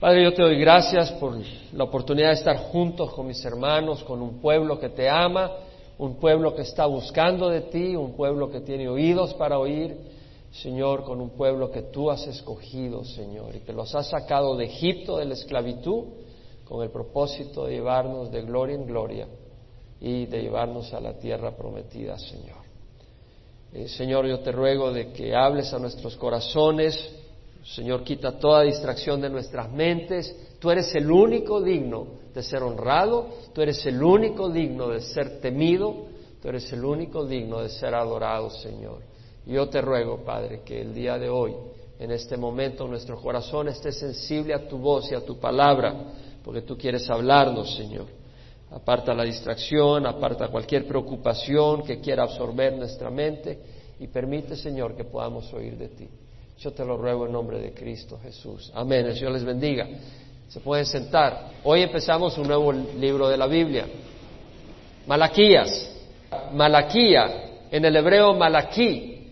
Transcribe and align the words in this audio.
Padre, 0.00 0.22
yo 0.22 0.32
te 0.32 0.42
doy 0.42 0.60
gracias 0.60 1.10
por 1.12 1.36
la 1.72 1.82
oportunidad 1.82 2.28
de 2.28 2.34
estar 2.34 2.56
juntos 2.56 3.12
con 3.14 3.26
mis 3.26 3.44
hermanos, 3.44 4.04
con 4.04 4.22
un 4.22 4.40
pueblo 4.40 4.78
que 4.78 4.90
te 4.90 5.08
ama, 5.08 5.50
un 5.98 6.20
pueblo 6.20 6.54
que 6.54 6.62
está 6.62 6.86
buscando 6.86 7.48
de 7.48 7.62
ti, 7.62 7.96
un 7.96 8.12
pueblo 8.12 8.48
que 8.48 8.60
tiene 8.60 8.88
oídos 8.88 9.34
para 9.34 9.58
oír, 9.58 9.96
Señor, 10.52 11.02
con 11.02 11.20
un 11.20 11.30
pueblo 11.30 11.72
que 11.72 11.82
tú 11.82 12.12
has 12.12 12.24
escogido, 12.28 13.04
Señor, 13.04 13.56
y 13.56 13.60
que 13.60 13.72
los 13.72 13.92
has 13.96 14.08
sacado 14.08 14.56
de 14.56 14.66
Egipto, 14.66 15.16
de 15.16 15.24
la 15.24 15.34
esclavitud, 15.34 16.04
con 16.64 16.84
el 16.84 16.90
propósito 16.90 17.66
de 17.66 17.72
llevarnos 17.72 18.30
de 18.30 18.42
gloria 18.42 18.76
en 18.76 18.86
gloria 18.86 19.26
y 20.00 20.26
de 20.26 20.42
llevarnos 20.42 20.94
a 20.94 21.00
la 21.00 21.14
tierra 21.14 21.56
prometida, 21.56 22.16
Señor. 22.20 22.58
Eh, 23.72 23.88
Señor, 23.88 24.28
yo 24.28 24.38
te 24.38 24.52
ruego 24.52 24.92
de 24.92 25.10
que 25.12 25.34
hables 25.34 25.72
a 25.74 25.80
nuestros 25.80 26.14
corazones, 26.14 27.17
Señor, 27.74 28.02
quita 28.02 28.38
toda 28.38 28.62
distracción 28.62 29.20
de 29.20 29.28
nuestras 29.28 29.70
mentes. 29.70 30.34
Tú 30.58 30.70
eres 30.70 30.94
el 30.94 31.10
único 31.10 31.60
digno 31.60 32.06
de 32.34 32.42
ser 32.42 32.62
honrado, 32.62 33.28
tú 33.52 33.60
eres 33.60 33.84
el 33.84 34.02
único 34.02 34.48
digno 34.48 34.88
de 34.88 35.02
ser 35.02 35.40
temido, 35.40 36.06
tú 36.40 36.48
eres 36.48 36.72
el 36.72 36.82
único 36.82 37.26
digno 37.26 37.60
de 37.60 37.68
ser 37.68 37.94
adorado, 37.94 38.48
Señor. 38.48 39.00
Yo 39.46 39.68
te 39.68 39.82
ruego, 39.82 40.24
Padre, 40.24 40.62
que 40.64 40.80
el 40.80 40.94
día 40.94 41.18
de 41.18 41.28
hoy, 41.28 41.54
en 41.98 42.10
este 42.10 42.38
momento, 42.38 42.88
nuestro 42.88 43.20
corazón 43.20 43.68
esté 43.68 43.92
sensible 43.92 44.54
a 44.54 44.66
tu 44.66 44.78
voz 44.78 45.10
y 45.12 45.14
a 45.14 45.24
tu 45.24 45.38
palabra, 45.38 45.94
porque 46.42 46.62
tú 46.62 46.76
quieres 46.76 47.08
hablarnos, 47.10 47.76
Señor. 47.76 48.06
Aparta 48.70 49.12
la 49.12 49.24
distracción, 49.24 50.06
aparta 50.06 50.48
cualquier 50.48 50.86
preocupación 50.86 51.82
que 51.82 52.00
quiera 52.00 52.22
absorber 52.22 52.76
nuestra 52.76 53.10
mente 53.10 53.58
y 54.00 54.06
permite, 54.06 54.56
Señor, 54.56 54.96
que 54.96 55.04
podamos 55.04 55.52
oír 55.52 55.76
de 55.76 55.88
ti. 55.88 56.08
Yo 56.58 56.72
te 56.72 56.84
lo 56.84 56.96
ruego 56.96 57.26
en 57.26 57.32
nombre 57.32 57.60
de 57.60 57.72
Cristo 57.72 58.18
Jesús. 58.20 58.72
Amén. 58.74 59.06
El 59.06 59.14
Señor 59.14 59.30
les 59.30 59.44
bendiga. 59.44 59.86
Se 60.48 60.58
pueden 60.58 60.84
sentar. 60.84 61.52
Hoy 61.62 61.82
empezamos 61.82 62.36
un 62.36 62.48
nuevo 62.48 62.72
libro 62.72 63.28
de 63.28 63.36
la 63.36 63.46
Biblia. 63.46 63.86
Malaquías. 65.06 65.94
Malaquía, 66.52 67.66
en 67.70 67.84
el 67.84 67.94
hebreo 67.94 68.34
malaquí, 68.34 69.30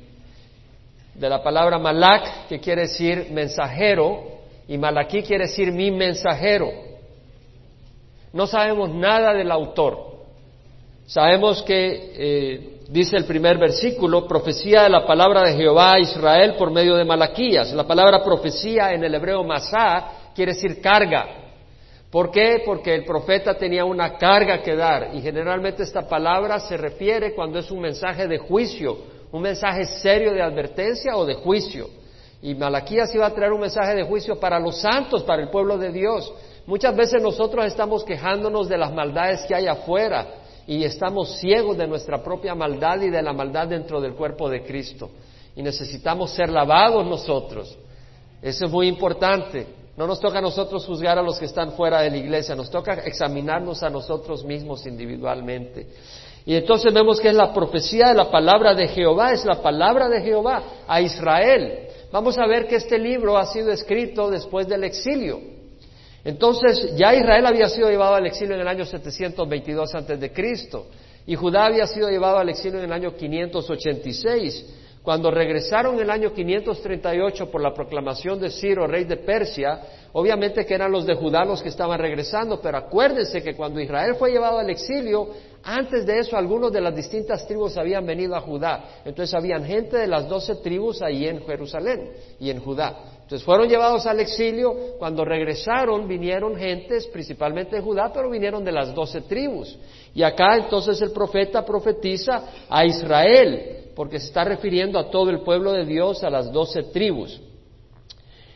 de 1.15 1.29
la 1.29 1.43
palabra 1.43 1.79
malak, 1.79 2.47
que 2.47 2.61
quiere 2.61 2.83
decir 2.83 3.29
mensajero, 3.33 4.39
y 4.69 4.79
malaquí 4.79 5.23
quiere 5.23 5.47
decir 5.47 5.73
mi 5.73 5.91
mensajero. 5.91 6.71
No 8.33 8.47
sabemos 8.47 8.91
nada 8.91 9.35
del 9.35 9.51
autor. 9.51 10.17
Sabemos 11.07 11.63
que 11.65 12.13
eh, 12.15 12.76
dice 12.89 13.17
el 13.17 13.25
primer 13.25 13.59
versículo, 13.59 14.27
profecía 14.27 14.83
de 14.83 14.91
la 14.91 15.07
palabra 15.07 15.43
de 15.43 15.57
Jehová 15.57 15.95
a 15.95 15.99
Israel 15.99 16.55
por 16.59 16.71
medio 16.71 16.97
de 16.97 17.05
Malaquías. 17.05 17.73
La 17.73 17.87
palabra 17.87 18.23
profecía 18.23 18.93
en 18.93 19.05
el 19.05 19.15
hebreo 19.15 19.43
masá 19.43 20.31
quiere 20.35 20.55
decir 20.55 20.81
carga. 20.81 21.47
¿Por 22.11 22.31
qué? 22.31 22.63
Porque 22.65 22.95
el 22.95 23.05
profeta 23.05 23.55
tenía 23.55 23.85
una 23.85 24.17
carga 24.17 24.63
que 24.63 24.77
dar 24.77 25.11
y 25.15 25.21
generalmente 25.21 25.83
esta 25.83 26.09
palabra 26.09 26.61
se 26.61 26.77
refiere 26.77 27.35
cuando 27.35 27.59
es 27.59 27.71
un 27.71 27.81
mensaje 27.81 28.29
de 28.29 28.39
juicio, 28.39 28.97
un 29.33 29.43
mensaje 29.43 29.85
serio 29.85 30.33
de 30.33 30.43
advertencia 30.43 31.17
o 31.17 31.27
de 31.27 31.35
juicio. 31.35 31.89
Y 32.43 32.55
Malaquías 32.55 33.13
iba 33.15 33.27
a 33.27 33.35
traer 33.35 33.53
un 33.53 33.61
mensaje 33.61 33.95
de 33.95 34.05
juicio 34.05 34.39
para 34.39 34.61
los 34.61 34.81
santos, 34.81 35.25
para 35.25 35.43
el 35.43 35.49
pueblo 35.49 35.77
de 35.79 35.91
Dios. 35.91 36.33
Muchas 36.67 36.95
veces 36.95 37.21
nosotros 37.21 37.67
estamos 37.67 38.05
quejándonos 38.05 38.69
de 38.69 38.79
las 38.79 38.93
maldades 38.93 39.45
que 39.47 39.55
hay 39.55 39.67
afuera, 39.67 40.27
y 40.67 40.85
estamos 40.85 41.39
ciegos 41.39 41.77
de 41.77 41.87
nuestra 41.87 42.23
propia 42.23 42.55
maldad 42.55 43.01
y 43.01 43.11
de 43.11 43.23
la 43.23 43.33
maldad 43.33 43.69
dentro 43.69 44.01
del 44.01 44.15
cuerpo 44.15 44.49
de 44.49 44.63
Cristo. 44.63 45.11
Y 45.55 45.63
necesitamos 45.63 46.33
ser 46.33 46.51
lavados 46.51 47.07
nosotros. 47.07 47.77
Eso 48.43 48.67
es 48.67 48.71
muy 48.71 48.89
importante. 48.89 49.67
No 49.97 50.07
nos 50.07 50.21
toca 50.21 50.39
a 50.39 50.43
nosotros 50.43 50.85
juzgar 50.85 51.19
a 51.19 51.23
los 51.23 51.39
que 51.39 51.47
están 51.47 51.73
fuera 51.73 52.03
de 52.03 52.11
la 52.11 52.19
iglesia, 52.19 52.55
nos 52.55 52.71
toca 52.71 52.95
examinarnos 53.05 53.83
a 53.83 53.89
nosotros 53.89 54.45
mismos 54.45 54.85
individualmente. 54.87 55.87
Y 56.45 56.55
entonces 56.55 56.93
vemos 56.93 57.19
que 57.19 57.31
es 57.31 57.35
la 57.35 57.53
profecía 57.53 58.09
de 58.09 58.15
la 58.15 58.31
palabra 58.31 58.75
de 58.75 58.89
Jehová, 58.89 59.33
es 59.33 59.45
la 59.45 59.63
palabra 59.63 60.09
de 60.09 60.21
Jehová 60.21 60.63
a 60.87 61.01
Israel. 61.01 61.89
Vamos 62.13 62.39
a 62.39 62.47
ver 62.47 62.69
que 62.69 62.77
este 62.77 62.99
libro 62.99 63.39
ha 63.39 63.47
sido 63.47 63.73
escrito 63.73 64.31
después 64.31 64.69
del 64.69 64.85
exilio. 64.85 65.56
Entonces 66.27 66.97
ya 66.97 67.15
Israel 67.15 67.47
había 67.47 67.69
sido 67.69 67.89
llevado 67.89 68.17
al 68.17 68.27
exilio 68.27 68.57
en 68.57 68.61
el 68.61 68.67
año 68.67 68.85
722 68.85 69.95
antes 69.95 70.19
de 70.19 70.33
Cristo 70.33 70.87
y 71.25 71.37
Judá 71.37 71.67
había 71.67 71.87
sido 71.87 72.11
llevado 72.11 72.39
al 72.39 72.49
exilio 72.49 72.81
en 72.81 72.87
el 72.87 72.93
año 72.93 73.15
586. 73.15 74.67
Cuando 75.05 75.31
regresaron 75.31 75.95
en 75.95 76.01
el 76.01 76.11
año 76.11 76.33
538 76.33 77.49
por 77.49 77.63
la 77.63 77.73
proclamación 77.73 78.41
de 78.41 78.51
Ciro, 78.51 78.89
rey 78.89 79.05
de 79.05 79.19
Persia, 79.19 79.81
obviamente 80.15 80.67
que 80.67 80.75
eran 80.75 80.91
los 80.91 81.07
de 81.07 81.15
Judá 81.15 81.45
los 81.45 81.63
que 81.63 81.69
estaban 81.69 82.01
regresando, 82.01 82.61
pero 82.61 82.79
acuérdense 82.79 83.41
que 83.41 83.55
cuando 83.55 83.81
Israel 83.81 84.17
fue 84.17 84.33
llevado 84.33 84.59
al 84.59 84.69
exilio, 84.69 85.29
antes 85.63 86.07
de 86.07 86.19
eso 86.19 86.37
algunos 86.37 86.73
de 86.73 86.81
las 86.81 86.97
distintas 86.97 87.47
tribus 87.47 87.77
habían 87.77 88.05
venido 88.05 88.35
a 88.35 88.41
Judá. 88.41 88.85
Entonces 89.05 89.33
habían 89.33 89.65
gente 89.65 89.97
de 89.97 90.09
las 90.09 90.29
doce 90.29 90.57
tribus 90.57 91.01
ahí 91.03 91.29
en 91.29 91.47
Jerusalén 91.47 92.11
y 92.41 92.51
en 92.51 92.59
Judá. 92.59 93.16
Entonces 93.27 93.45
fueron 93.45 93.69
llevados 93.69 94.07
al 94.07 94.21
exilio, 94.21 94.97
cuando 95.01 95.25
regresaron 95.25 96.07
vinieron 96.07 96.55
gentes, 96.55 97.09
principalmente 97.09 97.75
de 97.75 97.83
Judá, 97.83 98.13
pero 98.15 98.31
vinieron 98.31 98.65
de 98.65 98.71
las 98.71 98.95
doce 98.95 99.23
tribus. 99.23 99.77
Y 100.15 100.23
acá 100.23 100.57
entonces 100.57 101.03
el 101.03 101.11
profeta 101.11 101.67
profetiza 101.67 102.45
a 102.69 102.85
Israel, 102.87 103.91
porque 103.97 104.21
se 104.21 104.29
está 104.29 104.45
refiriendo 104.45 104.97
a 104.97 105.11
todo 105.11 105.31
el 105.31 105.41
pueblo 105.41 105.73
de 105.73 105.85
Dios, 105.85 106.23
a 106.23 106.31
las 106.31 106.53
doce 106.53 106.85
tribus. 106.85 107.41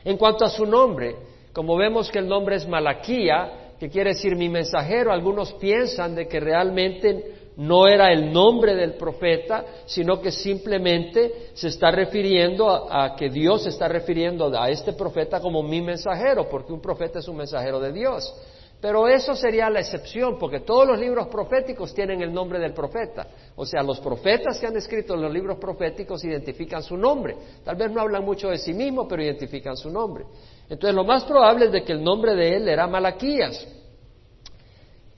En 0.04 0.16
cuanto 0.16 0.44
a 0.44 0.48
su 0.48 0.64
nombre, 0.64 1.16
como 1.52 1.76
vemos 1.76 2.08
que 2.08 2.20
el 2.20 2.28
nombre 2.28 2.54
es 2.54 2.68
Malaquía, 2.68 3.72
que 3.80 3.90
quiere 3.90 4.10
decir 4.10 4.36
mi 4.36 4.48
mensajero, 4.48 5.12
algunos 5.12 5.52
piensan 5.54 6.14
de 6.14 6.28
que 6.28 6.38
realmente 6.38 7.39
no 7.60 7.86
era 7.86 8.10
el 8.10 8.32
nombre 8.32 8.74
del 8.74 8.94
profeta, 8.94 9.66
sino 9.84 10.18
que 10.18 10.32
simplemente 10.32 11.50
se 11.52 11.68
está 11.68 11.90
refiriendo 11.90 12.90
a, 12.90 13.14
que 13.14 13.28
Dios 13.28 13.66
está 13.66 13.86
refiriendo 13.86 14.50
a 14.58 14.70
este 14.70 14.94
profeta 14.94 15.40
como 15.40 15.62
mi 15.62 15.82
mensajero, 15.82 16.48
porque 16.48 16.72
un 16.72 16.80
profeta 16.80 17.18
es 17.18 17.28
un 17.28 17.36
mensajero 17.36 17.78
de 17.78 17.92
Dios. 17.92 18.34
Pero 18.80 19.06
eso 19.08 19.34
sería 19.34 19.68
la 19.68 19.80
excepción, 19.80 20.38
porque 20.38 20.60
todos 20.60 20.88
los 20.88 20.98
libros 20.98 21.26
proféticos 21.26 21.92
tienen 21.92 22.22
el 22.22 22.32
nombre 22.32 22.58
del 22.58 22.72
profeta. 22.72 23.26
O 23.56 23.66
sea, 23.66 23.82
los 23.82 24.00
profetas 24.00 24.58
que 24.58 24.66
han 24.66 24.76
escrito 24.78 25.14
los 25.14 25.30
libros 25.30 25.58
proféticos 25.58 26.24
identifican 26.24 26.82
su 26.82 26.96
nombre. 26.96 27.36
Tal 27.62 27.76
vez 27.76 27.90
no 27.90 28.00
hablan 28.00 28.24
mucho 28.24 28.48
de 28.48 28.56
sí 28.56 28.72
mismos, 28.72 29.06
pero 29.06 29.22
identifican 29.22 29.76
su 29.76 29.90
nombre. 29.90 30.24
Entonces, 30.66 30.94
lo 30.94 31.04
más 31.04 31.24
probable 31.24 31.66
es 31.66 31.72
de 31.72 31.84
que 31.84 31.92
el 31.92 32.02
nombre 32.02 32.34
de 32.34 32.56
él 32.56 32.68
era 32.70 32.86
Malaquías. 32.86 33.68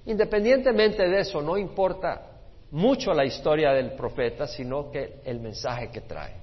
Independientemente 0.07 1.09
de 1.09 1.21
eso, 1.21 1.41
no 1.41 1.57
importa 1.57 2.31
mucho 2.73 3.13
la 3.13 3.25
historia 3.25 3.73
del 3.73 3.93
profeta, 3.93 4.47
sino 4.47 4.91
que 4.91 5.21
el 5.25 5.41
mensaje 5.41 5.91
que 5.91 6.01
trae. 6.01 6.35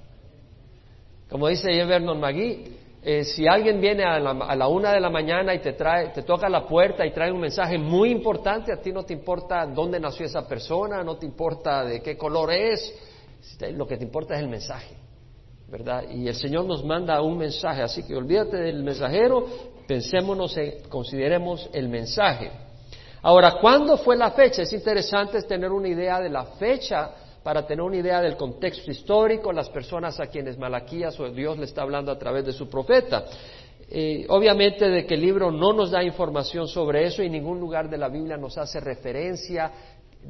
Como 1.28 1.48
dice 1.48 1.84
Vernon 1.84 2.18
Magui, 2.18 2.76
eh, 3.02 3.24
si 3.24 3.46
alguien 3.46 3.80
viene 3.80 4.04
a 4.04 4.18
la, 4.18 4.68
una 4.68 4.92
de 4.92 5.00
la 5.00 5.10
mañana 5.10 5.54
y 5.54 5.60
te, 5.60 5.72
trae, 5.72 6.08
te 6.08 6.22
toca 6.22 6.48
la 6.48 6.66
puerta 6.66 7.04
y 7.06 7.12
trae 7.12 7.32
un 7.32 7.40
mensaje 7.40 7.78
muy 7.78 8.10
importante, 8.10 8.72
a 8.72 8.80
ti 8.80 8.92
no 8.92 9.04
te 9.04 9.12
importa 9.12 9.66
dónde 9.66 9.98
nació 9.98 10.26
esa 10.26 10.46
persona, 10.46 11.02
no 11.02 11.16
te 11.16 11.26
importa 11.26 11.84
de 11.84 12.00
qué 12.00 12.16
color 12.16 12.52
es, 12.52 12.94
lo 13.72 13.86
que 13.86 13.96
te 13.96 14.04
importa 14.04 14.34
es 14.34 14.40
el 14.40 14.48
mensaje, 14.48 14.94
¿verdad? 15.68 16.04
Y 16.10 16.28
el 16.28 16.34
Señor 16.34 16.66
nos 16.66 16.84
manda 16.84 17.20
un 17.22 17.38
mensaje, 17.38 17.82
así 17.82 18.02
que 18.02 18.14
olvídate 18.14 18.58
del 18.58 18.82
mensajero, 18.84 19.46
pensémonos, 19.88 20.56
en, 20.58 20.82
consideremos 20.88 21.70
el 21.72 21.88
mensaje. 21.88 22.69
Ahora, 23.22 23.58
¿cuándo 23.60 23.98
fue 23.98 24.16
la 24.16 24.30
fecha? 24.30 24.62
Es 24.62 24.72
interesante 24.72 25.42
tener 25.42 25.70
una 25.70 25.88
idea 25.88 26.20
de 26.20 26.30
la 26.30 26.44
fecha 26.44 27.10
para 27.42 27.66
tener 27.66 27.82
una 27.82 27.96
idea 27.96 28.20
del 28.20 28.36
contexto 28.36 28.90
histórico, 28.90 29.52
las 29.52 29.68
personas 29.68 30.20
a 30.20 30.26
quienes 30.26 30.58
Malaquías 30.58 31.18
o 31.20 31.28
Dios 31.30 31.58
le 31.58 31.64
está 31.64 31.82
hablando 31.82 32.10
a 32.12 32.18
través 32.18 32.44
de 32.44 32.52
su 32.52 32.68
profeta. 32.68 33.24
Eh, 33.90 34.24
obviamente 34.28 34.88
de 34.88 35.04
que 35.04 35.14
el 35.14 35.20
libro 35.20 35.50
no 35.50 35.72
nos 35.72 35.90
da 35.90 36.02
información 36.02 36.68
sobre 36.68 37.06
eso 37.06 37.22
y 37.22 37.28
ningún 37.28 37.58
lugar 37.58 37.90
de 37.90 37.98
la 37.98 38.08
Biblia 38.08 38.36
nos 38.36 38.56
hace 38.56 38.78
referencia 38.78 39.72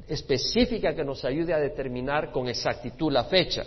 específica 0.08 0.94
que 0.94 1.04
nos 1.04 1.24
ayude 1.24 1.52
a 1.52 1.58
determinar 1.58 2.32
con 2.32 2.48
exactitud 2.48 3.12
la 3.12 3.24
fecha. 3.24 3.64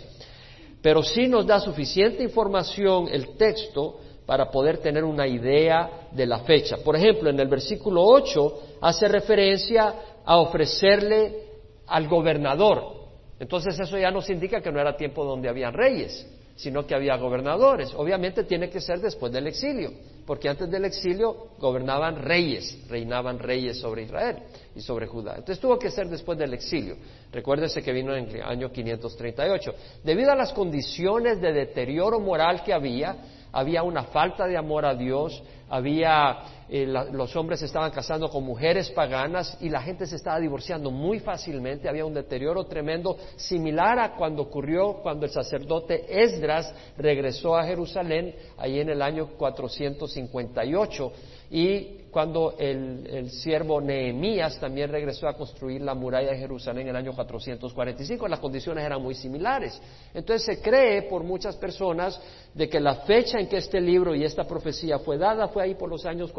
Pero 0.82 1.02
sí 1.02 1.28
nos 1.28 1.46
da 1.46 1.60
suficiente 1.60 2.22
información 2.22 3.08
el 3.10 3.36
texto 3.36 4.00
para 4.26 4.50
poder 4.50 4.78
tener 4.78 5.04
una 5.04 5.26
idea 5.26 6.08
de 6.10 6.26
la 6.26 6.40
fecha. 6.40 6.76
Por 6.78 6.96
ejemplo, 6.96 7.30
en 7.30 7.38
el 7.38 7.48
versículo 7.48 8.02
8 8.04 8.60
hace 8.80 9.08
referencia 9.08 9.94
a 10.24 10.38
ofrecerle 10.38 11.44
al 11.86 12.08
gobernador. 12.08 13.04
Entonces 13.38 13.78
eso 13.78 13.98
ya 13.98 14.10
nos 14.10 14.30
indica 14.30 14.60
que 14.60 14.72
no 14.72 14.80
era 14.80 14.96
tiempo 14.96 15.24
donde 15.24 15.48
había 15.48 15.70
reyes, 15.70 16.26
sino 16.56 16.86
que 16.86 16.94
había 16.94 17.16
gobernadores. 17.16 17.92
Obviamente 17.94 18.44
tiene 18.44 18.70
que 18.70 18.80
ser 18.80 19.00
después 19.00 19.32
del 19.32 19.46
exilio, 19.46 19.90
porque 20.24 20.48
antes 20.48 20.70
del 20.70 20.84
exilio 20.84 21.48
gobernaban 21.58 22.22
reyes, 22.22 22.78
reinaban 22.88 23.38
reyes 23.38 23.78
sobre 23.78 24.04
Israel 24.04 24.38
y 24.74 24.80
sobre 24.80 25.06
Judá. 25.06 25.32
Entonces 25.32 25.60
tuvo 25.60 25.78
que 25.78 25.90
ser 25.90 26.08
después 26.08 26.38
del 26.38 26.54
exilio. 26.54 26.96
Recuérdese 27.32 27.82
que 27.82 27.92
vino 27.92 28.14
en 28.14 28.28
el 28.28 28.42
año 28.42 28.70
538. 28.70 29.74
Debido 30.02 30.30
a 30.30 30.36
las 30.36 30.52
condiciones 30.52 31.40
de 31.40 31.52
deterioro 31.52 32.20
moral 32.20 32.62
que 32.62 32.72
había, 32.72 33.16
había 33.54 33.84
una 33.84 34.02
falta 34.04 34.46
de 34.46 34.56
amor 34.56 34.84
a 34.84 34.94
Dios, 34.94 35.42
había 35.70 36.38
eh, 36.68 36.86
los 36.86 37.36
hombres 37.36 37.60
se 37.60 37.66
estaban 37.66 37.92
casando 37.92 38.28
con 38.28 38.42
mujeres 38.42 38.90
paganas 38.90 39.56
y 39.60 39.68
la 39.68 39.80
gente 39.80 40.06
se 40.06 40.16
estaba 40.16 40.40
divorciando 40.40 40.90
muy 40.90 41.20
fácilmente, 41.20 41.88
había 41.88 42.04
un 42.04 42.14
deterioro 42.14 42.64
tremendo, 42.64 43.16
similar 43.36 43.98
a 44.00 44.16
cuando 44.16 44.42
ocurrió 44.42 44.94
cuando 44.94 45.24
el 45.24 45.30
sacerdote 45.30 46.04
Esdras 46.08 46.74
regresó 46.98 47.56
a 47.56 47.64
Jerusalén, 47.64 48.34
ahí 48.58 48.80
en 48.80 48.88
el 48.88 49.02
año 49.02 49.28
458, 49.38 51.12
y 51.54 52.00
cuando 52.10 52.56
el, 52.58 53.30
siervo 53.30 53.80
Nehemías 53.80 54.58
también 54.58 54.90
regresó 54.90 55.28
a 55.28 55.36
construir 55.36 55.82
la 55.82 55.94
muralla 55.94 56.32
de 56.32 56.38
Jerusalén 56.38 56.82
en 56.82 56.88
el 56.88 56.96
año 56.96 57.12
445. 57.14 58.26
Las 58.26 58.40
condiciones 58.40 58.84
eran 58.84 59.00
muy 59.00 59.14
similares. 59.14 59.80
Entonces 60.12 60.44
se 60.44 60.60
cree 60.60 61.02
por 61.02 61.22
muchas 61.22 61.54
personas 61.54 62.20
de 62.52 62.68
que 62.68 62.80
la 62.80 62.96
fecha 63.02 63.38
en 63.38 63.48
que 63.48 63.58
este 63.58 63.80
libro 63.80 64.16
y 64.16 64.24
esta 64.24 64.42
profecía 64.42 64.98
fue 64.98 65.16
dada 65.16 65.46
fue 65.46 65.62
ahí 65.62 65.76
por 65.76 65.88
los 65.88 66.04
años 66.04 66.32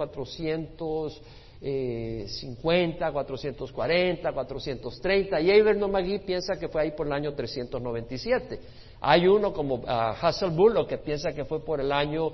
450, 1.59 3.11
440, 3.11 4.31
430. 4.33 5.41
Y 5.41 5.51
Everno 5.51 5.87
Magui 5.87 6.19
piensa 6.19 6.57
que 6.57 6.67
fue 6.67 6.83
ahí 6.83 6.91
por 6.91 7.07
el 7.07 7.13
año 7.13 7.33
397. 7.33 8.59
Hay 9.01 9.27
uno 9.27 9.51
como 9.53 9.75
uh, 9.75 10.87
que 10.87 10.97
piensa 10.97 11.33
que 11.33 11.45
fue 11.45 11.63
por 11.63 11.79
el 11.79 11.91
año 11.91 12.31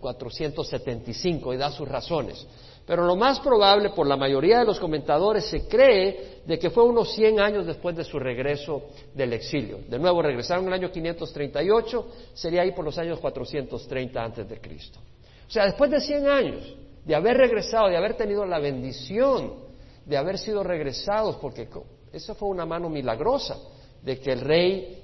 475 0.00 1.52
eh, 1.52 1.54
y 1.54 1.58
da 1.58 1.70
sus 1.70 1.88
razones. 1.88 2.46
Pero 2.84 3.06
lo 3.06 3.14
más 3.14 3.38
probable, 3.40 3.90
por 3.90 4.06
la 4.06 4.16
mayoría 4.16 4.58
de 4.58 4.64
los 4.64 4.80
comentadores, 4.80 5.44
se 5.44 5.68
cree 5.68 6.42
de 6.44 6.58
que 6.58 6.70
fue 6.70 6.82
unos 6.82 7.14
100 7.14 7.40
años 7.40 7.66
después 7.66 7.94
de 7.96 8.02
su 8.02 8.18
regreso 8.18 8.82
del 9.14 9.32
exilio. 9.34 9.78
De 9.88 10.00
nuevo, 10.00 10.20
regresaron 10.20 10.64
en 10.64 10.68
el 10.72 10.80
año 10.80 10.90
538, 10.90 12.06
sería 12.34 12.62
ahí 12.62 12.72
por 12.72 12.84
los 12.84 12.98
años 12.98 13.20
430 13.20 14.22
antes 14.22 14.48
de 14.48 14.60
Cristo. 14.60 14.98
O 15.46 15.50
sea, 15.50 15.66
después 15.66 15.90
de 15.92 16.00
100 16.00 16.26
años 16.28 16.74
de 17.04 17.14
haber 17.14 17.36
regresado, 17.36 17.88
de 17.88 17.96
haber 17.96 18.14
tenido 18.14 18.44
la 18.46 18.58
bendición 18.58 19.72
de 20.04 20.16
haber 20.16 20.38
sido 20.38 20.62
regresados, 20.62 21.36
porque 21.36 21.68
eso 22.12 22.34
fue 22.34 22.48
una 22.48 22.66
mano 22.66 22.88
milagrosa 22.88 23.56
de 24.02 24.18
que 24.18 24.32
el 24.32 24.40
rey 24.40 24.98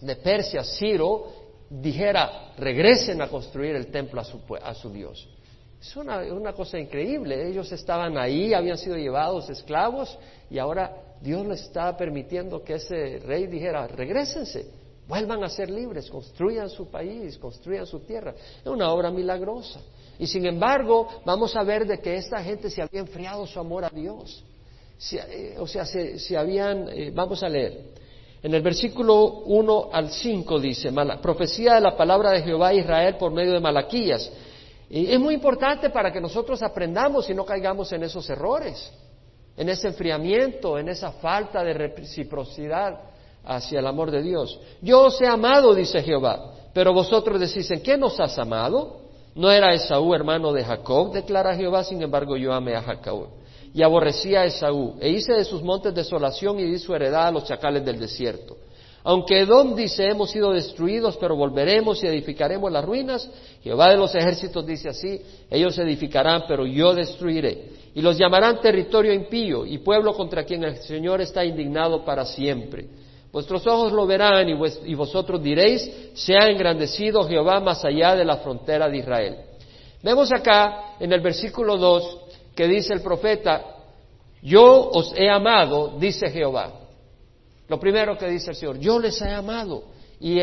de 0.00 0.16
Persia, 0.16 0.62
Ciro, 0.62 1.26
dijera, 1.68 2.52
regresen 2.56 3.20
a 3.22 3.28
construir 3.28 3.74
el 3.74 3.88
templo 3.88 4.20
a 4.20 4.74
su, 4.74 4.90
Dios. 4.90 5.28
Es 5.80 5.96
una, 5.96 6.18
una, 6.32 6.52
cosa 6.52 6.78
increíble. 6.78 7.48
Ellos 7.48 7.70
estaban 7.72 8.16
ahí, 8.16 8.54
habían 8.54 8.78
sido 8.78 8.96
llevados 8.96 9.50
esclavos 9.50 10.16
y 10.48 10.58
ahora 10.58 11.16
Dios 11.20 11.44
les 11.46 11.62
estaba 11.62 11.96
permitiendo 11.96 12.62
que 12.62 12.74
ese 12.74 13.18
rey 13.24 13.46
dijera, 13.46 13.86
regresense, 13.88 14.66
vuelvan 15.08 15.42
a 15.42 15.48
ser 15.48 15.70
libres, 15.70 16.08
construyan 16.08 16.70
su 16.70 16.88
país, 16.88 17.36
construyan 17.38 17.86
su 17.86 18.00
tierra. 18.00 18.34
Es 18.60 18.66
una 18.66 18.92
obra 18.92 19.10
milagrosa. 19.10 19.80
Y 20.18 20.26
sin 20.26 20.46
embargo, 20.46 21.08
vamos 21.24 21.54
a 21.56 21.62
ver 21.62 21.86
de 21.86 21.98
que 21.98 22.16
esta 22.16 22.42
gente 22.42 22.70
se 22.70 22.82
había 22.82 23.00
enfriado 23.00 23.46
su 23.46 23.58
amor 23.60 23.84
a 23.84 23.90
Dios. 23.90 24.44
Eh, 25.12 25.56
o 25.58 25.66
sea, 25.66 25.84
se, 25.84 26.36
habían, 26.36 26.88
eh, 26.88 27.10
vamos 27.14 27.42
a 27.42 27.48
leer, 27.48 27.92
en 28.42 28.54
el 28.54 28.62
versículo 28.62 29.42
1 29.44 29.88
al 29.92 30.10
5 30.10 30.60
dice, 30.60 30.90
profecía 31.20 31.74
de 31.74 31.80
la 31.80 31.96
palabra 31.96 32.30
de 32.30 32.42
Jehová 32.42 32.68
a 32.68 32.74
Israel 32.74 33.16
por 33.18 33.32
medio 33.32 33.52
de 33.52 33.60
Malaquías. 33.60 34.30
Y 34.88 35.10
es 35.10 35.18
muy 35.18 35.34
importante 35.34 35.90
para 35.90 36.12
que 36.12 36.20
nosotros 36.20 36.62
aprendamos 36.62 37.28
y 37.28 37.34
no 37.34 37.44
caigamos 37.44 37.92
en 37.92 38.04
esos 38.04 38.28
errores, 38.30 38.92
en 39.56 39.68
ese 39.68 39.88
enfriamiento, 39.88 40.78
en 40.78 40.88
esa 40.88 41.12
falta 41.12 41.64
de 41.64 41.74
reciprocidad 41.74 43.00
hacia 43.44 43.80
el 43.80 43.86
amor 43.86 44.10
de 44.10 44.22
Dios. 44.22 44.60
Yo 44.80 45.04
os 45.04 45.20
he 45.20 45.26
amado, 45.26 45.74
dice 45.74 46.02
Jehová, 46.02 46.52
pero 46.72 46.92
vosotros 46.92 47.40
decís, 47.40 47.68
¿en 47.70 47.82
qué 47.82 47.96
nos 47.96 48.20
has 48.20 48.38
amado? 48.38 49.05
¿No 49.36 49.52
era 49.52 49.74
Esaú 49.74 50.14
hermano 50.14 50.50
de 50.52 50.64
Jacob? 50.64 51.12
Declara 51.12 51.54
Jehová, 51.54 51.84
sin 51.84 52.02
embargo 52.02 52.36
yo 52.38 52.54
amé 52.54 52.74
a 52.74 52.82
Jacob 52.82 53.28
y 53.74 53.82
aborrecía 53.82 54.40
a 54.40 54.44
Esaú, 54.46 54.94
e 54.98 55.10
hice 55.10 55.34
de 55.34 55.44
sus 55.44 55.62
montes 55.62 55.94
desolación 55.94 56.58
y 56.58 56.64
di 56.64 56.78
su 56.78 56.94
heredad 56.94 57.26
a 57.26 57.30
los 57.30 57.44
chacales 57.44 57.84
del 57.84 57.98
desierto. 58.00 58.56
Aunque 59.04 59.40
Edom 59.40 59.76
dice, 59.76 60.06
hemos 60.06 60.30
sido 60.30 60.50
destruidos, 60.52 61.18
pero 61.18 61.36
volveremos 61.36 62.02
y 62.02 62.06
edificaremos 62.06 62.72
las 62.72 62.82
ruinas, 62.82 63.28
Jehová 63.62 63.90
de 63.90 63.98
los 63.98 64.14
ejércitos 64.14 64.64
dice 64.64 64.88
así, 64.88 65.20
ellos 65.50 65.76
edificarán, 65.76 66.44
pero 66.48 66.64
yo 66.64 66.94
destruiré. 66.94 67.68
Y 67.94 68.00
los 68.00 68.16
llamarán 68.16 68.62
territorio 68.62 69.12
impío 69.12 69.66
y 69.66 69.76
pueblo 69.78 70.14
contra 70.14 70.44
quien 70.44 70.64
el 70.64 70.78
Señor 70.78 71.20
está 71.20 71.44
indignado 71.44 72.02
para 72.02 72.24
siempre. 72.24 72.86
Vuestros 73.36 73.66
ojos 73.66 73.92
lo 73.92 74.06
verán 74.06 74.48
y, 74.48 74.94
vosotros 74.94 75.42
diréis, 75.42 76.10
se 76.14 76.34
ha 76.34 76.48
engrandecido 76.48 77.22
Jehová 77.24 77.60
más 77.60 77.84
allá 77.84 78.16
de 78.16 78.24
la 78.24 78.38
frontera 78.38 78.88
de 78.88 78.96
Israel. 78.96 79.36
Vemos 80.02 80.32
acá 80.32 80.94
en 80.98 81.12
el 81.12 81.20
versículo 81.20 81.76
2 81.76 82.18
que 82.54 82.66
dice 82.66 82.94
el 82.94 83.02
profeta, 83.02 83.62
yo 84.40 84.88
os 84.88 85.12
he 85.14 85.28
amado, 85.28 85.98
dice 85.98 86.30
Jehová. 86.30 86.80
Lo 87.68 87.78
primero 87.78 88.16
que 88.16 88.26
dice 88.26 88.52
el 88.52 88.56
Señor, 88.56 88.78
yo 88.78 88.98
les 88.98 89.20
he 89.20 89.30
amado. 89.30 89.82
Y 90.18 90.38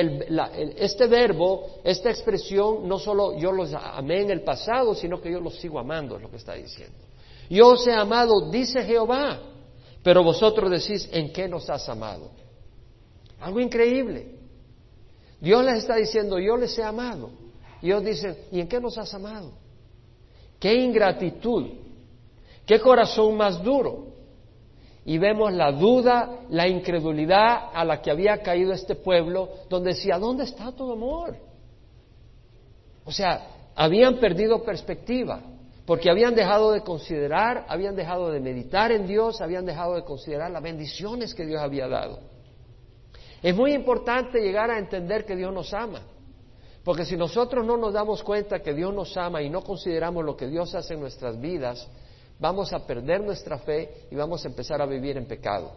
este 0.78 1.08
verbo, 1.08 1.80
esta 1.84 2.12
expresión, 2.12 2.88
no 2.88 3.00
solo 3.00 3.36
yo 3.40 3.52
los 3.52 3.74
amé 3.74 4.22
en 4.22 4.30
el 4.30 4.44
pasado, 4.44 4.94
sino 4.94 5.20
que 5.20 5.32
yo 5.32 5.40
los 5.40 5.56
sigo 5.56 5.80
amando, 5.80 6.18
es 6.18 6.22
lo 6.22 6.30
que 6.30 6.38
está 6.38 6.54
diciendo. 6.54 6.94
Yo 7.50 7.70
os 7.70 7.88
he 7.88 7.92
amado, 7.92 8.52
dice 8.52 8.84
Jehová, 8.84 9.40
pero 10.04 10.24
vosotros 10.24 10.70
decís, 10.70 11.10
¿en 11.12 11.34
qué 11.34 11.48
nos 11.48 11.68
has 11.72 11.90
amado? 11.90 12.43
Algo 13.44 13.60
increíble. 13.60 14.36
Dios 15.42 15.66
les 15.66 15.80
está 15.80 15.98
diciendo, 15.98 16.40
yo 16.40 16.56
les 16.56 16.78
he 16.78 16.84
amado. 16.84 17.30
Y 17.82 17.88
ellos 17.88 18.06
dicen, 18.06 18.38
¿y 18.54 18.62
en 18.62 18.70
qué 18.70 18.80
nos 18.80 18.98
has 18.98 19.14
amado? 19.14 19.52
Qué 20.60 20.74
ingratitud. 20.74 21.72
¿Qué 22.66 22.80
corazón 22.80 23.36
más 23.36 23.62
duro? 23.62 24.14
Y 25.04 25.18
vemos 25.18 25.52
la 25.52 25.74
duda, 25.74 26.46
la 26.50 26.70
incredulidad 26.70 27.72
a 27.74 27.84
la 27.84 28.02
que 28.02 28.10
había 28.10 28.42
caído 28.42 28.72
este 28.72 28.96
pueblo, 28.96 29.50
donde 29.70 29.90
decía, 29.90 30.18
¿dónde 30.18 30.46
está 30.46 30.72
tu 30.72 30.90
amor? 30.90 31.36
O 33.04 33.12
sea, 33.12 33.46
habían 33.76 34.22
perdido 34.22 34.64
perspectiva, 34.64 35.42
porque 35.86 36.10
habían 36.10 36.34
dejado 36.34 36.72
de 36.72 36.80
considerar, 36.80 37.66
habían 37.68 37.98
dejado 37.98 38.32
de 38.32 38.40
meditar 38.40 38.94
en 38.94 39.06
Dios, 39.06 39.42
habían 39.42 39.66
dejado 39.66 39.96
de 39.96 40.06
considerar 40.06 40.50
las 40.50 40.64
bendiciones 40.64 41.36
que 41.36 41.46
Dios 41.46 41.62
había 41.62 41.90
dado. 41.90 42.32
Es 43.44 43.54
muy 43.54 43.74
importante 43.74 44.40
llegar 44.40 44.72
a 44.72 44.80
entender 44.80 45.26
que 45.26 45.36
Dios 45.36 45.54
nos 45.54 45.74
ama, 45.74 46.02
porque 46.82 47.04
si 47.04 47.18
nosotros 47.18 47.66
no 47.66 47.76
nos 47.76 47.92
damos 47.92 48.24
cuenta 48.24 48.62
que 48.62 48.74
Dios 48.74 48.94
nos 48.94 49.18
ama 49.18 49.42
y 49.42 49.50
no 49.50 49.62
consideramos 49.62 50.24
lo 50.24 50.38
que 50.38 50.48
Dios 50.48 50.74
hace 50.74 50.94
en 50.94 51.02
nuestras 51.02 51.40
vidas, 51.40 51.86
vamos 52.40 52.72
a 52.72 52.88
perder 52.88 53.22
nuestra 53.22 53.60
fe 53.60 54.08
y 54.10 54.16
vamos 54.16 54.46
a 54.46 54.48
empezar 54.48 54.82
a 54.82 54.86
vivir 54.86 55.18
en 55.18 55.26
pecado. 55.26 55.72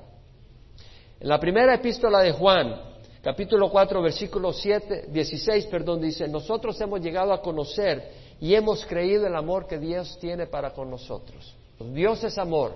En 1.19 1.29
la 1.29 1.41
primera 1.41 1.75
epístola 1.75 2.21
de 2.21 2.31
Juan, 2.31 2.73
capítulo 3.21 3.69
4, 3.69 4.01
versículo 4.01 4.53
7, 4.53 5.07
16, 5.09 5.67
perdón, 5.67 6.01
dice, 6.01 6.29
nosotros 6.29 6.81
hemos 6.81 7.01
llegado 7.01 7.33
a 7.33 7.43
conocer 7.43 8.27
y 8.39 8.55
hemos 8.55 8.87
creído 8.87 9.27
el 9.27 9.35
amor 9.35 9.67
que 9.67 9.79
Dios 9.79 10.19
tiene 10.21 10.47
para 10.47 10.73
con 10.73 10.89
nosotros. 10.89 11.57
Dios 11.81 12.23
es 12.23 12.39
amor. 12.39 12.75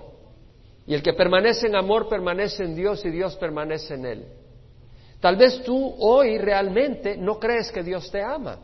Y 0.85 0.93
el 0.93 1.01
que 1.01 1.13
permanece 1.13 1.67
en 1.67 1.77
amor 1.77 2.09
permanece 2.09 2.65
en 2.65 2.75
Dios 2.75 3.05
y 3.05 3.09
Dios 3.09 3.37
permanece 3.37 3.93
en 3.93 4.05
él. 4.05 4.40
Tal 5.21 5.35
vez 5.35 5.61
tú 5.63 5.95
hoy 5.99 6.39
realmente 6.39 7.15
no 7.15 7.39
crees 7.39 7.71
que 7.71 7.83
Dios 7.83 8.09
te 8.09 8.21
ama. 8.23 8.57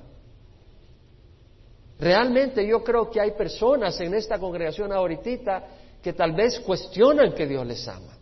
Realmente 2.00 2.68
yo 2.68 2.84
creo 2.84 3.10
que 3.10 3.22
hay 3.22 3.32
personas 3.32 4.00
en 4.02 4.16
esta 4.16 4.40
congregación 4.40 4.92
ahorita 4.92 5.68
que 6.02 6.14
tal 6.14 6.34
vez 6.34 6.60
cuestionan 6.60 7.34
que 7.34 7.46
Dios 7.46 7.66
les 7.66 7.88
ama. 7.88 8.18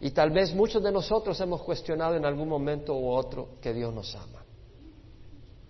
Y 0.00 0.10
tal 0.10 0.30
vez 0.30 0.54
muchos 0.54 0.82
de 0.82 0.90
nosotros 0.90 1.38
hemos 1.40 1.62
cuestionado 1.62 2.16
en 2.16 2.24
algún 2.24 2.48
momento 2.48 2.94
u 2.94 3.10
otro 3.10 3.50
que 3.60 3.72
Dios 3.72 3.92
nos 3.92 4.14
ama. 4.16 4.42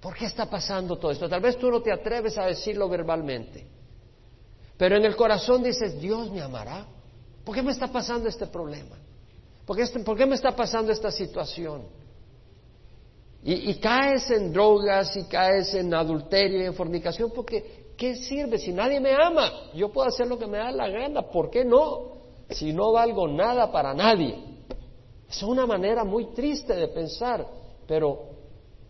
¿Por 0.00 0.14
qué 0.14 0.26
está 0.26 0.46
pasando 0.46 0.96
todo 0.96 1.10
esto? 1.10 1.28
Tal 1.28 1.40
vez 1.40 1.58
tú 1.58 1.70
no 1.70 1.82
te 1.82 1.92
atreves 1.92 2.38
a 2.38 2.46
decirlo 2.46 2.88
verbalmente. 2.88 3.66
Pero 4.76 4.96
en 4.96 5.04
el 5.04 5.16
corazón 5.16 5.62
dices, 5.62 6.00
Dios 6.00 6.30
me 6.30 6.40
amará. 6.40 6.86
¿Por 7.44 7.54
qué 7.54 7.62
me 7.62 7.72
está 7.72 7.88
pasando 7.88 8.28
este 8.28 8.46
problema? 8.46 8.96
¿Por 9.66 9.76
qué, 9.76 9.82
este, 9.82 10.00
¿Por 10.00 10.16
qué 10.16 10.26
me 10.26 10.34
está 10.34 10.54
pasando 10.54 10.92
esta 10.92 11.10
situación? 11.10 11.82
Y, 13.44 13.74
caes 13.80 14.30
en 14.30 14.52
drogas 14.52 15.16
y 15.16 15.24
caes 15.24 15.74
en 15.74 15.92
adulterio 15.92 16.62
y 16.62 16.66
en 16.66 16.74
fornicación 16.74 17.32
porque 17.34 17.92
¿qué 17.96 18.14
sirve 18.14 18.56
si 18.56 18.72
nadie 18.72 19.00
me 19.00 19.12
ama? 19.12 19.72
Yo 19.74 19.90
puedo 19.90 20.06
hacer 20.08 20.28
lo 20.28 20.38
que 20.38 20.46
me 20.46 20.58
da 20.58 20.70
la 20.70 20.88
gana, 20.88 21.22
¿por 21.22 21.50
qué 21.50 21.64
no? 21.64 22.12
Si 22.50 22.72
no 22.72 22.92
valgo 22.92 23.26
nada 23.26 23.72
para 23.72 23.94
nadie. 23.94 24.38
Es 25.28 25.42
una 25.42 25.66
manera 25.66 26.04
muy 26.04 26.26
triste 26.34 26.72
de 26.74 26.86
pensar, 26.88 27.44
pero 27.88 28.26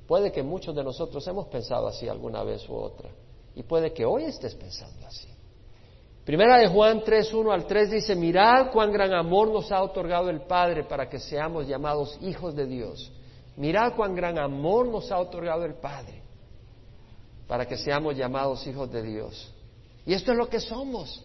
puede 0.06 0.30
que 0.30 0.42
muchos 0.42 0.74
de 0.74 0.84
nosotros 0.84 1.26
hemos 1.28 1.46
pensado 1.46 1.86
así 1.86 2.06
alguna 2.06 2.42
vez 2.42 2.68
u 2.68 2.74
otra. 2.74 3.08
Y 3.54 3.62
puede 3.62 3.94
que 3.94 4.04
hoy 4.04 4.24
estés 4.24 4.54
pensando 4.54 5.06
así. 5.06 5.31
Primera 6.24 6.58
de 6.58 6.68
Juan 6.68 7.02
3, 7.04 7.34
1 7.34 7.52
al 7.52 7.66
3 7.66 7.90
dice, 7.90 8.14
mirad 8.14 8.70
cuán 8.70 8.92
gran 8.92 9.12
amor 9.12 9.48
nos 9.48 9.72
ha 9.72 9.82
otorgado 9.82 10.30
el 10.30 10.42
Padre 10.42 10.84
para 10.84 11.08
que 11.08 11.18
seamos 11.18 11.66
llamados 11.66 12.16
hijos 12.20 12.54
de 12.54 12.66
Dios. 12.66 13.10
Mirad 13.56 13.94
cuán 13.96 14.14
gran 14.14 14.38
amor 14.38 14.86
nos 14.86 15.10
ha 15.10 15.18
otorgado 15.18 15.64
el 15.64 15.74
Padre. 15.74 16.22
para 17.48 17.66
que 17.66 17.76
seamos 17.76 18.16
llamados 18.16 18.66
hijos 18.66 18.90
de 18.90 19.02
Dios. 19.02 19.52
Y 20.06 20.14
esto 20.14 20.32
es 20.32 20.38
lo 20.38 20.48
que 20.48 20.58
somos. 20.58 21.22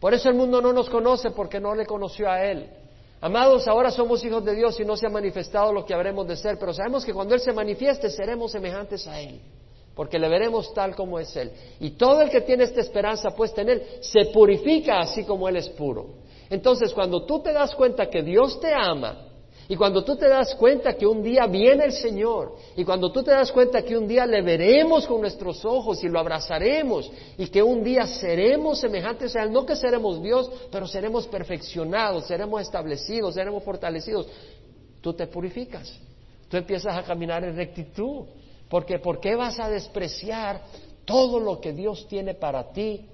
Por 0.00 0.14
eso 0.14 0.30
el 0.30 0.34
mundo 0.34 0.62
no 0.62 0.72
nos 0.72 0.88
conoce 0.88 1.32
porque 1.32 1.60
no 1.60 1.74
le 1.74 1.84
conoció 1.84 2.30
a 2.30 2.42
Él. 2.42 2.70
Amados, 3.20 3.68
ahora 3.68 3.90
somos 3.90 4.24
hijos 4.24 4.42
de 4.44 4.54
Dios 4.54 4.80
y 4.80 4.84
no 4.84 4.96
se 4.96 5.06
ha 5.06 5.10
manifestado 5.10 5.72
lo 5.72 5.84
que 5.84 5.92
habremos 5.92 6.26
de 6.26 6.36
ser, 6.36 6.58
pero 6.58 6.72
sabemos 6.72 7.04
que 7.04 7.12
cuando 7.12 7.34
Él 7.34 7.40
se 7.40 7.52
manifieste 7.52 8.08
seremos 8.10 8.50
semejantes 8.50 9.06
a 9.06 9.20
Él, 9.20 9.40
porque 9.94 10.18
le 10.18 10.28
veremos 10.28 10.72
tal 10.72 10.94
como 10.94 11.18
es 11.18 11.34
Él. 11.36 11.50
Y 11.80 11.90
todo 11.90 12.22
el 12.22 12.30
que 12.30 12.40
tiene 12.40 12.64
esta 12.64 12.80
esperanza 12.80 13.30
puesta 13.30 13.62
en 13.62 13.68
Él 13.70 13.82
se 14.00 14.26
purifica 14.26 15.00
así 15.00 15.24
como 15.24 15.48
Él 15.48 15.56
es 15.56 15.68
puro. 15.70 16.22
Entonces, 16.48 16.92
cuando 16.92 17.24
tú 17.24 17.40
te 17.40 17.52
das 17.52 17.74
cuenta 17.74 18.08
que 18.08 18.22
Dios 18.22 18.60
te 18.60 18.72
ama, 18.72 19.28
y 19.68 19.76
cuando 19.76 20.04
tú 20.04 20.16
te 20.16 20.28
das 20.28 20.54
cuenta 20.56 20.94
que 20.94 21.06
un 21.06 21.22
día 21.22 21.46
viene 21.46 21.84
el 21.84 21.92
Señor, 21.92 22.56
y 22.76 22.84
cuando 22.84 23.10
tú 23.12 23.22
te 23.22 23.30
das 23.30 23.52
cuenta 23.52 23.82
que 23.82 23.96
un 23.96 24.06
día 24.06 24.26
le 24.26 24.42
veremos 24.42 25.06
con 25.06 25.20
nuestros 25.20 25.64
ojos 25.64 26.02
y 26.04 26.08
lo 26.08 26.18
abrazaremos, 26.18 27.10
y 27.38 27.46
que 27.46 27.62
un 27.62 27.82
día 27.82 28.06
seremos 28.06 28.80
semejantes 28.80 29.34
a 29.36 29.44
Él, 29.44 29.52
no 29.52 29.64
que 29.64 29.76
seremos 29.76 30.22
Dios, 30.22 30.50
pero 30.70 30.86
seremos 30.86 31.26
perfeccionados, 31.26 32.26
seremos 32.26 32.60
establecidos, 32.60 33.34
seremos 33.34 33.62
fortalecidos, 33.62 34.26
tú 35.00 35.14
te 35.14 35.26
purificas, 35.26 35.90
tú 36.50 36.56
empiezas 36.56 36.96
a 36.96 37.02
caminar 37.02 37.44
en 37.44 37.56
rectitud, 37.56 38.26
porque 38.72 38.98
¿por 38.98 39.20
qué 39.20 39.36
vas 39.36 39.60
a 39.60 39.68
despreciar 39.68 40.62
todo 41.04 41.38
lo 41.38 41.60
que 41.60 41.74
Dios 41.74 42.06
tiene 42.08 42.32
para 42.32 42.72
ti 42.72 43.06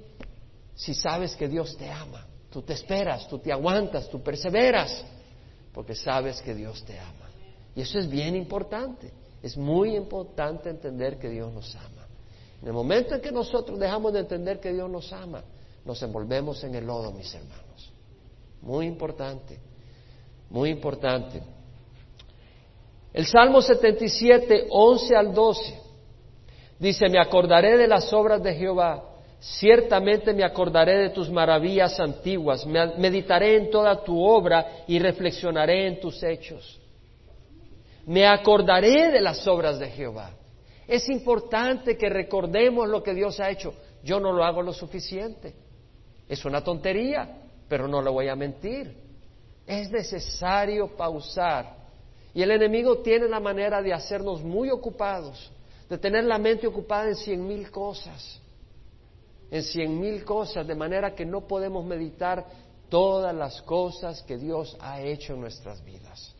si 0.77 0.95
sabes 0.95 1.35
que 1.35 1.49
Dios 1.49 1.77
te 1.77 1.91
ama? 1.91 2.29
Tú 2.49 2.63
te 2.63 2.75
esperas, 2.75 3.27
tú 3.27 3.41
te 3.41 3.51
aguantas, 3.51 4.09
tú 4.09 4.23
perseveras 4.23 5.05
porque 5.75 5.97
sabes 5.97 6.41
que 6.43 6.55
Dios 6.55 6.85
te 6.85 6.97
ama. 6.97 7.29
Y 7.75 7.81
eso 7.81 7.99
es 7.99 8.09
bien 8.09 8.37
importante. 8.37 9.11
Es 9.43 9.57
muy 9.57 9.97
importante 9.97 10.71
entender 10.71 11.19
que 11.19 11.29
Dios 11.29 11.53
nos 11.53 11.75
ama. 11.75 12.07
En 12.63 12.69
el 12.69 12.73
momento 12.73 13.17
en 13.17 13.21
que 13.21 13.33
nosotros 13.33 13.81
dejamos 13.81 14.13
de 14.13 14.21
entender 14.21 14.61
que 14.61 14.73
Dios 14.73 14.89
nos 14.89 15.13
ama, 15.13 15.43
nos 15.85 16.01
envolvemos 16.05 16.63
en 16.63 16.77
el 16.77 16.87
lodo, 16.87 17.11
mis 17.11 17.35
hermanos. 17.35 17.93
Muy 18.63 18.87
importante, 18.87 19.59
muy 20.51 20.71
importante. 20.71 21.43
El 23.13 23.27
Salmo 23.27 23.63
77, 23.63 24.67
11 24.71 25.17
al 25.17 25.35
12, 25.35 25.81
dice, 26.79 27.09
me 27.09 27.19
acordaré 27.19 27.77
de 27.77 27.89
las 27.89 28.13
obras 28.13 28.43
de 28.43 28.55
Jehová 28.55 29.09
Ciertamente 29.41 30.33
me 30.33 30.43
acordaré 30.43 30.99
de 30.99 31.11
tus 31.11 31.31
maravillas 31.31 31.99
antiguas, 32.01 32.67
meditaré 32.67 33.57
en 33.57 33.71
toda 33.71 34.03
tu 34.03 34.21
obra 34.21 34.85
y 34.89 34.99
reflexionaré 34.99 35.87
en 35.87 36.01
tus 36.01 36.21
hechos. 36.25 36.81
Me 38.07 38.27
acordaré 38.27 39.13
de 39.13 39.21
las 39.21 39.47
obras 39.47 39.79
de 39.79 39.91
Jehová. 39.91 40.33
Es 40.89 41.09
importante 41.09 41.97
que 41.97 42.09
recordemos 42.09 42.89
lo 42.89 43.03
que 43.03 43.15
Dios 43.15 43.39
ha 43.39 43.51
hecho. 43.51 43.75
Yo 44.03 44.19
no 44.19 44.33
lo 44.33 44.43
hago 44.43 44.63
lo 44.63 44.73
suficiente. 44.73 45.55
Es 46.29 46.45
una 46.45 46.65
tontería, 46.65 47.43
pero 47.69 47.87
no 47.87 48.03
le 48.03 48.11
voy 48.11 48.29
a 48.29 48.35
mentir. 48.35 48.93
Es 49.67 49.91
necesario 49.91 50.97
pausar. 50.97 51.77
Y 52.39 52.43
el 52.43 52.53
enemigo 52.53 52.99
tiene 52.99 53.27
la 53.27 53.41
manera 53.41 53.83
de 53.83 53.93
hacernos 53.93 54.45
muy 54.45 54.71
ocupados, 54.71 55.51
de 55.91 55.99
tener 55.99 56.23
la 56.23 56.39
mente 56.39 56.69
ocupada 56.69 57.09
en 57.09 57.17
cien 57.17 57.45
mil 57.45 57.69
cosas 57.69 58.41
en 59.51 59.63
cien 59.63 59.99
mil 59.99 60.25
cosas, 60.25 60.65
de 60.65 60.75
manera 60.75 61.15
que 61.17 61.25
no 61.25 61.49
podemos 61.49 61.85
meditar 61.85 62.47
todas 62.89 63.35
las 63.35 63.61
cosas 63.63 64.23
que 64.23 64.37
Dios 64.37 64.77
ha 64.81 65.01
hecho 65.01 65.35
en 65.35 65.41
nuestras 65.41 65.85
vidas. 65.85 66.35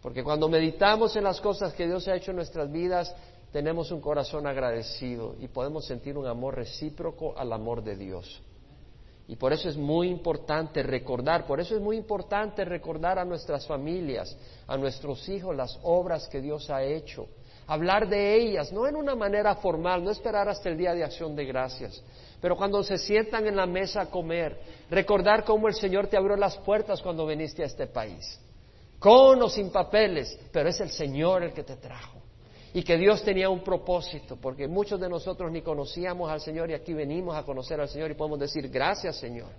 Porque 0.00 0.22
cuando 0.22 0.48
meditamos 0.48 1.16
en 1.16 1.24
las 1.24 1.38
cosas 1.40 1.74
que 1.74 1.86
Dios 1.86 2.06
ha 2.08 2.14
hecho 2.14 2.30
en 2.30 2.36
nuestras 2.36 2.70
vidas, 2.70 3.14
tenemos 3.52 3.90
un 3.90 4.00
corazón 4.00 4.46
agradecido 4.46 5.36
y 5.38 5.48
podemos 5.48 5.86
sentir 5.86 6.16
un 6.16 6.26
amor 6.26 6.56
recíproco 6.56 7.36
al 7.36 7.52
amor 7.52 7.82
de 7.82 7.96
Dios. 7.96 8.42
Y 9.26 9.36
por 9.36 9.52
eso 9.52 9.68
es 9.68 9.76
muy 9.76 10.08
importante 10.08 10.82
recordar, 10.82 11.46
por 11.46 11.58
eso 11.58 11.74
es 11.74 11.80
muy 11.80 11.96
importante 11.96 12.64
recordar 12.64 13.18
a 13.18 13.24
nuestras 13.24 13.66
familias, 13.66 14.36
a 14.66 14.76
nuestros 14.76 15.28
hijos, 15.28 15.56
las 15.56 15.78
obras 15.82 16.28
que 16.28 16.40
Dios 16.40 16.68
ha 16.68 16.82
hecho 16.82 17.26
hablar 17.66 18.08
de 18.08 18.36
ellas, 18.36 18.72
no 18.72 18.86
en 18.86 18.96
una 18.96 19.14
manera 19.14 19.54
formal, 19.56 20.04
no 20.04 20.10
esperar 20.10 20.48
hasta 20.48 20.68
el 20.68 20.76
día 20.76 20.92
de 20.94 21.04
acción 21.04 21.34
de 21.34 21.44
gracias, 21.44 22.02
pero 22.40 22.56
cuando 22.56 22.82
se 22.82 22.98
sientan 22.98 23.46
en 23.46 23.56
la 23.56 23.66
mesa 23.66 24.02
a 24.02 24.10
comer, 24.10 24.58
recordar 24.90 25.44
cómo 25.44 25.68
el 25.68 25.74
Señor 25.74 26.08
te 26.08 26.16
abrió 26.16 26.36
las 26.36 26.56
puertas 26.58 27.00
cuando 27.00 27.26
viniste 27.26 27.62
a 27.62 27.66
este 27.66 27.86
país, 27.86 28.38
con 28.98 29.40
o 29.42 29.48
sin 29.48 29.70
papeles, 29.70 30.38
pero 30.52 30.68
es 30.68 30.80
el 30.80 30.90
Señor 30.90 31.42
el 31.42 31.52
que 31.52 31.62
te 31.62 31.76
trajo. 31.76 32.23
Y 32.74 32.82
que 32.82 32.98
Dios 32.98 33.22
tenía 33.22 33.48
un 33.48 33.62
propósito, 33.62 34.36
porque 34.36 34.66
muchos 34.66 34.98
de 34.98 35.08
nosotros 35.08 35.50
ni 35.52 35.62
conocíamos 35.62 36.28
al 36.28 36.40
Señor 36.40 36.70
y 36.70 36.74
aquí 36.74 36.92
venimos 36.92 37.36
a 37.36 37.44
conocer 37.44 37.80
al 37.80 37.88
Señor 37.88 38.10
y 38.10 38.14
podemos 38.14 38.40
decir 38.40 38.68
gracias 38.68 39.16
Señor, 39.16 39.50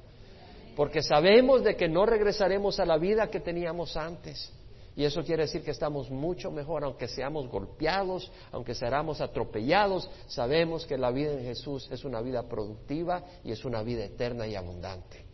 porque 0.76 1.02
sabemos 1.02 1.64
de 1.64 1.78
que 1.78 1.88
no 1.88 2.06
regresaremos 2.06 2.78
a 2.78 2.86
la 2.86 2.98
vida 2.98 3.30
que 3.30 3.40
teníamos 3.40 3.96
antes. 3.96 4.52
Y 4.98 5.06
eso 5.06 5.24
quiere 5.24 5.44
decir 5.44 5.62
que 5.62 5.72
estamos 5.72 6.10
mucho 6.10 6.52
mejor, 6.52 6.84
aunque 6.84 7.08
seamos 7.08 7.48
golpeados, 7.48 8.30
aunque 8.52 8.76
seamos 8.76 9.22
atropellados, 9.22 10.10
sabemos 10.28 10.86
que 10.86 10.98
la 10.98 11.12
vida 11.12 11.32
en 11.32 11.44
Jesús 11.44 11.88
es 11.92 12.04
una 12.04 12.22
vida 12.22 12.44
productiva 12.44 13.24
y 13.44 13.52
es 13.52 13.64
una 13.64 13.82
vida 13.82 14.04
eterna 14.06 14.46
y 14.46 14.56
abundante. 14.56 15.26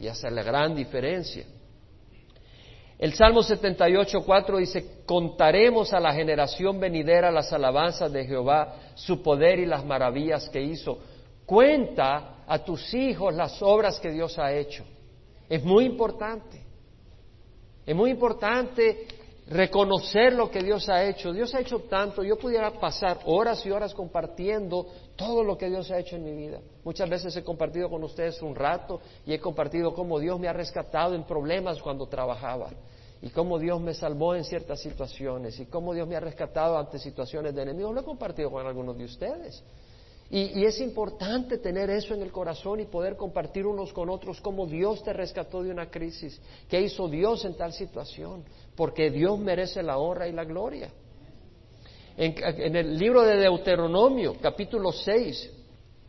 Y 0.00 0.06
esa 0.06 0.28
es 0.28 0.34
la 0.34 0.42
gran 0.42 0.74
diferencia. 0.74 1.44
El 2.98 3.12
Salmo 3.12 3.42
78, 3.42 4.22
4 4.24 4.56
dice, 4.56 5.02
contaremos 5.04 5.92
a 5.92 6.00
la 6.00 6.14
generación 6.14 6.80
venidera 6.80 7.30
las 7.30 7.52
alabanzas 7.52 8.10
de 8.10 8.24
Jehová, 8.24 8.74
su 8.94 9.22
poder 9.22 9.58
y 9.58 9.66
las 9.66 9.84
maravillas 9.84 10.48
que 10.48 10.62
hizo. 10.62 10.98
Cuenta 11.44 12.44
a 12.46 12.58
tus 12.58 12.94
hijos 12.94 13.34
las 13.34 13.60
obras 13.60 14.00
que 14.00 14.10
Dios 14.10 14.38
ha 14.38 14.52
hecho. 14.52 14.84
Es 15.48 15.62
muy 15.62 15.84
importante. 15.84 16.62
Es 17.84 17.94
muy 17.94 18.10
importante 18.10 19.06
reconocer 19.46 20.32
lo 20.32 20.50
que 20.50 20.62
Dios 20.62 20.88
ha 20.88 21.04
hecho. 21.04 21.32
Dios 21.32 21.54
ha 21.54 21.60
hecho 21.60 21.80
tanto, 21.80 22.22
yo 22.22 22.36
pudiera 22.36 22.70
pasar 22.72 23.20
horas 23.26 23.64
y 23.64 23.70
horas 23.70 23.94
compartiendo 23.94 24.86
todo 25.14 25.44
lo 25.44 25.56
que 25.56 25.68
Dios 25.68 25.90
ha 25.90 25.98
hecho 25.98 26.16
en 26.16 26.24
mi 26.24 26.32
vida. 26.32 26.60
Muchas 26.84 27.08
veces 27.08 27.36
he 27.36 27.44
compartido 27.44 27.88
con 27.88 28.02
ustedes 28.02 28.42
un 28.42 28.54
rato 28.54 29.00
y 29.24 29.32
he 29.32 29.40
compartido 29.40 29.94
cómo 29.94 30.18
Dios 30.18 30.38
me 30.40 30.48
ha 30.48 30.52
rescatado 30.52 31.14
en 31.14 31.24
problemas 31.24 31.80
cuando 31.80 32.06
trabajaba 32.06 32.70
y 33.22 33.30
cómo 33.30 33.58
Dios 33.58 33.80
me 33.80 33.94
salvó 33.94 34.34
en 34.34 34.44
ciertas 34.44 34.80
situaciones 34.80 35.58
y 35.60 35.66
cómo 35.66 35.94
Dios 35.94 36.06
me 36.06 36.16
ha 36.16 36.20
rescatado 36.20 36.76
ante 36.76 36.98
situaciones 36.98 37.54
de 37.54 37.62
enemigos. 37.62 37.94
Lo 37.94 38.00
he 38.00 38.04
compartido 38.04 38.50
con 38.50 38.66
algunos 38.66 38.98
de 38.98 39.04
ustedes. 39.04 39.62
Y, 40.28 40.64
es 40.64 40.80
importante 40.80 41.58
tener 41.58 41.88
eso 41.88 42.12
en 42.12 42.20
el 42.20 42.32
corazón 42.32 42.80
y 42.80 42.86
poder 42.86 43.16
compartir 43.16 43.64
unos 43.64 43.92
con 43.92 44.10
otros 44.10 44.40
cómo 44.40 44.66
Dios 44.66 45.02
te 45.04 45.12
rescató 45.12 45.62
de 45.62 45.70
una 45.70 45.88
crisis, 45.88 46.40
qué 46.68 46.80
hizo 46.80 47.06
Dios 47.06 47.44
en 47.44 47.56
tal 47.56 47.72
situación, 47.72 48.44
porque 48.76 49.10
Dios 49.10 49.38
merece 49.38 49.82
la 49.82 49.98
honra 49.98 50.28
y 50.28 50.32
la 50.32 50.44
gloria. 50.44 50.90
En, 52.16 52.76
el 52.76 52.98
libro 52.98 53.22
de 53.22 53.36
Deuteronomio, 53.36 54.36
capítulo 54.40 54.90
6, 54.90 55.52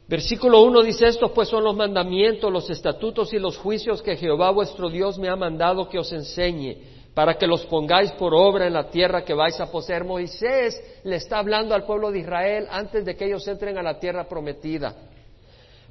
versículo 0.07 0.63
1 0.63 0.83
dice, 0.83 1.07
estos 1.07 1.31
pues 1.31 1.49
son 1.49 1.63
los 1.63 1.75
mandamientos, 1.75 2.51
los 2.51 2.69
estatutos 2.69 3.33
y 3.33 3.39
los 3.39 3.57
juicios 3.57 4.01
que 4.01 4.15
Jehová 4.15 4.51
vuestro 4.51 4.89
Dios 4.89 5.17
me 5.17 5.27
ha 5.27 5.35
mandado 5.35 5.89
que 5.89 5.99
os 5.99 6.11
enseñe 6.13 6.77
para 7.13 7.33
que 7.33 7.47
los 7.47 7.65
pongáis 7.65 8.11
por 8.11 8.33
obra 8.35 8.67
en 8.67 8.73
la 8.73 8.89
tierra 8.89 9.25
que 9.25 9.33
vais 9.33 9.59
a 9.59 9.71
poseer. 9.71 10.03
Moisés 10.03 10.79
le 11.03 11.15
está 11.15 11.39
hablando 11.39 11.73
al 11.73 11.83
pueblo 11.83 12.11
de 12.11 12.19
Israel 12.19 12.67
antes 12.69 13.03
de 13.03 13.15
que 13.15 13.25
ellos 13.25 13.47
entren 13.47 13.77
a 13.77 13.81
la 13.81 13.99
tierra 13.99 14.27
prometida. 14.27 14.95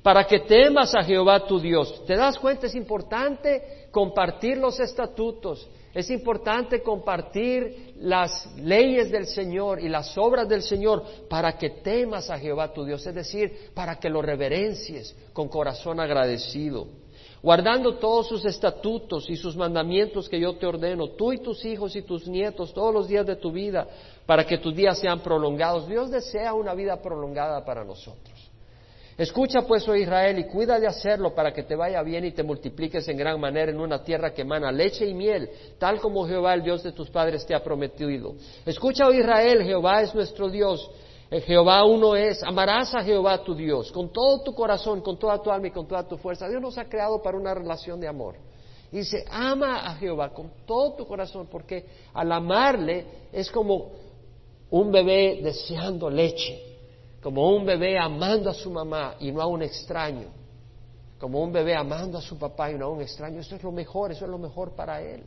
Para 0.04 0.24
que 0.24 0.38
temas 0.38 0.94
a 0.94 1.02
Jehová 1.02 1.44
tu 1.44 1.58
Dios. 1.58 2.04
¿Te 2.06 2.14
das 2.14 2.38
cuenta? 2.38 2.68
Es 2.68 2.76
importante 2.76 3.88
compartir 3.90 4.56
los 4.56 4.78
estatutos. 4.78 5.68
Es 5.96 6.10
importante 6.10 6.82
compartir 6.82 7.94
las 8.00 8.54
leyes 8.58 9.10
del 9.10 9.26
Señor 9.26 9.80
y 9.80 9.88
las 9.88 10.18
obras 10.18 10.46
del 10.46 10.60
Señor 10.60 11.02
para 11.26 11.56
que 11.56 11.70
temas 11.70 12.28
a 12.28 12.38
Jehová 12.38 12.70
tu 12.70 12.84
Dios, 12.84 13.06
es 13.06 13.14
decir, 13.14 13.70
para 13.72 13.98
que 13.98 14.10
lo 14.10 14.20
reverencies 14.20 15.16
con 15.32 15.48
corazón 15.48 15.98
agradecido 15.98 16.86
guardando 17.42 17.98
todos 17.98 18.28
sus 18.28 18.44
estatutos 18.44 19.30
y 19.30 19.36
sus 19.36 19.56
mandamientos 19.56 20.28
que 20.28 20.40
yo 20.40 20.56
te 20.56 20.66
ordeno, 20.66 21.10
tú 21.10 21.32
y 21.32 21.38
tus 21.38 21.64
hijos 21.64 21.94
y 21.94 22.02
tus 22.02 22.26
nietos 22.26 22.74
todos 22.74 22.92
los 22.92 23.06
días 23.06 23.24
de 23.24 23.36
tu 23.36 23.52
vida, 23.52 23.86
para 24.26 24.44
que 24.44 24.58
tus 24.58 24.74
días 24.74 24.98
sean 24.98 25.20
prolongados. 25.20 25.86
Dios 25.86 26.10
desea 26.10 26.54
una 26.54 26.74
vida 26.74 27.00
prolongada 27.00 27.64
para 27.64 27.84
nosotros. 27.84 28.35
Escucha 29.16 29.62
pues, 29.62 29.88
oh 29.88 29.96
Israel, 29.96 30.38
y 30.38 30.44
cuida 30.44 30.78
de 30.78 30.86
hacerlo 30.86 31.34
para 31.34 31.50
que 31.50 31.62
te 31.62 31.74
vaya 31.74 32.02
bien 32.02 32.26
y 32.26 32.32
te 32.32 32.42
multipliques 32.42 33.08
en 33.08 33.16
gran 33.16 33.40
manera 33.40 33.72
en 33.72 33.80
una 33.80 34.04
tierra 34.04 34.34
que 34.34 34.42
emana 34.42 34.70
leche 34.70 35.06
y 35.06 35.14
miel, 35.14 35.48
tal 35.78 36.00
como 36.00 36.26
Jehová, 36.26 36.52
el 36.52 36.62
Dios 36.62 36.82
de 36.82 36.92
tus 36.92 37.08
padres, 37.08 37.46
te 37.46 37.54
ha 37.54 37.64
prometido. 37.64 38.34
Escucha, 38.66 39.06
oh 39.06 39.12
Israel, 39.12 39.62
Jehová 39.62 40.02
es 40.02 40.14
nuestro 40.14 40.50
Dios, 40.50 40.90
eh, 41.30 41.40
Jehová 41.40 41.84
uno 41.84 42.14
es, 42.14 42.42
amarás 42.42 42.94
a 42.94 43.02
Jehová 43.02 43.42
tu 43.42 43.54
Dios 43.54 43.90
con 43.90 44.12
todo 44.12 44.42
tu 44.42 44.54
corazón, 44.54 45.00
con 45.00 45.18
toda 45.18 45.42
tu 45.42 45.50
alma 45.50 45.68
y 45.68 45.70
con 45.70 45.88
toda 45.88 46.06
tu 46.06 46.18
fuerza. 46.18 46.46
Dios 46.46 46.60
nos 46.60 46.76
ha 46.76 46.84
creado 46.84 47.22
para 47.22 47.38
una 47.38 47.54
relación 47.54 47.98
de 47.98 48.08
amor. 48.08 48.36
Y 48.92 48.98
dice, 48.98 49.24
ama 49.30 49.86
a 49.86 49.94
Jehová 49.96 50.32
con 50.32 50.50
todo 50.66 50.92
tu 50.92 51.06
corazón, 51.06 51.48
porque 51.50 51.86
al 52.12 52.30
amarle 52.30 53.06
es 53.32 53.50
como 53.50 53.92
un 54.70 54.92
bebé 54.92 55.40
deseando 55.42 56.10
leche. 56.10 56.65
Como 57.26 57.50
un 57.50 57.66
bebé 57.66 57.98
amando 57.98 58.50
a 58.50 58.54
su 58.54 58.70
mamá 58.70 59.16
y 59.18 59.32
no 59.32 59.42
a 59.42 59.48
un 59.48 59.60
extraño, 59.60 60.28
como 61.18 61.42
un 61.42 61.50
bebé 61.50 61.74
amando 61.74 62.18
a 62.18 62.20
su 62.20 62.38
papá 62.38 62.70
y 62.70 62.78
no 62.78 62.86
a 62.86 62.88
un 62.88 63.02
extraño, 63.02 63.40
eso 63.40 63.56
es 63.56 63.64
lo 63.64 63.72
mejor, 63.72 64.12
eso 64.12 64.26
es 64.26 64.30
lo 64.30 64.38
mejor 64.38 64.76
para 64.76 65.02
él. 65.02 65.24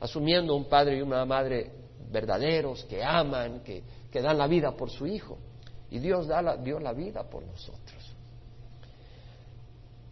Asumiendo 0.00 0.54
un 0.54 0.66
padre 0.66 0.98
y 0.98 1.00
una 1.00 1.24
madre 1.24 1.72
verdaderos, 2.10 2.84
que 2.84 3.02
aman, 3.02 3.60
que, 3.60 3.82
que 4.12 4.20
dan 4.20 4.36
la 4.36 4.46
vida 4.46 4.72
por 4.72 4.90
su 4.90 5.06
hijo. 5.06 5.38
Y 5.88 5.98
Dios 5.98 6.26
da 6.26 6.58
dio 6.58 6.78
la 6.78 6.92
vida 6.92 7.22
por 7.22 7.42
nosotros. 7.42 7.97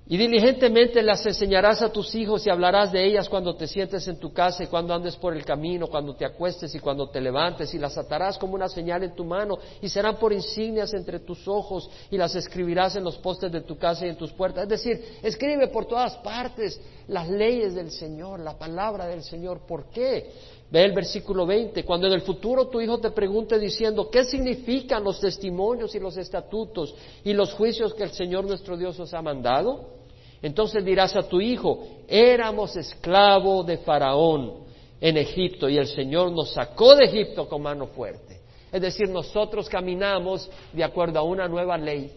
Y 0.09 0.17
diligentemente 0.17 1.03
las 1.03 1.27
enseñarás 1.27 1.83
a 1.83 1.89
tus 1.89 2.15
hijos 2.15 2.47
y 2.47 2.51
hablarás 2.51 2.93
de 2.93 3.05
ellas 3.05 3.29
cuando 3.29 3.57
te 3.57 3.67
sientes 3.67 4.07
en 4.07 4.21
tu 4.21 4.33
casa 4.33 4.63
y 4.63 4.69
cuando 4.69 4.95
andes 4.95 5.17
por 5.17 5.35
el 5.35 5.45
camino, 5.45 5.89
cuando 5.89 6.15
te 6.15 6.25
acuestes 6.25 6.73
y 6.77 6.79
cuando 6.79 7.11
te 7.11 7.21
levantes, 7.21 7.75
y 7.75 7.79
las 7.79 7.99
atarás 7.99 8.39
como 8.39 8.55
una 8.55 8.69
señal 8.69 9.03
en 9.03 9.17
tu 9.17 9.25
mano 9.25 9.59
y 9.83 9.89
serán 9.89 10.17
por 10.17 10.33
insignias 10.33 10.95
entre 10.95 11.19
tus 11.19 11.49
ojos 11.49 11.91
y 12.09 12.17
las 12.17 12.37
escribirás 12.37 12.95
en 12.95 13.03
los 13.03 13.19
postes 13.19 13.51
de 13.51 13.63
tu 13.63 13.77
casa 13.79 14.07
y 14.07 14.11
en 14.11 14.17
tus 14.17 14.33
puertas. 14.33 14.63
Es 14.63 14.69
decir, 14.69 15.05
escribe 15.25 15.67
por 15.69 15.87
todas 15.87 16.15
partes 16.19 16.81
las 17.09 17.29
leyes 17.29 17.75
del 17.75 17.91
Señor, 17.91 18.39
la 18.39 18.57
palabra 18.57 19.07
del 19.07 19.25
Señor. 19.25 19.67
¿Por 19.67 19.91
qué? 19.91 20.31
Ve 20.71 20.85
el 20.85 20.93
versículo 20.93 21.47
20. 21.47 21.85
Cuando 21.85 22.07
en 22.07 22.15
el 22.15 22.23
futuro 22.23 22.69
tu 22.69 22.81
hijo 22.81 22.99
te 22.99 23.11
pregunte 23.11 23.59
diciendo, 23.59 24.11
¿qué 24.11 24.25
significan 24.25 25.05
los 25.05 25.21
testimonios 25.21 25.95
y 25.95 26.01
los 26.01 26.17
estatutos 26.17 26.95
y 27.25 27.33
los 27.33 27.53
juicios 27.53 27.95
que 27.95 28.03
el 28.03 28.11
Señor 28.11 28.45
nuestro 28.45 28.77
Dios 28.77 28.99
os 28.99 29.15
ha 29.15 29.23
mandado? 29.23 29.97
Entonces 30.43 30.85
dirás 30.85 31.17
a 31.17 31.23
tu 31.23 31.41
hijo, 31.41 31.87
éramos 32.09 32.77
esclavos 32.77 33.67
de 33.67 33.79
Faraón 33.79 34.67
en 35.01 35.17
Egipto 35.17 35.69
y 35.69 35.79
el 35.79 35.87
Señor 35.87 36.33
nos 36.33 36.53
sacó 36.53 36.95
de 36.95 37.05
Egipto 37.05 37.49
con 37.49 37.63
mano 37.63 37.87
fuerte. 37.87 38.41
Es 38.73 38.83
decir, 38.83 39.09
nosotros 39.09 39.69
caminamos 39.69 40.51
de 40.73 40.85
acuerdo 40.85 41.19
a 41.19 41.23
una 41.23 41.49
nueva 41.49 41.79
ley 41.79 42.13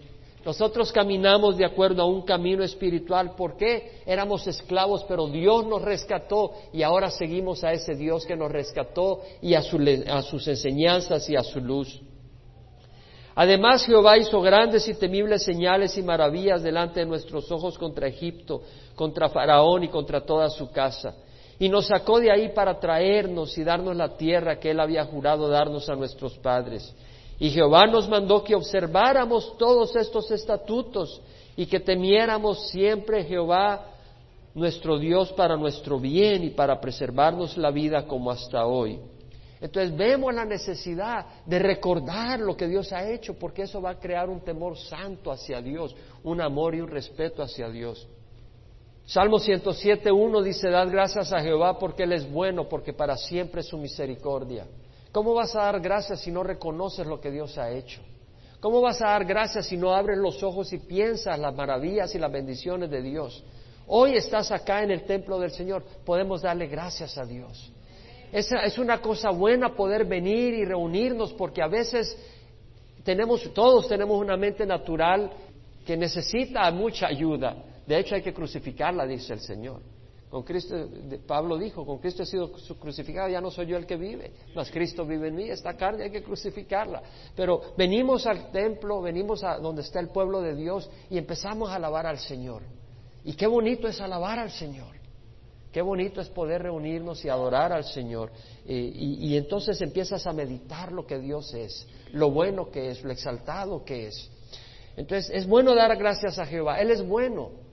nosotros 0.46 0.92
caminamos 0.94 1.58
de 1.58 1.66
acuerdo 1.66 2.02
a 2.02 2.06
un 2.06 2.22
camino 2.22 2.64
espiritual. 2.64 3.36
¿Por 3.36 3.58
qué? 3.58 4.02
Éramos 4.06 4.48
esclavos, 4.48 5.04
pero 5.08 5.28
Dios 5.28 5.66
nos 5.66 5.82
rescató 5.82 6.54
y 6.72 6.82
ahora 6.82 7.10
seguimos 7.10 7.64
a 7.64 7.74
ese 7.74 7.96
Dios 7.96 8.26
que 8.26 8.38
nos 8.38 8.52
rescató 8.52 9.22
y 9.42 9.54
a, 9.54 9.62
sus 9.62 10.48
enseñanzas 10.48 11.30
y 11.30 11.36
a 11.36 11.44
su 11.44 11.60
luz. 11.60 12.02
Además 13.36 13.86
Jehová 13.86 14.18
hizo 14.18 14.42
grandes 14.42 14.88
y 14.88 14.94
temibles 14.94 15.44
señales 15.44 15.98
y 15.98 16.04
maravillas 16.04 16.64
delante 16.64 17.02
de 17.02 17.06
nuestros 17.06 17.52
ojos 17.52 17.78
contra 17.78 18.08
Egipto, 18.08 18.62
contra 18.96 19.30
Faraón 19.30 19.84
y 19.84 19.90
contra 19.90 20.26
toda 20.26 20.50
su 20.50 20.72
casa. 20.72 21.16
Y 21.60 21.68
nos 21.68 21.88
sacó 21.88 22.20
de 22.20 22.32
ahí 22.32 22.50
para 22.54 22.80
traernos 22.80 23.58
y 23.58 23.64
darnos 23.66 23.96
la 23.96 24.16
tierra 24.16 24.60
que 24.60 24.72
él 24.72 24.80
había 24.80 25.04
jurado 25.04 25.50
darnos 25.50 25.90
a 25.90 25.96
nuestros 25.96 26.38
padres. 26.38 26.94
Y 27.40 27.50
Jehová 27.52 27.88
nos 27.88 28.08
mandó 28.10 28.44
que 28.44 28.54
observáramos 28.54 29.58
todos 29.58 29.96
estos 29.96 30.30
estatutos 30.30 31.22
y 31.56 31.66
que 31.66 31.80
temiéramos 31.80 32.70
siempre 32.70 33.24
Jehová 33.24 33.86
nuestro 34.54 34.98
Dios 35.00 35.32
para 35.34 35.56
nuestro 35.56 36.00
bien 36.00 36.44
y 36.44 36.50
para 36.50 36.80
preservarnos 36.82 37.58
la 37.58 37.72
vida 37.72 38.06
como 38.06 38.30
hasta 38.30 38.66
hoy. 38.66 39.00
Entonces 39.62 39.96
vemos 39.96 40.34
la 40.34 40.46
necesidad 40.46 41.26
de 41.46 41.60
recordar 41.60 42.40
lo 42.40 42.56
que 42.56 42.68
Dios 42.68 42.92
ha 42.94 43.10
hecho, 43.10 43.34
porque 43.34 43.64
eso 43.64 43.82
va 43.82 43.92
a 43.92 44.00
crear 44.00 44.30
un 44.30 44.42
temor 44.42 44.78
santo 44.78 45.32
hacia 45.32 45.62
Dios, 45.62 45.96
un 46.24 46.42
amor 46.42 46.76
y 46.76 46.82
un 46.82 46.88
respeto 46.88 47.44
hacia 47.44 47.70
Dios. 47.70 48.08
Salmo 49.06 49.38
107.1 49.38 50.44
dice, 50.44 50.70
dad 50.70 50.90
gracias 50.90 51.34
a 51.34 51.42
Jehová 51.42 51.78
porque 51.78 52.04
Él 52.04 52.14
es 52.14 52.30
bueno, 52.32 52.70
porque 52.70 52.94
para 52.94 53.18
siempre 53.18 53.62
es 53.62 53.68
su 53.68 53.78
misericordia. 53.78 54.66
¿Cómo 55.12 55.34
vas 55.34 55.56
a 55.56 55.64
dar 55.64 55.80
gracias 55.80 56.22
si 56.22 56.32
no 56.32 56.44
reconoces 56.44 57.06
lo 57.08 57.20
que 57.20 57.32
Dios 57.32 57.58
ha 57.58 57.72
hecho? 57.72 58.02
¿Cómo 58.60 58.82
vas 58.82 59.02
a 59.02 59.08
dar 59.08 59.26
gracias 59.26 59.68
si 59.68 59.78
no 59.78 59.94
abres 59.94 60.18
los 60.18 60.44
ojos 60.44 60.72
y 60.74 60.80
piensas 60.80 61.40
las 61.40 61.56
maravillas 61.56 62.14
y 62.14 62.20
las 62.20 62.32
bendiciones 62.32 62.90
de 62.90 63.02
Dios? 63.02 63.44
Hoy 63.88 64.16
estás 64.16 64.52
acá 64.52 64.84
en 64.84 64.92
el 64.92 65.04
templo 65.06 65.40
del 65.40 65.52
Señor, 65.52 65.84
podemos 66.06 66.42
darle 66.42 66.68
gracias 66.68 67.18
a 67.18 67.26
Dios. 67.26 67.72
Es, 68.32 68.52
es 68.52 68.78
una 68.78 69.02
cosa 69.02 69.32
buena 69.32 69.74
poder 69.76 70.06
venir 70.06 70.54
y 70.54 70.66
reunirnos 70.66 71.34
porque 71.34 71.64
a 71.64 71.68
veces 71.68 72.16
tenemos, 73.04 73.52
todos 73.54 73.88
tenemos 73.88 74.22
una 74.22 74.38
mente 74.38 74.66
natural 74.66 75.32
que 75.86 75.98
necesita 75.98 76.70
mucha 76.70 77.08
ayuda. 77.08 77.56
De 77.88 77.98
hecho 77.98 78.14
hay 78.14 78.22
que 78.22 78.34
crucificarla, 78.34 79.08
dice 79.08 79.34
el 79.34 79.40
Señor. 79.40 79.82
Con 80.30 80.44
Cristo, 80.44 80.76
Pablo 81.26 81.58
dijo, 81.58 81.84
con 81.84 81.98
Cristo 81.98 82.22
he 82.22 82.26
sido 82.26 82.52
crucificado, 82.80 83.30
ya 83.30 83.42
no 83.42 83.50
soy 83.50 83.66
yo 83.66 83.78
el 83.78 83.88
que 83.88 83.98
vive, 83.98 84.32
mas 84.54 84.70
Cristo 84.70 85.04
vive 85.04 85.30
en 85.30 85.36
mí, 85.36 85.50
esta 85.50 85.76
carne 85.76 86.04
hay 86.04 86.12
que 86.12 86.22
crucificarla. 86.22 87.02
Pero 87.36 87.74
venimos 87.76 88.28
al 88.28 88.52
templo, 88.52 89.02
venimos 89.02 89.44
a 89.44 89.58
donde 89.58 89.82
está 89.82 90.00
el 90.00 90.10
pueblo 90.10 90.42
de 90.42 90.56
Dios 90.56 90.88
y 91.10 91.18
empezamos 91.18 91.72
a 91.72 91.76
alabar 91.76 92.06
al 92.06 92.20
Señor. 92.20 92.62
Y 93.24 93.34
qué 93.34 93.48
bonito 93.48 93.88
es 93.88 94.00
alabar 94.02 94.38
al 94.38 94.52
Señor. 94.52 95.00
Qué 95.72 95.82
bonito 95.82 96.22
es 96.22 96.30
poder 96.30 96.62
reunirnos 96.62 97.26
y 97.26 97.30
adorar 97.30 97.74
al 97.74 97.84
Señor. 97.84 98.32
y, 98.68 99.32
y 99.32 99.36
entonces 99.36 99.82
empiezas 99.82 100.28
a 100.28 100.34
meditar 100.34 100.92
lo 100.92 101.08
que 101.08 101.18
Dios 101.18 101.56
es, 101.56 101.88
lo 102.12 102.30
bueno 102.30 102.70
que 102.70 102.92
es, 102.92 103.04
lo 103.04 103.12
exaltado 103.12 103.84
que 103.84 104.08
es. 104.08 104.30
Entonces 104.96 105.32
es 105.34 105.48
bueno 105.48 105.74
dar 105.74 105.96
gracias 105.98 106.38
a 106.38 106.46
Jehová. 106.46 106.80
Él 106.82 106.92
es 106.92 107.04
bueno 107.08 107.69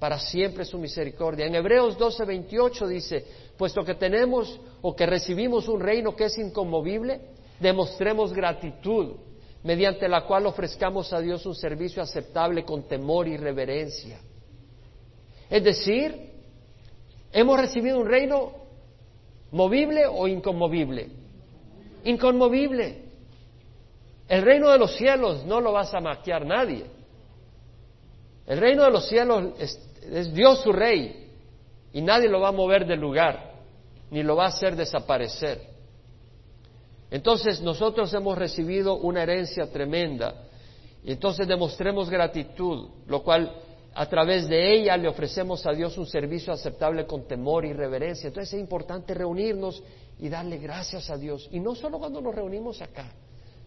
para 0.00 0.18
siempre 0.18 0.64
su 0.64 0.78
misericordia. 0.78 1.46
En 1.46 1.54
Hebreos 1.54 1.96
12, 1.98 2.24
28 2.24 2.88
dice, 2.88 3.24
puesto 3.58 3.84
que 3.84 3.94
tenemos 3.94 4.58
o 4.80 4.96
que 4.96 5.04
recibimos 5.04 5.68
un 5.68 5.78
reino 5.78 6.16
que 6.16 6.24
es 6.24 6.38
inconmovible, 6.38 7.20
demostremos 7.60 8.32
gratitud, 8.32 9.16
mediante 9.62 10.08
la 10.08 10.24
cual 10.24 10.46
ofrezcamos 10.46 11.12
a 11.12 11.20
Dios 11.20 11.44
un 11.44 11.54
servicio 11.54 12.02
aceptable 12.02 12.64
con 12.64 12.84
temor 12.84 13.28
y 13.28 13.36
reverencia. 13.36 14.18
Es 15.50 15.62
decir, 15.62 16.30
hemos 17.30 17.60
recibido 17.60 18.00
un 18.00 18.08
reino 18.08 18.52
movible 19.50 20.06
o 20.06 20.26
inconmovible. 20.26 21.10
Inconmovible. 22.04 23.04
El 24.28 24.42
reino 24.42 24.70
de 24.70 24.78
los 24.78 24.96
cielos 24.96 25.44
no 25.44 25.60
lo 25.60 25.72
vas 25.72 25.92
a 25.92 26.00
maquiar 26.00 26.46
nadie. 26.46 26.86
El 28.46 28.58
reino 28.58 28.84
de 28.84 28.90
los 28.90 29.06
cielos 29.06 29.52
Dios 30.32 30.60
su 30.62 30.72
rey 30.72 31.30
y 31.92 32.02
nadie 32.02 32.28
lo 32.28 32.40
va 32.40 32.48
a 32.48 32.52
mover 32.52 32.86
del 32.86 33.00
lugar, 33.00 33.54
ni 34.10 34.22
lo 34.22 34.36
va 34.36 34.46
a 34.46 34.48
hacer 34.48 34.76
desaparecer. 34.76 35.60
Entonces 37.10 37.60
nosotros 37.60 38.12
hemos 38.14 38.36
recibido 38.36 38.96
una 38.96 39.22
herencia 39.22 39.70
tremenda 39.70 40.34
y 41.02 41.12
entonces 41.12 41.46
demostremos 41.46 42.10
gratitud, 42.10 42.88
lo 43.06 43.22
cual 43.22 43.52
a 43.94 44.06
través 44.06 44.48
de 44.48 44.72
ella 44.72 44.96
le 44.96 45.08
ofrecemos 45.08 45.66
a 45.66 45.72
Dios 45.72 45.98
un 45.98 46.06
servicio 46.06 46.52
aceptable 46.52 47.06
con 47.06 47.26
temor 47.26 47.64
y 47.64 47.72
reverencia. 47.72 48.28
Entonces 48.28 48.54
es 48.54 48.60
importante 48.60 49.14
reunirnos 49.14 49.82
y 50.18 50.28
darle 50.28 50.58
gracias 50.58 51.10
a 51.10 51.16
Dios. 51.16 51.48
Y 51.50 51.60
no 51.60 51.74
solo 51.74 51.98
cuando 51.98 52.20
nos 52.20 52.34
reunimos 52.34 52.80
acá, 52.82 53.12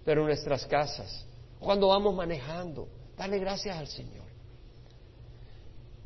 pero 0.05 0.21
en 0.21 0.27
nuestras 0.27 0.65
casas, 0.65 1.25
cuando 1.59 1.87
vamos 1.87 2.15
manejando, 2.15 2.87
darle 3.17 3.39
gracias 3.39 3.77
al 3.77 3.87
Señor. 3.87 4.22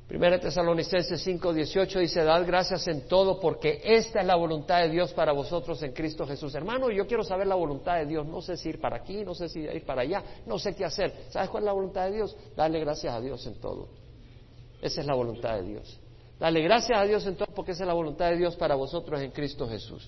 Primera 0.08 0.40
Tesalonicenses 0.40 1.22
5:18 1.28 2.00
dice, 2.00 2.24
dad 2.24 2.46
gracias 2.46 2.88
en 2.88 3.10
todo 3.10 3.42
porque 3.42 3.82
esta 3.84 4.22
es 4.22 4.26
la 4.26 4.36
voluntad 4.36 4.80
de 4.80 4.90
Dios 4.90 5.12
para 5.12 5.34
vosotros 5.34 5.84
en 5.84 5.92
Cristo 5.92 6.26
Jesús. 6.26 6.56
Hermano, 6.56 6.90
yo 6.90 7.06
quiero 7.06 7.26
saber 7.26 7.46
la 7.46 7.56
voluntad 7.56 7.98
de 7.98 8.06
Dios. 8.06 8.26
No 8.26 8.42
sé 8.42 8.56
si 8.56 8.70
ir 8.70 8.80
para 8.80 8.96
aquí, 8.98 9.26
no 9.26 9.36
sé 9.36 9.50
si 9.50 9.60
ir 9.60 9.86
para 9.86 10.04
allá, 10.04 10.24
no 10.46 10.58
sé 10.58 10.74
qué 10.74 10.86
hacer. 10.86 11.14
¿Sabes 11.30 11.50
cuál 11.50 11.64
es 11.64 11.66
la 11.66 11.74
voluntad 11.74 12.06
de 12.06 12.16
Dios? 12.16 12.38
Darle 12.56 12.80
gracias 12.80 13.14
a 13.14 13.20
Dios 13.20 13.46
en 13.48 13.56
todo. 13.60 13.90
Esa 14.82 15.02
es 15.02 15.08
la 15.08 15.14
voluntad 15.14 15.56
de 15.56 15.64
Dios. 15.64 16.00
Dale 16.40 16.62
gracias 16.62 16.98
a 16.98 17.04
Dios 17.04 17.26
en 17.26 17.36
todo 17.36 17.48
porque 17.54 17.72
esa 17.72 17.84
es 17.84 17.88
la 17.88 17.94
voluntad 17.94 18.30
de 18.30 18.38
Dios 18.38 18.56
para 18.56 18.76
vosotros 18.76 19.20
en 19.20 19.32
Cristo 19.32 19.68
Jesús. 19.68 20.08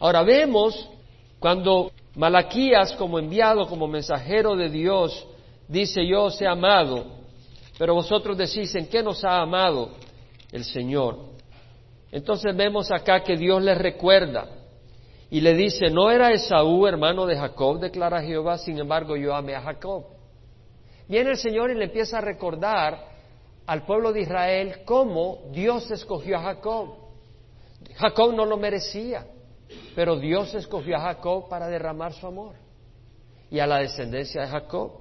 Ahora 0.00 0.22
vemos 0.22 0.90
cuando 1.38 1.92
Malaquías 2.14 2.92
como 2.94 3.18
enviado, 3.18 3.68
como 3.68 3.88
mensajero 3.88 4.54
de 4.54 4.68
Dios, 4.68 5.26
dice 5.66 6.06
yo 6.06 6.24
os 6.24 6.42
he 6.42 6.46
amado 6.46 7.17
pero 7.78 7.94
vosotros 7.94 8.36
decís, 8.36 8.74
¿en 8.74 8.88
qué 8.88 9.02
nos 9.02 9.24
ha 9.24 9.40
amado 9.40 9.92
el 10.50 10.64
Señor? 10.64 11.16
Entonces 12.10 12.56
vemos 12.56 12.90
acá 12.90 13.22
que 13.22 13.36
Dios 13.36 13.62
les 13.62 13.78
recuerda 13.78 14.48
y 15.30 15.40
le 15.40 15.54
dice, 15.54 15.90
no 15.90 16.10
era 16.10 16.32
Esaú 16.32 16.86
hermano 16.86 17.26
de 17.26 17.36
Jacob, 17.36 17.78
declara 17.78 18.22
Jehová, 18.22 18.58
sin 18.58 18.78
embargo 18.78 19.16
yo 19.16 19.34
amé 19.34 19.54
a 19.54 19.60
Jacob. 19.60 20.06
Viene 21.06 21.30
el 21.30 21.36
Señor 21.36 21.70
y 21.70 21.74
le 21.74 21.84
empieza 21.84 22.18
a 22.18 22.20
recordar 22.20 22.98
al 23.66 23.84
pueblo 23.84 24.12
de 24.12 24.22
Israel 24.22 24.80
cómo 24.84 25.50
Dios 25.52 25.90
escogió 25.90 26.38
a 26.38 26.42
Jacob. 26.42 26.94
Jacob 27.96 28.34
no 28.34 28.44
lo 28.44 28.56
merecía, 28.56 29.26
pero 29.94 30.16
Dios 30.16 30.54
escogió 30.54 30.96
a 30.96 31.00
Jacob 31.00 31.48
para 31.48 31.68
derramar 31.68 32.12
su 32.12 32.26
amor 32.26 32.54
y 33.50 33.58
a 33.58 33.66
la 33.66 33.78
descendencia 33.78 34.42
de 34.42 34.48
Jacob. 34.48 34.97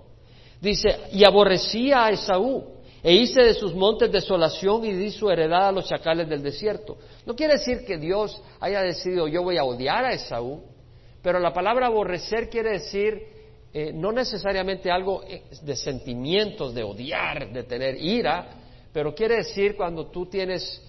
Dice, 0.62 0.88
y 1.12 1.24
aborrecía 1.24 2.06
a 2.06 2.10
Esaú, 2.12 2.78
e 3.04 3.14
hice 3.14 3.42
de 3.42 3.54
sus 3.54 3.74
montes 3.76 4.12
desolación 4.12 4.84
y 4.84 4.94
di 4.94 5.12
su 5.12 5.30
heredad 5.30 5.68
a 5.68 5.72
los 5.72 5.88
chacales 5.88 6.28
del 6.28 6.42
desierto. 6.42 6.98
No 7.26 7.36
quiere 7.36 7.54
decir 7.54 7.86
que 7.86 7.98
Dios 7.98 8.42
haya 8.60 8.82
decidido 8.82 9.28
yo 9.28 9.44
voy 9.44 9.58
a 9.58 9.64
odiar 9.64 10.04
a 10.04 10.14
Esaú, 10.14 10.64
pero 11.22 11.40
la 11.40 11.54
palabra 11.54 11.88
aborrecer 11.88 12.50
quiere 12.50 12.72
decir 12.72 13.22
eh, 13.74 13.92
no 13.94 14.12
necesariamente 14.12 14.90
algo 14.90 15.24
eh, 15.24 15.44
de 15.62 15.76
sentimientos, 15.76 16.74
de 16.74 16.84
odiar, 16.84 17.52
de 17.52 17.64
tener 17.64 17.96
ira, 18.02 18.50
pero 18.92 19.14
quiere 19.14 19.38
decir 19.38 19.76
cuando 19.76 20.08
tú 20.08 20.26
tienes, 20.26 20.82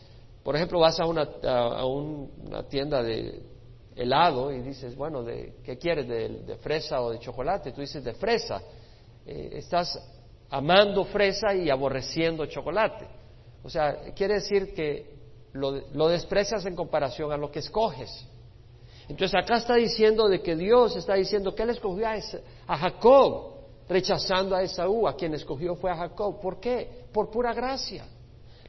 por 0.42 0.56
ejemplo, 0.56 0.80
vas 0.80 0.98
a 0.98 1.04
una, 1.04 1.28
a 1.42 1.84
una 1.84 2.62
tienda 2.68 3.02
de 3.02 3.42
helado 3.94 4.52
y 4.52 4.60
dices, 4.62 4.96
bueno, 4.96 5.22
de, 5.22 5.54
¿qué 5.64 5.76
quieres? 5.76 6.08
De, 6.08 6.56
fresa 6.60 7.02
o 7.02 7.10
de 7.10 7.18
chocolate? 7.18 7.72
Tú 7.72 7.80
dices 7.80 8.02
de 8.02 8.14
fresa. 8.14 8.62
Eh, 9.30 9.58
estás 9.58 10.00
amando 10.48 11.04
fresa 11.04 11.54
y 11.54 11.68
aborreciendo 11.68 12.46
chocolate. 12.46 13.06
O 13.62 13.68
sea, 13.68 14.14
quiere 14.14 14.34
decir 14.34 14.72
que 14.72 15.18
lo, 15.52 15.82
lo 15.92 16.08
desprecias 16.08 16.64
en 16.64 16.74
comparación 16.74 17.30
a 17.30 17.36
lo 17.36 17.50
que 17.50 17.58
escoges. 17.58 18.26
Entonces 19.06 19.34
acá 19.38 19.56
está 19.56 19.74
diciendo 19.74 20.28
de 20.28 20.40
que 20.40 20.56
Dios 20.56 20.96
está 20.96 21.14
diciendo 21.14 21.54
que 21.54 21.62
Él 21.62 21.70
escogió 21.70 22.06
a, 22.66 22.76
Jacob, 22.78 23.54
rechazando 23.86 24.56
a 24.56 24.62
Esaú, 24.62 25.06
a 25.06 25.14
quien 25.14 25.34
escogió 25.34 25.74
fue 25.74 25.90
a 25.90 25.96
Jacob. 25.96 26.40
¿Por 26.40 26.58
qué? 26.58 27.04
Por 27.12 27.30
pura 27.30 27.52
gracia. 27.52 28.06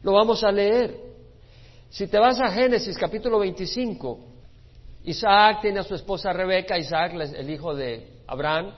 Lo 0.01 0.11
vamos 0.11 0.43
a 0.43 0.51
leer. 0.51 0.93
Si 1.89 2.07
te 2.07 2.19
vas 2.19 2.37
a 2.41 2.49
Génesis 2.49 2.97
capítulo 2.97 3.39
25, 3.39 4.19
Isaac 5.05 5.61
tiene 5.61 5.79
a 5.79 5.83
su 5.83 5.95
esposa 5.95 6.33
Rebeca, 6.33 6.77
Isaac 6.77 7.13
el 7.13 7.49
hijo 7.49 7.73
de 7.73 8.21
Abraham, 8.27 8.73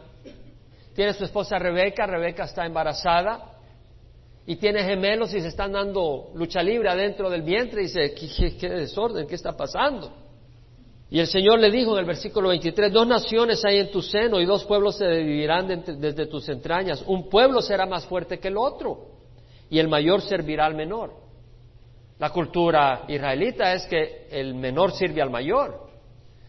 tiene 0.93 1.13
su 1.13 1.23
esposa 1.23 1.57
Rebeca, 1.57 2.05
Rebeca 2.05 2.43
está 2.43 2.65
embarazada 2.65 3.57
y 4.45 4.55
tiene 4.55 4.83
gemelos 4.83 5.33
y 5.33 5.41
se 5.41 5.47
están 5.47 5.71
dando 5.71 6.31
lucha 6.35 6.61
libre 6.61 6.89
adentro 6.89 7.29
del 7.29 7.43
vientre 7.43 7.81
y 7.81 7.85
dice, 7.85 8.13
qué 8.59 8.69
desorden? 8.69 9.27
¿Qué 9.27 9.35
está 9.35 9.55
pasando? 9.55 10.11
Y 11.09 11.19
el 11.19 11.27
Señor 11.27 11.59
le 11.59 11.69
dijo 11.69 11.93
en 11.93 11.99
el 11.99 12.05
versículo 12.05 12.49
23, 12.49 12.91
dos 12.91 13.05
naciones 13.05 13.63
hay 13.65 13.79
en 13.79 13.91
tu 13.91 14.01
seno 14.01 14.39
y 14.39 14.45
dos 14.45 14.63
pueblos 14.63 14.97
se 14.97 15.07
dividirán 15.07 15.67
desde 15.67 16.25
tus 16.25 16.47
entrañas. 16.47 17.03
Un 17.05 17.29
pueblo 17.29 17.61
será 17.61 17.85
más 17.85 18.05
fuerte 18.05 18.39
que 18.39 18.47
el 18.47 18.57
otro 18.57 19.07
y 19.69 19.77
el 19.79 19.89
mayor 19.89 20.21
servirá 20.21 20.65
al 20.65 20.75
menor. 20.75 21.13
La 22.17 22.29
cultura 22.29 23.03
israelita 23.07 23.73
es 23.73 23.85
que 23.87 24.27
el 24.31 24.55
menor 24.55 24.93
sirve 24.93 25.21
al 25.21 25.29
mayor. 25.29 25.89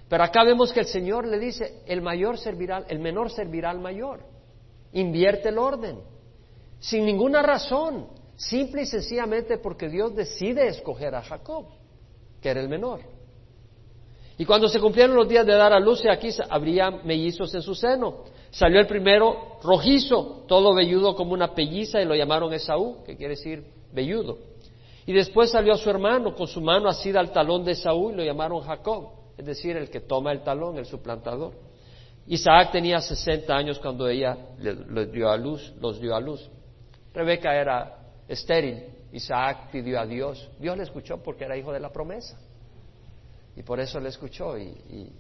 Pero 0.09 0.23
acá 0.23 0.45
vemos 0.45 0.73
que 0.73 0.81
el 0.81 0.87
Señor 0.87 1.27
le 1.27 1.39
dice, 1.39 1.83
el 1.87 2.03
mayor 2.03 2.39
servirá, 2.39 2.85
el 2.89 2.99
menor 2.99 3.31
servirá 3.31 3.71
al 3.71 3.81
mayor. 3.81 4.32
Invierte 4.93 5.49
el 5.49 5.59
orden. 5.59 6.01
Sin 6.79 7.05
ninguna 7.05 7.43
razón. 7.43 8.09
Simple 8.37 8.83
y 8.83 8.87
sencillamente 8.87 9.59
porque 9.59 9.89
Dios 9.89 10.15
decide 10.15 10.67
escoger 10.67 11.15
a 11.15 11.23
Jacob, 11.23 11.67
que 12.41 12.49
era 12.49 12.61
el 12.61 12.69
menor. 12.69 13.01
Y 14.39 14.45
cuando 14.45 14.69
se 14.69 14.81
cumplieron 14.81 15.15
los 15.15 15.29
días 15.29 15.47
de 15.47 15.55
dar 15.55 15.73
a 15.73 15.79
luz, 15.79 16.03
aquí 16.11 16.31
habría 16.49 16.91
mellizos 16.91 17.55
en 17.55 17.63
su 17.63 17.75
seno. 17.75 18.25
Salió 18.51 18.81
el 18.81 18.87
primero 18.87 19.59
rojizo, 19.63 20.45
todo 20.49 20.75
velludo 20.75 21.15
como 21.15 21.33
una 21.33 21.55
pelliza, 21.55 22.01
y 22.01 22.05
lo 22.05 22.15
llamaron 22.15 22.53
Esaú, 22.53 23.05
que 23.05 23.17
quiere 23.17 23.35
decir 23.37 23.65
velludo. 23.93 24.39
Y 25.07 25.13
después 25.13 25.51
salió 25.51 25.75
a 25.75 25.79
su 25.79 25.91
hermano 25.91 26.35
con 26.35 26.47
su 26.47 26.61
mano 26.61 26.89
asida 26.89 27.21
al 27.21 27.33
talón 27.33 27.65
de 27.65 27.73
Esaú 27.73 28.11
y 28.11 28.15
lo 28.15 28.25
llamaron 28.25 28.61
Jacob, 28.61 29.11
es 29.37 29.45
decir, 29.45 29.77
el 29.77 29.91
que 29.91 30.01
toma 30.01 30.33
el 30.33 30.43
talón, 30.43 30.79
el 30.79 30.87
suplantador. 30.87 31.53
Isaac 32.27 32.73
tenía 32.73 33.01
60 33.01 33.55
años 33.55 33.79
cuando 33.79 34.09
ella 34.09 34.37
le, 34.59 35.07
dio 35.07 35.29
a 35.29 35.37
luz, 35.37 35.73
los 35.81 36.01
dio 36.01 36.15
a 36.15 36.21
luz. 36.21 36.49
Rebeca 37.13 37.55
era 37.55 37.99
estéril, 38.29 38.85
Isaac 39.13 39.71
pidió 39.71 40.01
a 40.01 40.07
Dios, 40.07 40.49
Dios 40.59 40.77
le 40.77 40.85
escuchó 40.85 41.23
porque 41.23 41.45
era 41.45 41.57
hijo 41.57 41.73
de 41.73 41.81
la 41.81 41.91
promesa. 41.93 42.39
Y 43.57 43.63
por 43.63 43.81
eso 43.81 44.01
le 44.01 44.09
escuchó 44.09 44.57
y, 44.57 45.13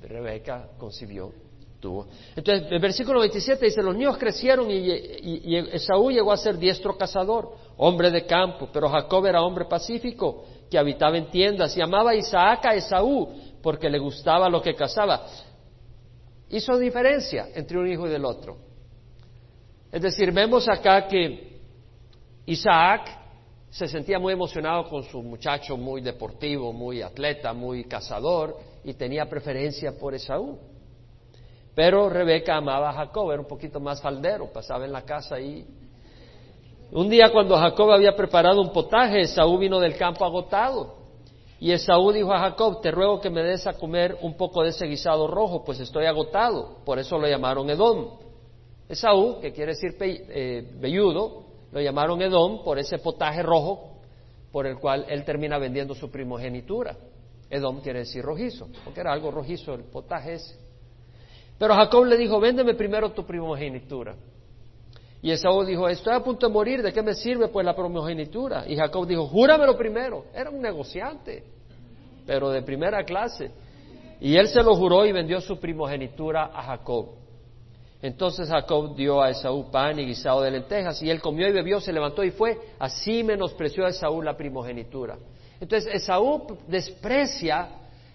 Rebeca 0.00 0.68
concibió, 0.78 1.32
tuvo. 1.80 2.06
Entonces, 2.36 2.70
el 2.70 2.78
versículo 2.78 3.20
27 3.20 3.64
dice, 3.64 3.82
los 3.82 3.96
niños 3.96 4.16
crecieron 4.18 4.70
y, 4.70 4.76
y, 4.76 5.56
Esaú 5.72 6.10
llegó 6.10 6.32
a 6.32 6.36
ser 6.36 6.56
diestro 6.58 6.96
cazador, 6.96 7.52
hombre 7.78 8.10
de 8.10 8.26
campo, 8.26 8.68
pero 8.72 8.88
Jacob 8.88 9.26
era 9.26 9.42
hombre 9.42 9.64
pacífico, 9.64 10.44
que 10.70 10.78
habitaba 10.78 11.16
en 11.16 11.30
tiendas 11.30 11.76
y 11.76 11.80
amaba 11.80 12.10
a 12.10 12.14
Isaac 12.14 12.66
a 12.66 12.74
Esaú 12.74 13.28
porque 13.62 13.88
le 13.88 13.98
gustaba 13.98 14.48
lo 14.48 14.62
que 14.62 14.74
cazaba. 14.74 15.26
Hizo 16.50 16.78
diferencia 16.78 17.48
entre 17.54 17.78
un 17.78 17.86
hijo 17.90 18.06
y 18.06 18.10
del 18.10 18.24
otro. 18.24 18.56
Es 19.92 20.02
decir, 20.02 20.32
vemos 20.32 20.68
acá 20.68 21.06
que 21.06 21.58
Isaac 22.46 23.18
se 23.70 23.86
sentía 23.86 24.18
muy 24.18 24.32
emocionado 24.32 24.88
con 24.88 25.02
su 25.04 25.22
muchacho 25.22 25.76
muy 25.76 26.00
deportivo, 26.00 26.72
muy 26.72 27.02
atleta, 27.02 27.52
muy 27.52 27.84
cazador 27.84 28.56
y 28.84 28.94
tenía 28.94 29.28
preferencia 29.28 29.92
por 29.98 30.14
Esaú. 30.14 30.58
Pero 31.74 32.08
Rebeca 32.08 32.56
amaba 32.56 32.90
a 32.90 32.94
Jacob, 32.94 33.30
era 33.30 33.40
un 33.40 33.46
poquito 33.46 33.78
más 33.78 34.00
faldero, 34.00 34.50
pasaba 34.52 34.84
en 34.84 34.92
la 34.92 35.02
casa 35.02 35.36
ahí. 35.36 35.64
Un 36.90 37.08
día 37.08 37.30
cuando 37.30 37.56
Jacob 37.56 37.90
había 37.92 38.16
preparado 38.16 38.60
un 38.60 38.72
potaje, 38.72 39.20
Esaú 39.20 39.58
vino 39.58 39.78
del 39.78 39.96
campo 39.96 40.24
agotado. 40.24 40.97
Y 41.60 41.72
Esaú 41.72 42.12
dijo 42.12 42.32
a 42.32 42.38
Jacob, 42.38 42.80
te 42.80 42.90
ruego 42.90 43.20
que 43.20 43.30
me 43.30 43.42
des 43.42 43.66
a 43.66 43.72
comer 43.72 44.16
un 44.22 44.36
poco 44.36 44.62
de 44.62 44.70
ese 44.70 44.86
guisado 44.86 45.26
rojo, 45.26 45.64
pues 45.64 45.80
estoy 45.80 46.06
agotado. 46.06 46.78
Por 46.84 46.98
eso 46.98 47.18
lo 47.18 47.26
llamaron 47.26 47.68
Edom. 47.68 48.10
Esaú, 48.88 49.40
que 49.40 49.52
quiere 49.52 49.72
decir 49.72 49.96
eh, 50.00 50.70
velludo, 50.78 51.44
lo 51.72 51.80
llamaron 51.80 52.22
Edom 52.22 52.62
por 52.62 52.78
ese 52.78 52.98
potaje 52.98 53.42
rojo 53.42 53.98
por 54.52 54.66
el 54.66 54.78
cual 54.78 55.04
él 55.08 55.24
termina 55.24 55.58
vendiendo 55.58 55.94
su 55.94 56.10
primogenitura. 56.10 56.96
Edom 57.50 57.80
quiere 57.80 58.00
decir 58.00 58.22
rojizo, 58.22 58.68
porque 58.84 59.00
era 59.00 59.12
algo 59.12 59.30
rojizo 59.30 59.74
el 59.74 59.84
potaje 59.84 60.34
ese. 60.34 60.56
Pero 61.58 61.74
Jacob 61.74 62.04
le 62.04 62.16
dijo, 62.16 62.38
véndeme 62.38 62.74
primero 62.74 63.10
tu 63.12 63.24
primogenitura. 63.24 64.14
Y 65.20 65.32
Esaú 65.32 65.64
dijo, 65.64 65.88
estoy 65.88 66.14
a 66.14 66.20
punto 66.20 66.46
de 66.46 66.52
morir, 66.52 66.82
¿de 66.82 66.92
qué 66.92 67.02
me 67.02 67.14
sirve 67.14 67.48
pues 67.48 67.66
la 67.66 67.74
primogenitura? 67.74 68.64
Y 68.68 68.76
Jacob 68.76 69.06
dijo, 69.06 69.26
júramelo 69.26 69.76
primero. 69.76 70.26
Era 70.32 70.50
un 70.50 70.60
negociante, 70.60 71.42
pero 72.24 72.50
de 72.50 72.62
primera 72.62 73.02
clase. 73.04 73.50
Y 74.20 74.36
él 74.36 74.48
se 74.48 74.62
lo 74.62 74.74
juró 74.74 75.04
y 75.06 75.12
vendió 75.12 75.40
su 75.40 75.58
primogenitura 75.58 76.50
a 76.54 76.62
Jacob. 76.62 77.10
Entonces 78.00 78.48
Jacob 78.48 78.94
dio 78.94 79.20
a 79.20 79.30
Esaú 79.30 79.70
pan 79.72 79.98
y 79.98 80.06
guisado 80.06 80.42
de 80.42 80.52
lentejas, 80.52 81.02
y 81.02 81.10
él 81.10 81.20
comió 81.20 81.48
y 81.48 81.52
bebió, 81.52 81.80
se 81.80 81.92
levantó 81.92 82.22
y 82.22 82.30
fue. 82.30 82.56
Así 82.78 83.24
menospreció 83.24 83.86
a 83.86 83.88
Esaú 83.88 84.22
la 84.22 84.36
primogenitura. 84.36 85.18
Entonces 85.60 85.92
Esaú 85.92 86.58
desprecia 86.68 87.68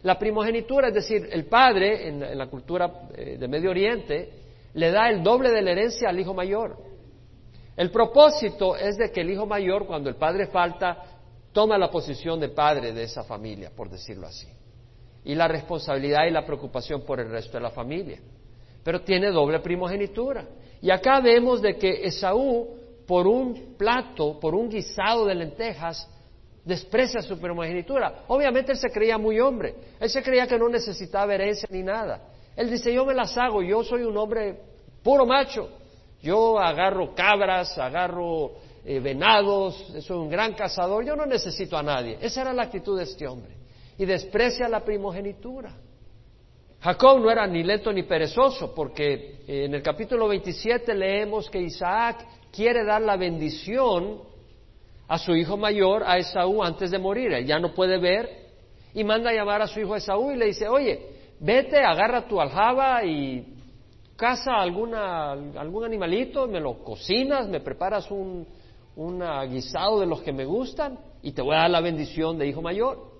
la 0.03 0.17
primogenitura, 0.17 0.87
es 0.87 0.93
decir, 0.93 1.27
el 1.31 1.45
padre 1.45 2.07
en, 2.07 2.37
la 2.37 2.47
cultura 2.47 3.09
eh, 3.15 3.37
de 3.37 3.47
Medio 3.47 3.71
Oriente 3.71 4.29
le 4.73 4.91
da 4.91 5.09
el 5.09 5.21
doble 5.21 5.51
de 5.51 5.61
la 5.61 5.71
herencia 5.71 6.09
al 6.09 6.19
hijo 6.19 6.33
mayor. 6.33 6.92
El 7.75 7.91
propósito 7.91 8.75
es 8.75 8.97
de 8.97 9.11
que 9.11 9.21
el 9.21 9.31
hijo 9.31 9.45
mayor, 9.45 9.85
cuando 9.85 10.09
el 10.09 10.15
padre 10.15 10.47
falta, 10.47 11.03
toma 11.51 11.77
la 11.77 11.89
posición 11.89 12.39
de 12.39 12.49
padre 12.49 12.93
de 12.93 13.03
esa 13.03 13.23
familia, 13.23 13.71
por 13.75 13.89
decirlo 13.89 14.27
así, 14.27 14.47
y 15.23 15.35
la 15.35 15.47
responsabilidad 15.47 16.25
y 16.25 16.31
la 16.31 16.45
preocupación 16.45 17.01
por 17.01 17.19
el 17.19 17.29
resto 17.29 17.57
de 17.57 17.63
la 17.63 17.71
familia 17.71 18.19
pero 18.83 19.01
tiene 19.01 19.31
doble 19.31 19.59
primogenitura. 19.59 20.45
Y 20.81 20.91
acá 20.91 21.21
vemos 21.21 21.61
de 21.61 21.77
que 21.77 22.05
Esaú, 22.05 22.67
por 23.07 23.25
un 23.25 23.75
plato, 23.77 24.39
por 24.39 24.53
un 24.53 24.69
guisado 24.69 25.25
de 25.25 25.35
lentejas, 25.35 26.09
desprecia 26.65 27.21
su 27.21 27.39
primogenitura. 27.39 28.25
Obviamente 28.27 28.73
él 28.73 28.77
se 28.77 28.89
creía 28.89 29.17
muy 29.17 29.39
hombre, 29.39 29.75
él 29.99 30.09
se 30.09 30.21
creía 30.21 30.47
que 30.47 30.57
no 30.57 30.69
necesitaba 30.69 31.33
herencia 31.33 31.67
ni 31.71 31.83
nada. 31.83 32.29
Él 32.55 32.69
dice, 32.69 32.93
yo 32.93 33.05
me 33.05 33.13
las 33.13 33.37
hago, 33.37 33.61
yo 33.63 33.83
soy 33.83 34.03
un 34.03 34.17
hombre 34.17 34.59
puro 35.01 35.25
macho, 35.25 35.69
yo 36.23 36.57
agarro 36.57 37.13
cabras, 37.13 37.77
agarro 37.77 38.53
eh, 38.85 39.01
venados, 39.01 39.75
soy 39.99 40.17
un 40.17 40.29
gran 40.29 40.53
cazador, 40.53 41.05
yo 41.05 41.17
no 41.17 41.25
necesito 41.25 41.77
a 41.77 41.83
nadie. 41.83 42.17
Esa 42.21 42.41
era 42.41 42.53
la 42.53 42.63
actitud 42.63 42.97
de 42.97 43.03
este 43.03 43.27
hombre. 43.27 43.57
Y 43.97 44.05
desprecia 44.05 44.69
la 44.69 44.79
primogenitura. 44.79 45.75
Jacob 46.79 47.19
no 47.19 47.29
era 47.29 47.45
ni 47.45 47.61
lento 47.61 47.91
ni 47.91 48.03
perezoso, 48.03 48.73
porque 48.73 49.41
eh, 49.45 49.65
en 49.65 49.75
el 49.75 49.81
capítulo 49.81 50.29
27 50.29 50.95
leemos 50.95 51.49
que 51.49 51.59
Isaac 51.59 52.25
quiere 52.53 52.85
dar 52.85 53.01
la 53.01 53.17
bendición 53.17 54.21
a 55.09 55.17
su 55.17 55.35
hijo 55.35 55.57
mayor, 55.57 56.03
a 56.05 56.17
Esaú, 56.17 56.63
antes 56.63 56.89
de 56.89 56.99
morir. 56.99 57.33
Él 57.33 57.45
ya 57.45 57.59
no 57.59 57.73
puede 57.73 57.97
ver 57.97 58.29
y 58.93 59.03
manda 59.03 59.29
a 59.29 59.33
llamar 59.33 59.61
a 59.61 59.67
su 59.67 59.81
hijo 59.81 59.95
Esaú 59.95 60.31
y 60.31 60.37
le 60.37 60.45
dice, 60.45 60.69
oye, 60.69 61.01
vete, 61.41 61.79
agarra 61.79 62.27
tu 62.27 62.39
aljaba 62.39 63.03
y 63.03 63.45
caza 64.15 64.55
alguna, 64.55 65.31
algún 65.31 65.85
animalito, 65.85 66.47
me 66.47 66.59
lo 66.59 66.83
cocinas, 66.83 67.47
me 67.47 67.59
preparas 67.59 68.09
un, 68.11 68.47
un 68.95 69.23
guisado 69.49 69.99
de 69.99 70.05
los 70.05 70.21
que 70.21 70.31
me 70.31 70.45
gustan 70.45 70.99
y 71.21 71.31
te 71.31 71.41
voy 71.41 71.55
a 71.55 71.59
dar 71.59 71.69
la 71.69 71.81
bendición 71.81 72.37
de 72.37 72.47
hijo 72.47 72.61
mayor. 72.61 73.11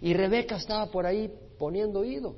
Y 0.00 0.14
Rebeca 0.14 0.56
estaba 0.56 0.86
por 0.86 1.06
ahí 1.06 1.32
poniendo 1.58 2.00
oído. 2.00 2.34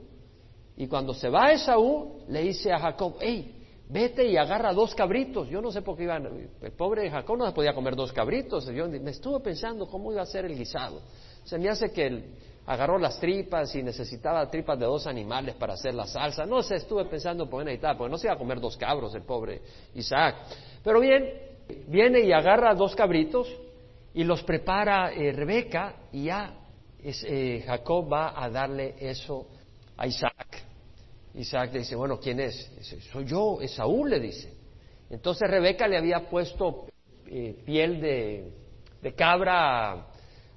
Y 0.76 0.87
cuando 0.87 1.14
se 1.14 1.28
va 1.28 1.52
Esaú, 1.52 2.22
le 2.28 2.42
dice 2.42 2.72
a 2.72 2.78
Jacob, 2.78 3.16
hey, 3.20 3.62
vete 3.88 4.26
y 4.26 4.37
agarra 4.37 4.72
dos 4.72 4.94
cabritos. 4.94 5.48
Yo 5.48 5.61
no 5.61 5.70
sé 5.70 5.83
por 5.83 5.96
qué 5.96 6.05
iban, 6.05 6.48
el 6.61 6.72
pobre 6.72 7.11
Jacob 7.11 7.37
no 7.37 7.46
se 7.46 7.52
podía 7.52 7.74
comer 7.74 7.94
dos 7.94 8.12
cabritos. 8.12 8.66
Yo 8.66 8.88
me 8.88 9.11
estuve 9.11 9.40
pensando 9.40 9.87
cómo 9.87 10.12
iba 10.12 10.22
a 10.22 10.26
ser 10.26 10.46
el 10.46 10.57
guisado. 10.57 11.02
Se 11.44 11.59
me 11.59 11.68
hace 11.68 11.92
que 11.92 12.07
él 12.07 12.35
agarró 12.66 12.98
las 12.98 13.18
tripas 13.18 13.75
y 13.75 13.83
necesitaba 13.83 14.48
tripas 14.48 14.79
de 14.79 14.87
dos 14.87 15.07
animales 15.07 15.55
para 15.57 15.75
hacer 15.75 15.94
la 15.94 16.07
salsa. 16.07 16.46
No 16.46 16.62
sé, 16.62 16.77
estuve 16.77 17.05
pensando 17.07 17.48
por 17.48 17.68
y 17.68 17.79
tal, 17.79 17.96
porque 17.96 18.11
no 18.11 18.18
se 18.18 18.27
iba 18.29 18.35
a 18.35 18.38
comer 18.38 18.61
dos 18.61 18.77
cabros 18.77 19.14
el 19.14 19.22
pobre 19.22 19.61
Isaac. 19.94 20.37
Pero 20.83 21.01
bien, 21.01 21.29
viene 21.88 22.20
y 22.20 22.33
agarra 22.33 22.75
dos 22.75 22.94
cabritos 22.94 23.48
y 24.14 24.25
los 24.25 24.42
prepara 24.44 25.12
eh, 25.12 25.33
Rebeca 25.33 25.96
y 26.12 26.25
ya 26.25 26.55
eh, 27.03 27.64
Jacob 27.66 28.12
va 28.12 28.40
a 28.40 28.48
darle 28.48 28.94
eso 28.98 29.46
a 29.96 30.07
Isaac. 30.07 30.64
Isaac 31.35 31.72
le 31.72 31.81
dice, 31.81 31.96
bueno, 31.96 32.20
¿quién 32.20 32.40
es? 32.40 32.70
Soy 33.11 33.25
yo, 33.25 33.61
Esaú, 33.61 34.05
le 34.05 34.20
dice. 34.20 34.53
Entonces 35.11 35.48
Rebeca 35.51 35.88
le 35.88 35.96
había 35.96 36.29
puesto 36.29 36.87
eh, 37.27 37.57
piel 37.64 38.01
de 38.01 39.14
cabra 39.14 40.12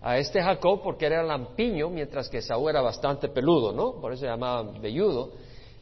a, 0.05 0.17
este 0.17 0.41
Jacob 0.41 0.81
porque 0.83 1.05
era 1.05 1.23
lampiño, 1.23 1.89
mientras 1.89 2.29
que 2.29 2.37
Esaú 2.37 2.69
era 2.69 2.81
bastante 2.81 3.27
peludo, 3.29 3.73
¿no? 3.73 3.99
Por 3.99 4.13
eso 4.13 4.21
se 4.21 4.27
llamaba 4.27 4.63
velludo. 4.79 5.31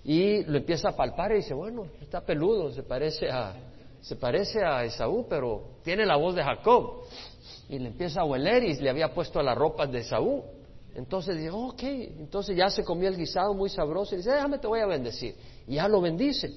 Y 0.03 0.43
lo 0.43 0.57
empieza 0.57 0.89
a 0.89 0.95
palpar 0.95 1.31
y 1.31 1.35
dice, 1.35 1.53
bueno, 1.53 1.85
está 2.01 2.21
peludo, 2.21 2.71
se 2.71 2.83
parece 2.83 3.29
a, 3.29 3.53
se 4.01 4.15
parece 4.15 4.63
a 4.63 4.83
Esaú, 4.83 5.25
pero 5.29 5.77
tiene 5.83 6.05
la 6.05 6.17
voz 6.17 6.35
de 6.35 6.43
Jacob. 6.43 7.03
Y 7.69 7.79
le 7.79 7.87
empieza 7.87 8.21
a 8.21 8.25
hueler 8.25 8.63
y 8.63 8.75
le 8.75 8.89
había 8.89 9.13
puesto 9.13 9.41
las 9.41 9.57
ropas 9.57 9.91
de 9.91 9.99
Esaú. 9.99 10.43
Entonces 10.95 11.37
dice, 11.37 11.49
ok, 11.51 11.83
entonces 11.83 12.55
ya 12.55 12.69
se 12.69 12.83
comió 12.83 13.09
el 13.09 13.17
guisado 13.17 13.53
muy 13.53 13.69
sabroso 13.69 14.13
y 14.13 14.17
dice, 14.17 14.31
déjame 14.31 14.59
te 14.59 14.67
voy 14.67 14.79
a 14.79 14.85
bendecir. 14.85 15.35
Y 15.67 15.75
ya 15.75 15.87
lo 15.87 16.01
bendice. 16.01 16.51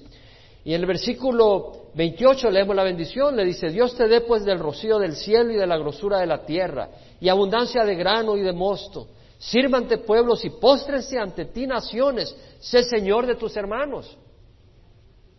Y 0.66 0.74
en 0.74 0.80
el 0.80 0.86
versículo 0.88 1.90
28 1.94 2.50
leemos 2.50 2.74
la 2.74 2.82
bendición, 2.82 3.36
le 3.36 3.44
dice, 3.44 3.68
Dios 3.68 3.94
te 3.94 4.08
dé 4.08 4.22
pues 4.22 4.44
del 4.44 4.58
rocío 4.58 4.98
del 4.98 5.14
cielo 5.14 5.52
y 5.52 5.54
de 5.56 5.64
la 5.64 5.78
grosura 5.78 6.18
de 6.18 6.26
la 6.26 6.44
tierra, 6.44 6.88
y 7.20 7.28
abundancia 7.28 7.84
de 7.84 7.94
grano 7.94 8.36
y 8.36 8.40
de 8.40 8.52
mosto. 8.52 9.06
Sírvante 9.38 9.98
pueblos 9.98 10.44
y 10.44 10.50
póstrense 10.50 11.20
ante 11.20 11.44
ti 11.44 11.68
naciones, 11.68 12.36
sé 12.58 12.82
Señor 12.82 13.26
de 13.26 13.36
tus 13.36 13.56
hermanos. 13.56 14.18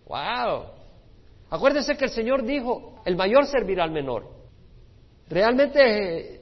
¡Wow! 0.06 0.68
Acuérdese 1.50 1.98
que 1.98 2.06
el 2.06 2.12
Señor 2.12 2.46
dijo, 2.46 3.02
el 3.04 3.18
mayor 3.18 3.48
servirá 3.48 3.84
al 3.84 3.92
menor. 3.92 4.30
Realmente 5.28 6.36
eh, 6.36 6.42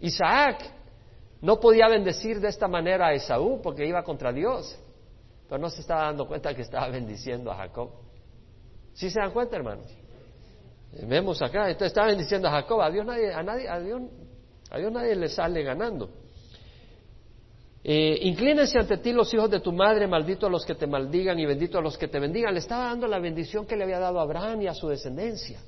Isaac 0.00 0.60
no 1.40 1.58
podía 1.58 1.88
bendecir 1.88 2.38
de 2.38 2.48
esta 2.48 2.68
manera 2.68 3.06
a 3.06 3.14
Esaú 3.14 3.62
porque 3.62 3.86
iba 3.86 4.02
contra 4.02 4.30
Dios, 4.30 4.78
pero 5.48 5.58
no 5.58 5.70
se 5.70 5.80
estaba 5.80 6.02
dando 6.02 6.28
cuenta 6.28 6.54
que 6.54 6.60
estaba 6.60 6.90
bendiciendo 6.90 7.50
a 7.50 7.56
Jacob. 7.56 8.09
¿Sí 8.94 9.10
se 9.10 9.20
dan 9.20 9.32
cuenta, 9.32 9.56
hermanos? 9.56 9.86
Vemos 11.06 11.40
acá, 11.40 11.68
entonces 11.68 11.88
estaba 11.88 12.08
bendiciendo 12.08 12.48
a 12.48 12.50
Jacob, 12.50 12.80
a 12.80 12.90
Dios 12.90 13.06
nadie, 13.06 13.32
a 13.32 13.42
nadie, 13.42 13.68
a 13.68 13.78
Dios, 13.78 14.02
a 14.70 14.78
Dios 14.78 14.92
nadie 14.92 15.14
le 15.14 15.28
sale 15.28 15.62
ganando. 15.62 16.10
Eh, 17.82 18.18
inclínense 18.22 18.78
ante 18.78 18.98
ti 18.98 19.12
los 19.12 19.32
hijos 19.32 19.50
de 19.50 19.60
tu 19.60 19.72
madre, 19.72 20.06
maldito 20.06 20.46
a 20.46 20.50
los 20.50 20.66
que 20.66 20.74
te 20.74 20.86
maldigan 20.86 21.38
y 21.38 21.46
bendito 21.46 21.78
a 21.78 21.80
los 21.80 21.96
que 21.96 22.08
te 22.08 22.18
bendigan. 22.18 22.52
Le 22.52 22.60
estaba 22.60 22.84
dando 22.84 23.06
la 23.06 23.18
bendición 23.18 23.66
que 23.66 23.76
le 23.76 23.84
había 23.84 23.98
dado 23.98 24.18
a 24.18 24.22
Abraham 24.22 24.62
y 24.62 24.66
a 24.66 24.74
su 24.74 24.88
descendencia. 24.88 25.60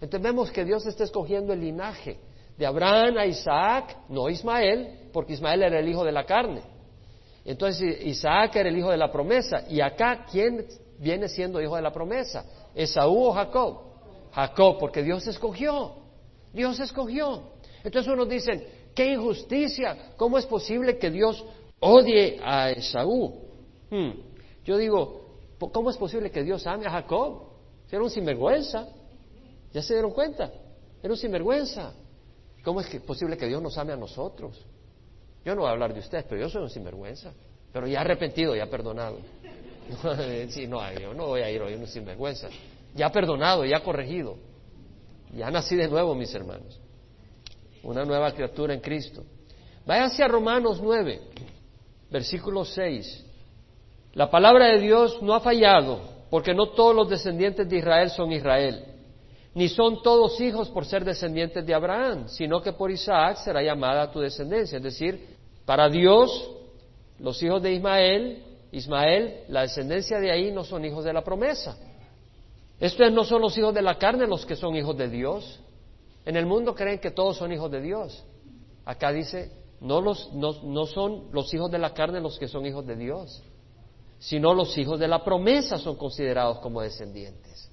Entonces 0.00 0.22
vemos 0.22 0.50
que 0.50 0.64
Dios 0.64 0.84
está 0.86 1.04
escogiendo 1.04 1.52
el 1.52 1.60
linaje 1.60 2.18
de 2.56 2.66
Abraham 2.66 3.18
a 3.18 3.26
Isaac, 3.26 3.96
no 4.08 4.28
Ismael, 4.28 5.10
porque 5.12 5.34
Ismael 5.34 5.62
era 5.62 5.78
el 5.78 5.88
hijo 5.88 6.04
de 6.04 6.12
la 6.12 6.24
carne. 6.24 6.62
Entonces 7.44 8.04
Isaac 8.04 8.56
era 8.56 8.68
el 8.68 8.76
hijo 8.76 8.90
de 8.90 8.96
la 8.96 9.12
promesa. 9.12 9.64
Y 9.68 9.80
acá, 9.80 10.24
¿quién 10.30 10.66
viene 10.98 11.28
siendo 11.28 11.60
hijo 11.60 11.76
de 11.76 11.82
la 11.82 11.92
promesa? 11.92 12.44
¿Esaú 12.74 13.24
o 13.26 13.32
Jacob? 13.32 13.78
Jacob, 14.32 14.78
porque 14.78 15.02
Dios 15.02 15.26
escogió. 15.26 15.94
Dios 16.52 16.78
escogió. 16.80 17.42
Entonces 17.84 18.12
unos 18.12 18.28
dicen, 18.28 18.64
qué 18.94 19.12
injusticia, 19.12 20.12
¿cómo 20.16 20.38
es 20.38 20.46
posible 20.46 20.98
que 20.98 21.10
Dios 21.10 21.44
odie 21.80 22.40
a 22.42 22.70
Esaú? 22.70 23.48
Hmm. 23.90 24.10
Yo 24.64 24.76
digo, 24.76 25.38
¿cómo 25.72 25.90
es 25.90 25.96
posible 25.96 26.30
que 26.30 26.42
Dios 26.42 26.66
ame 26.66 26.86
a 26.86 26.90
Jacob? 26.90 27.50
Era 27.90 28.02
un 28.02 28.10
sinvergüenza. 28.10 28.86
¿Ya 29.72 29.82
se 29.82 29.94
dieron 29.94 30.12
cuenta? 30.12 30.50
Era 31.02 31.12
un 31.12 31.16
sinvergüenza. 31.16 31.92
¿Cómo 32.62 32.80
es 32.80 32.88
posible 33.00 33.36
que 33.36 33.46
Dios 33.46 33.62
nos 33.62 33.76
ame 33.78 33.92
a 33.92 33.96
nosotros? 33.96 34.64
Yo 35.44 35.54
no 35.54 35.62
voy 35.62 35.70
a 35.70 35.72
hablar 35.72 35.94
de 35.94 36.00
ustedes, 36.00 36.24
pero 36.28 36.40
yo 36.40 36.48
soy 36.48 36.62
un 36.62 36.70
sinvergüenza. 36.70 37.32
Pero 37.72 37.86
ya 37.86 38.00
arrepentido, 38.00 38.54
ya 38.54 38.66
perdonado. 38.66 39.18
sí, 40.48 40.66
no, 40.66 40.80
yo 40.94 41.14
no 41.14 41.26
voy 41.26 41.40
a 41.40 41.50
ir 41.50 41.60
hoy 41.62 41.74
un 41.74 41.86
sinvergüenza. 41.86 42.48
Ya 42.94 43.10
perdonado, 43.10 43.64
ya 43.64 43.80
corregido. 43.80 44.36
Ya 45.34 45.50
nací 45.50 45.76
de 45.76 45.88
nuevo, 45.88 46.14
mis 46.14 46.34
hermanos. 46.34 46.80
Una 47.82 48.04
nueva 48.04 48.32
criatura 48.32 48.74
en 48.74 48.80
Cristo. 48.80 49.24
Váyase 49.86 50.22
a 50.22 50.28
Romanos 50.28 50.80
9, 50.82 51.20
versículo 52.10 52.64
6. 52.64 53.26
La 54.14 54.30
palabra 54.30 54.66
de 54.66 54.80
Dios 54.80 55.22
no 55.22 55.34
ha 55.34 55.40
fallado, 55.40 56.00
porque 56.30 56.52
no 56.52 56.70
todos 56.70 56.94
los 56.94 57.08
descendientes 57.08 57.68
de 57.68 57.78
Israel 57.78 58.10
son 58.10 58.32
Israel 58.32 58.90
ni 59.54 59.68
son 59.68 60.02
todos 60.02 60.40
hijos 60.40 60.68
por 60.68 60.86
ser 60.86 61.04
descendientes 61.04 61.66
de 61.66 61.74
Abraham, 61.74 62.28
sino 62.28 62.62
que 62.62 62.72
por 62.72 62.90
Isaac 62.90 63.38
será 63.38 63.62
llamada 63.62 64.10
tu 64.10 64.20
descendencia. 64.20 64.76
Es 64.76 64.82
decir, 64.82 65.36
para 65.64 65.88
Dios, 65.88 66.50
los 67.18 67.42
hijos 67.42 67.62
de 67.62 67.72
Ismael, 67.72 68.42
Ismael, 68.72 69.44
la 69.48 69.62
descendencia 69.62 70.18
de 70.18 70.30
ahí 70.30 70.52
no 70.52 70.64
son 70.64 70.84
hijos 70.84 71.04
de 71.04 71.12
la 71.12 71.22
promesa. 71.22 71.76
Estos 72.78 73.12
no 73.12 73.24
son 73.24 73.42
los 73.42 73.56
hijos 73.58 73.74
de 73.74 73.82
la 73.82 73.98
carne 73.98 74.26
los 74.26 74.46
que 74.46 74.56
son 74.56 74.74
hijos 74.76 74.96
de 74.96 75.08
Dios. 75.08 75.60
En 76.24 76.36
el 76.36 76.46
mundo 76.46 76.74
creen 76.74 76.98
que 76.98 77.10
todos 77.10 77.36
son 77.36 77.52
hijos 77.52 77.70
de 77.70 77.80
Dios. 77.80 78.24
Acá 78.84 79.12
dice, 79.12 79.50
no, 79.80 80.00
los, 80.00 80.32
no, 80.32 80.52
no 80.62 80.86
son 80.86 81.28
los 81.32 81.52
hijos 81.52 81.70
de 81.70 81.78
la 81.78 81.92
carne 81.92 82.20
los 82.20 82.38
que 82.38 82.48
son 82.48 82.64
hijos 82.66 82.86
de 82.86 82.96
Dios, 82.96 83.42
sino 84.18 84.54
los 84.54 84.76
hijos 84.78 84.98
de 84.98 85.08
la 85.08 85.24
promesa 85.24 85.78
son 85.78 85.96
considerados 85.96 86.58
como 86.60 86.80
descendientes 86.80 87.70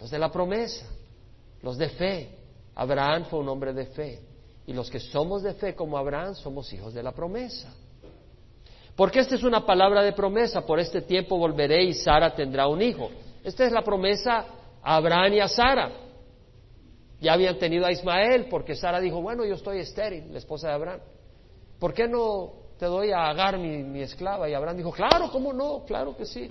los 0.00 0.10
de 0.10 0.18
la 0.18 0.30
promesa, 0.30 0.86
los 1.62 1.76
de 1.78 1.88
fe. 1.90 2.38
Abraham 2.74 3.24
fue 3.30 3.40
un 3.40 3.48
hombre 3.48 3.72
de 3.72 3.86
fe. 3.86 4.22
Y 4.66 4.72
los 4.72 4.90
que 4.90 5.00
somos 5.00 5.42
de 5.42 5.54
fe 5.54 5.74
como 5.74 5.96
Abraham 5.96 6.34
somos 6.34 6.72
hijos 6.72 6.92
de 6.92 7.02
la 7.02 7.12
promesa. 7.12 7.72
Porque 8.96 9.20
esta 9.20 9.34
es 9.34 9.42
una 9.42 9.64
palabra 9.64 10.02
de 10.02 10.12
promesa. 10.12 10.64
Por 10.64 10.80
este 10.80 11.02
tiempo 11.02 11.36
volveré 11.36 11.84
y 11.84 11.92
Sara 11.92 12.34
tendrá 12.34 12.66
un 12.66 12.80
hijo. 12.80 13.10
Esta 13.44 13.64
es 13.64 13.72
la 13.72 13.82
promesa 13.82 14.46
a 14.82 14.96
Abraham 14.96 15.34
y 15.34 15.40
a 15.40 15.48
Sara. 15.48 15.92
Ya 17.20 17.34
habían 17.34 17.58
tenido 17.58 17.86
a 17.86 17.92
Ismael 17.92 18.46
porque 18.48 18.74
Sara 18.74 19.00
dijo, 19.00 19.20
bueno, 19.20 19.44
yo 19.44 19.54
estoy 19.54 19.78
estéril, 19.78 20.32
la 20.32 20.38
esposa 20.38 20.68
de 20.68 20.74
Abraham. 20.74 21.00
¿Por 21.78 21.92
qué 21.92 22.08
no 22.08 22.52
te 22.78 22.86
doy 22.86 23.12
a 23.12 23.28
Agar, 23.28 23.58
mi, 23.58 24.00
esclava? 24.00 24.48
Y 24.48 24.54
Abraham 24.54 24.78
dijo, 24.78 24.92
claro, 24.92 25.30
¿cómo 25.30 25.52
no? 25.52 25.84
Claro 25.86 26.16
que 26.16 26.24
sí. 26.24 26.50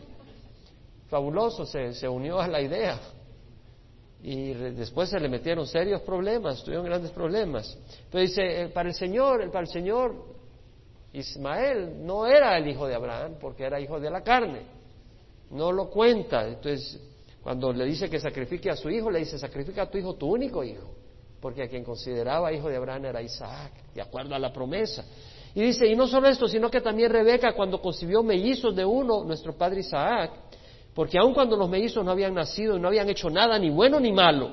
Fabuloso, 1.10 1.66
se 1.66 2.08
unió 2.08 2.40
a 2.40 2.48
la 2.48 2.62
idea 2.62 3.00
y 4.28 4.54
después 4.54 5.10
se 5.10 5.20
le 5.20 5.30
metieron 5.30 5.68
serios 5.68 6.02
problemas, 6.02 6.64
tuvieron 6.64 6.88
grandes 6.88 7.12
problemas. 7.12 7.78
Pero 8.12 8.24
dice, 8.24 8.64
eh, 8.64 8.68
para 8.70 8.90
el 8.90 8.96
Señor, 8.96 9.52
para 9.52 9.66
el 9.66 9.68
Señor, 9.68 10.16
Ismael 11.20 12.06
no 12.06 12.26
era 12.26 12.58
el 12.58 12.68
hijo 12.68 12.88
de 12.88 12.96
Abraham 12.96 13.36
porque 13.40 13.64
era 13.64 13.80
hijo 13.80 14.00
de 14.00 14.10
la 14.10 14.22
carne, 14.22 14.62
no 15.52 15.72
lo 15.72 15.90
cuenta. 15.90 16.48
Entonces, 16.48 17.00
cuando 17.42 17.72
le 17.72 17.86
dice 17.86 18.10
que 18.10 18.20
sacrifique 18.20 18.70
a 18.70 18.76
su 18.76 18.90
hijo, 18.90 19.10
le 19.10 19.20
dice, 19.20 19.38
sacrifica 19.38 19.84
a 19.84 19.90
tu 19.90 19.98
hijo, 19.98 20.16
tu 20.16 20.28
único 20.28 20.64
hijo, 20.64 20.94
porque 21.40 21.64
a 21.64 21.68
quien 21.68 21.84
consideraba 21.84 22.52
hijo 22.52 22.70
de 22.70 22.76
Abraham 22.76 23.06
era 23.06 23.22
Isaac, 23.22 23.72
de 23.94 24.02
acuerdo 24.02 24.36
a 24.36 24.40
la 24.40 24.52
promesa. 24.52 25.06
Y 25.54 25.62
dice, 25.62 25.88
y 25.88 25.96
no 25.96 26.08
solo 26.08 26.28
esto, 26.28 26.48
sino 26.48 26.70
que 26.70 26.82
también 26.82 27.12
Rebeca, 27.12 27.54
cuando 27.54 27.80
concibió 27.82 28.22
mellizos 28.24 28.76
de 28.76 28.84
uno, 28.84 29.24
nuestro 29.24 29.54
padre 29.54 29.80
Isaac, 29.80 30.32
porque 30.94 31.18
aun 31.18 31.34
cuando 31.34 31.56
los 31.56 31.70
mellizos 31.70 32.04
no 32.04 32.12
habían 32.12 32.34
nacido 32.34 32.76
y 32.76 32.80
no 32.80 32.88
habían 32.88 33.10
hecho 33.10 33.30
nada 33.30 33.58
ni 33.58 33.70
bueno 33.70 34.00
ni 34.00 34.12
malo, 34.12 34.50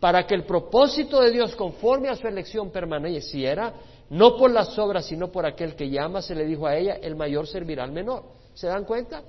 para 0.00 0.26
que 0.26 0.34
el 0.34 0.44
propósito 0.44 1.20
de 1.20 1.30
Dios 1.30 1.54
conforme 1.54 2.08
a 2.08 2.16
su 2.16 2.26
elección 2.26 2.70
permaneciera, 2.70 3.74
no 4.12 4.36
por 4.36 4.50
las 4.50 4.78
obras, 4.78 5.06
sino 5.06 5.32
por 5.32 5.46
aquel 5.46 5.74
que 5.74 5.88
llama, 5.88 6.20
se 6.20 6.34
le 6.34 6.44
dijo 6.44 6.66
a 6.66 6.76
ella, 6.76 6.96
el 6.96 7.16
mayor 7.16 7.46
servirá 7.46 7.82
al 7.82 7.92
menor. 7.92 8.24
¿Se 8.52 8.66
dan 8.66 8.84
cuenta? 8.84 9.22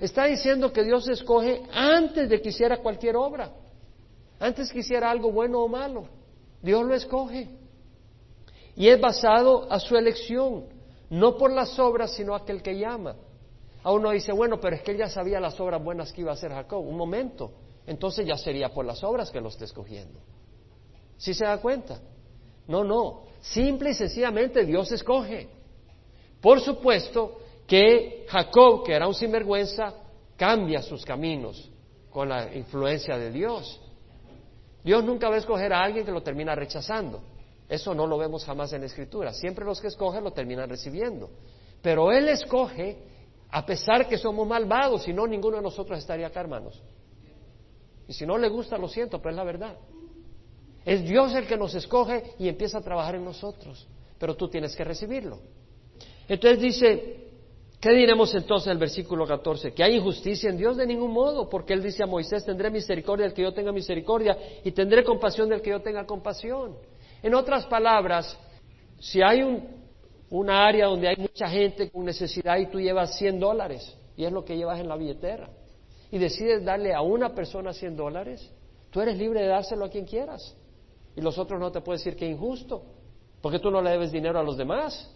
Está 0.00 0.24
diciendo 0.24 0.72
que 0.72 0.82
Dios 0.82 1.06
escoge 1.08 1.62
antes 1.70 2.26
de 2.30 2.40
que 2.40 2.48
hiciera 2.48 2.78
cualquier 2.78 3.16
obra, 3.16 3.52
antes 4.40 4.72
que 4.72 4.78
hiciera 4.78 5.10
algo 5.10 5.30
bueno 5.30 5.60
o 5.60 5.68
malo. 5.68 6.06
Dios 6.62 6.86
lo 6.86 6.94
escoge. 6.94 7.50
Y 8.76 8.88
es 8.88 8.98
basado 8.98 9.70
a 9.70 9.78
su 9.78 9.94
elección, 9.94 10.64
no 11.10 11.36
por 11.36 11.52
las 11.52 11.78
obras, 11.78 12.14
sino 12.14 12.34
aquel 12.34 12.62
que 12.62 12.78
llama. 12.78 13.14
A 13.82 13.92
uno 13.92 14.08
dice, 14.08 14.32
bueno, 14.32 14.58
pero 14.58 14.74
es 14.74 14.82
que 14.82 14.92
él 14.92 14.96
ya 14.96 15.10
sabía 15.10 15.38
las 15.38 15.60
obras 15.60 15.84
buenas 15.84 16.14
que 16.14 16.22
iba 16.22 16.30
a 16.30 16.34
hacer 16.34 16.50
Jacob. 16.50 16.82
Un 16.82 16.96
momento, 16.96 17.50
entonces 17.86 18.26
ya 18.26 18.38
sería 18.38 18.70
por 18.70 18.86
las 18.86 19.04
obras 19.04 19.30
que 19.30 19.38
lo 19.38 19.50
esté 19.50 19.66
escogiendo. 19.66 20.18
¿Sí 21.18 21.34
se 21.34 21.44
da 21.44 21.58
cuenta? 21.58 22.00
No, 22.66 22.82
no. 22.84 23.27
Simple 23.40 23.90
y 23.90 23.94
sencillamente 23.94 24.64
Dios 24.64 24.90
escoge. 24.92 25.48
Por 26.40 26.60
supuesto 26.60 27.38
que 27.66 28.26
Jacob, 28.28 28.84
que 28.84 28.94
era 28.94 29.06
un 29.06 29.14
sinvergüenza, 29.14 29.94
cambia 30.36 30.82
sus 30.82 31.04
caminos 31.04 31.70
con 32.10 32.28
la 32.28 32.54
influencia 32.54 33.18
de 33.18 33.30
Dios. 33.30 33.80
Dios 34.82 35.04
nunca 35.04 35.28
va 35.28 35.34
a 35.34 35.38
escoger 35.38 35.72
a 35.72 35.82
alguien 35.82 36.04
que 36.04 36.12
lo 36.12 36.22
termina 36.22 36.54
rechazando. 36.54 37.20
Eso 37.68 37.94
no 37.94 38.06
lo 38.06 38.16
vemos 38.16 38.44
jamás 38.44 38.72
en 38.72 38.80
la 38.80 38.86
Escritura. 38.86 39.32
Siempre 39.32 39.64
los 39.64 39.80
que 39.80 39.88
escogen 39.88 40.24
lo 40.24 40.32
terminan 40.32 40.68
recibiendo. 40.68 41.28
Pero 41.82 42.10
Él 42.10 42.28
escoge 42.28 42.96
a 43.50 43.64
pesar 43.64 44.08
que 44.08 44.18
somos 44.18 44.46
malvados, 44.46 45.04
si 45.04 45.12
no, 45.12 45.26
ninguno 45.26 45.56
de 45.56 45.62
nosotros 45.62 45.98
estaría 45.98 46.26
acá, 46.26 46.40
hermanos. 46.40 46.82
Y 48.06 48.12
si 48.12 48.26
no 48.26 48.36
le 48.38 48.48
gusta, 48.48 48.76
lo 48.78 48.88
siento, 48.88 49.18
pero 49.18 49.30
es 49.30 49.36
la 49.36 49.44
verdad. 49.44 49.76
Es 50.88 51.04
Dios 51.04 51.34
el 51.34 51.46
que 51.46 51.58
nos 51.58 51.74
escoge 51.74 52.32
y 52.38 52.48
empieza 52.48 52.78
a 52.78 52.80
trabajar 52.80 53.14
en 53.16 53.22
nosotros. 53.22 53.86
Pero 54.18 54.34
tú 54.34 54.48
tienes 54.48 54.74
que 54.74 54.84
recibirlo. 54.84 55.38
Entonces 56.26 56.58
dice, 56.58 57.28
¿qué 57.78 57.90
diremos 57.90 58.34
entonces 58.34 58.68
en 58.68 58.72
el 58.72 58.78
versículo 58.78 59.26
14? 59.26 59.74
Que 59.74 59.84
hay 59.84 59.96
injusticia 59.96 60.48
en 60.48 60.56
Dios 60.56 60.78
de 60.78 60.86
ningún 60.86 61.12
modo, 61.12 61.46
porque 61.50 61.74
Él 61.74 61.82
dice 61.82 62.02
a 62.02 62.06
Moisés, 62.06 62.42
tendré 62.42 62.70
misericordia 62.70 63.26
del 63.26 63.34
que 63.34 63.42
yo 63.42 63.52
tenga 63.52 63.70
misericordia 63.70 64.34
y 64.64 64.72
tendré 64.72 65.04
compasión 65.04 65.50
del 65.50 65.60
que 65.60 65.68
yo 65.68 65.82
tenga 65.82 66.06
compasión. 66.06 66.78
En 67.22 67.34
otras 67.34 67.66
palabras, 67.66 68.34
si 68.98 69.20
hay 69.20 69.42
un, 69.42 69.68
una 70.30 70.66
área 70.66 70.86
donde 70.86 71.08
hay 71.08 71.16
mucha 71.16 71.48
gente 71.50 71.90
con 71.90 72.06
necesidad 72.06 72.56
y 72.56 72.64
tú 72.68 72.80
llevas 72.80 73.14
100 73.18 73.38
dólares 73.38 73.94
y 74.16 74.24
es 74.24 74.32
lo 74.32 74.42
que 74.42 74.56
llevas 74.56 74.80
en 74.80 74.88
la 74.88 74.96
billetera 74.96 75.50
y 76.10 76.16
decides 76.16 76.64
darle 76.64 76.94
a 76.94 77.02
una 77.02 77.34
persona 77.34 77.74
100 77.74 77.94
dólares, 77.94 78.50
tú 78.88 79.02
eres 79.02 79.18
libre 79.18 79.42
de 79.42 79.48
dárselo 79.48 79.84
a 79.84 79.90
quien 79.90 80.06
quieras. 80.06 80.56
Y 81.18 81.20
los 81.20 81.36
otros 81.36 81.58
no 81.58 81.72
te 81.72 81.80
pueden 81.80 81.98
decir 81.98 82.14
que 82.14 82.28
injusto, 82.28 82.80
porque 83.42 83.58
tú 83.58 83.72
no 83.72 83.82
le 83.82 83.90
debes 83.90 84.12
dinero 84.12 84.38
a 84.38 84.42
los 84.44 84.56
demás. 84.56 85.12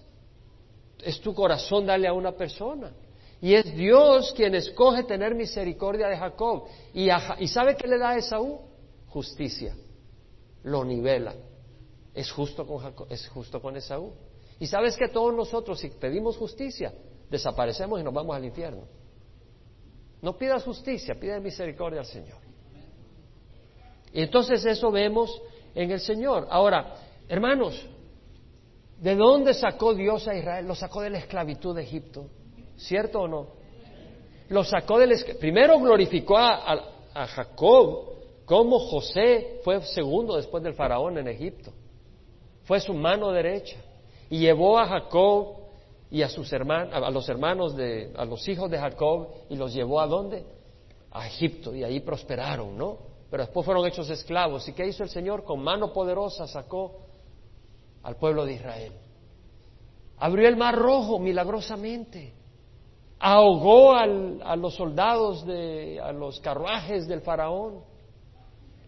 Es 1.01 1.21
tu 1.21 1.33
corazón 1.33 1.87
darle 1.87 2.09
a 2.09 2.13
una 2.13 2.33
persona. 2.33 2.93
Y 3.41 3.55
es 3.55 3.73
Dios 3.73 4.33
quien 4.33 4.57
escoge 4.57 5.05
tener 5.05 5.37
misericordia 5.37 6.09
de 6.09 6.17
Jacob. 6.17 6.65
¿Y, 6.93 7.09
¿y 7.39 7.47
sabe 7.47 7.77
qué 7.77 7.87
le 7.87 7.99
da 7.99 8.11
a 8.11 8.17
Esaú? 8.17 8.63
Justicia. 9.11 9.77
Lo 10.65 10.85
nivela. 10.85 11.37
Es 12.13 12.33
justo 12.33 12.67
con, 12.67 12.79
Jacob, 12.79 13.07
es 13.09 13.29
justo 13.29 13.63
con 13.63 13.77
Esaú. 13.77 14.13
Y 14.59 14.67
sabes 14.67 14.97
que 14.97 15.07
todos 15.07 15.33
nosotros, 15.33 15.79
si 15.79 15.89
pedimos 15.89 16.37
justicia, 16.37 16.93
desaparecemos 17.31 18.01
y 18.01 18.03
nos 18.03 18.13
vamos 18.13 18.35
al 18.35 18.45
infierno. 18.45 18.89
No 20.21 20.37
pidas 20.37 20.65
justicia, 20.65 21.15
pide 21.15 21.39
misericordia 21.39 22.01
al 22.01 22.07
Señor. 22.07 22.39
Y 24.13 24.21
entonces 24.23 24.65
eso 24.65 24.91
vemos 24.91 25.41
en 25.75 25.91
el 25.91 26.01
Señor. 26.01 26.47
Ahora, 26.51 26.95
hermanos, 27.29 27.81
¿de 28.99 29.15
dónde 29.15 29.55
sacó 29.55 29.95
Dios 29.95 30.27
a 30.29 30.35
Israel? 30.35 30.67
Lo 30.67 30.75
sacó 30.75 31.03
de 31.03 31.11
la 31.11 31.19
esclavitud 31.19 31.75
de 31.75 31.83
Egipto. 31.83 32.27
¿Cierto 32.77 33.21
o 33.21 33.29
no? 33.29 33.47
Lo 34.49 34.65
sacó 34.65 34.99
del... 34.99 35.13
Primero 35.39 35.79
glorificó 35.79 36.37
a, 36.39 36.89
Jacob 37.15 38.11
como 38.45 38.79
José 38.79 39.61
fue 39.65 39.83
segundo 39.83 40.37
después 40.37 40.63
del 40.63 40.75
faraón 40.75 41.19
en 41.19 41.29
Egipto. 41.29 41.73
Fue 42.65 42.81
su 42.81 42.95
mano 42.95 43.31
derecha 43.31 43.77
y 44.31 44.41
llevó 44.41 44.79
a 44.79 44.87
Jacob 44.87 45.57
y 46.11 46.23
a 46.23 46.29
sus 46.29 46.53
hermanos, 46.53 46.95
a 46.95 47.11
los 47.11 47.29
hermanos 47.29 47.77
de, 47.77 48.13
a 48.17 48.25
los 48.25 48.47
hijos 48.49 48.71
de 48.71 48.79
Jacob 48.79 49.29
y 49.49 49.57
los 49.57 49.73
llevó 49.73 50.01
a 50.01 50.07
dónde? 50.07 50.45
A 51.11 51.27
Egipto 51.27 51.75
y 51.75 51.85
ahí 51.85 52.01
prosperaron, 52.01 52.77
¿no? 52.77 53.12
Pero 53.33 53.45
después 53.45 53.65
fueron 53.65 53.87
hechos 53.87 54.11
esclavos. 54.11 54.69
¿Y 54.69 54.75
qué 54.75 54.87
hizo 54.87 55.03
el 55.03 55.09
Señor? 55.09 55.43
Con 55.43 55.65
mano 55.65 55.91
poderosa 55.91 56.47
sacó 56.47 56.99
al 58.03 58.17
pueblo 58.17 58.45
de 58.45 58.53
Israel. 58.53 58.93
Abrió 60.19 60.47
el 60.49 60.59
mar 60.59 60.77
rojo 60.77 61.19
milagrosamente. 61.19 62.35
Ahogó 63.19 63.95
a 63.95 64.07
los 64.57 64.75
soldados, 64.75 65.47
de, 65.47 65.99
a 65.99 66.13
los 66.13 66.41
carruajes 66.41 67.09
del 67.09 67.23
faraón. 67.23 67.81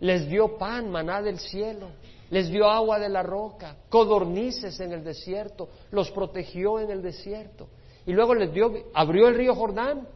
Les 0.01 0.29
dio 0.29 0.59
pan, 0.59 0.91
maná 0.91 1.23
del 1.23 1.39
cielo 1.39 1.89
les 2.31 2.51
dio 2.51 2.69
agua 2.69 2.99
de 2.99 3.09
la 3.09 3.23
roca, 3.23 3.77
codornices 3.89 4.81
en 4.81 4.93
el 4.93 5.05
desierto, 5.05 5.69
los 5.93 6.11
protegió 6.11 6.81
en 6.81 6.91
el 6.91 7.01
desierto. 7.01 7.69
Y 8.07 8.13
luego 8.13 8.35
les 8.35 8.53
dio, 8.53 8.73
abrió 8.93 9.29
el 9.29 9.37
río 9.37 9.55
Jordán 9.55 10.09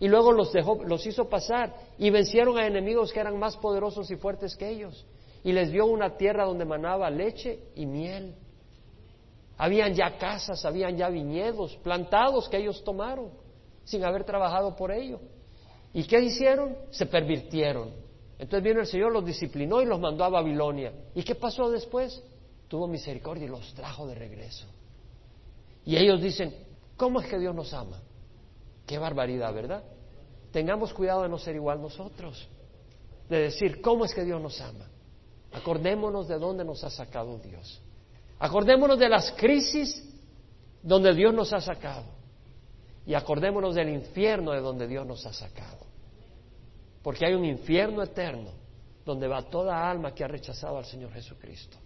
y 0.00 0.08
luego 0.08 0.32
los 0.32 0.52
dejó, 0.52 0.82
los 0.82 1.06
hizo 1.06 1.28
pasar 1.28 1.74
y 1.98 2.10
vencieron 2.10 2.58
a 2.58 2.66
enemigos 2.66 3.12
que 3.12 3.20
eran 3.20 3.38
más 3.38 3.56
poderosos 3.56 4.10
y 4.10 4.16
fuertes 4.16 4.56
que 4.56 4.68
ellos. 4.68 5.06
Y 5.44 5.52
les 5.52 5.70
dio 5.70 5.86
una 5.86 6.16
tierra 6.16 6.44
donde 6.44 6.64
manaba 6.64 7.08
leche 7.10 7.60
y 7.76 7.86
miel. 7.86 8.34
Habían 9.56 9.94
ya 9.94 10.18
casas, 10.18 10.64
habían 10.64 10.96
ya 10.96 11.08
viñedos 11.08 11.76
plantados 11.76 12.48
que 12.48 12.56
ellos 12.56 12.82
tomaron 12.82 13.30
sin 13.84 14.04
haber 14.04 14.24
trabajado 14.24 14.74
por 14.74 14.90
ello. 14.90 15.20
¿Y 15.92 16.04
qué 16.04 16.20
hicieron? 16.20 16.76
Se 16.90 17.06
pervirtieron 17.06 18.10
entonces 18.40 18.64
vino 18.64 18.80
el 18.80 18.86
Señor, 18.86 19.12
los 19.12 19.24
disciplinó 19.26 19.82
y 19.82 19.84
los 19.84 20.00
mandó 20.00 20.24
a 20.24 20.30
Babilonia. 20.30 20.94
¿Y 21.14 21.22
qué 21.22 21.34
pasó 21.34 21.70
después? 21.70 22.24
Tuvo 22.68 22.88
misericordia 22.88 23.44
y 23.44 23.48
los 23.48 23.74
trajo 23.74 24.06
de 24.06 24.14
regreso. 24.14 24.66
Y 25.84 25.94
ellos 25.98 26.22
dicen, 26.22 26.54
¿cómo 26.96 27.20
es 27.20 27.26
que 27.26 27.38
Dios 27.38 27.54
nos 27.54 27.74
ama? 27.74 28.00
Qué 28.90 28.98
barbaridad, 28.98 29.54
¿verdad? 29.54 29.84
Tengamos 30.50 30.92
cuidado 30.92 31.22
de 31.22 31.28
no 31.28 31.38
ser 31.38 31.54
igual 31.54 31.80
nosotros, 31.80 32.48
de 33.28 33.38
decir, 33.38 33.80
¿cómo 33.80 34.04
es 34.04 34.12
que 34.12 34.24
Dios 34.24 34.42
nos 34.42 34.60
ama? 34.60 34.88
Acordémonos 35.52 36.26
de 36.26 36.36
dónde 36.40 36.64
nos 36.64 36.82
ha 36.82 36.90
sacado 36.90 37.38
Dios. 37.38 37.80
Acordémonos 38.40 38.98
de 38.98 39.08
las 39.08 39.30
crisis 39.36 40.12
donde 40.82 41.14
Dios 41.14 41.32
nos 41.32 41.52
ha 41.52 41.60
sacado. 41.60 42.02
Y 43.06 43.14
acordémonos 43.14 43.76
del 43.76 43.90
infierno 43.90 44.50
de 44.50 44.60
donde 44.60 44.88
Dios 44.88 45.06
nos 45.06 45.24
ha 45.24 45.32
sacado. 45.32 45.86
Porque 47.00 47.24
hay 47.26 47.34
un 47.34 47.44
infierno 47.44 48.02
eterno 48.02 48.50
donde 49.06 49.28
va 49.28 49.42
toda 49.42 49.88
alma 49.88 50.12
que 50.12 50.24
ha 50.24 50.28
rechazado 50.28 50.78
al 50.78 50.84
Señor 50.84 51.12
Jesucristo. 51.12 51.76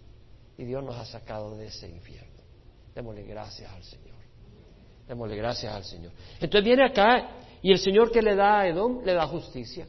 Y 0.57 0.63
Dios 0.63 0.83
nos 0.83 0.95
ha 0.95 1.05
sacado 1.05 1.55
de 1.55 1.67
ese 1.67 1.87
infierno. 1.87 2.41
Démosle 2.95 3.21
gracias 3.25 3.71
al 3.71 3.83
Señor. 3.83 4.14
Démosle 5.07 5.35
gracias 5.35 5.73
al 5.73 5.83
Señor. 5.83 6.11
Entonces 6.39 6.63
viene 6.63 6.85
acá 6.85 7.29
y 7.61 7.71
el 7.71 7.79
Señor 7.79 8.11
que 8.11 8.21
le 8.21 8.35
da 8.35 8.61
a 8.61 8.67
Edom 8.67 9.03
le 9.03 9.13
da 9.13 9.27
justicia. 9.27 9.87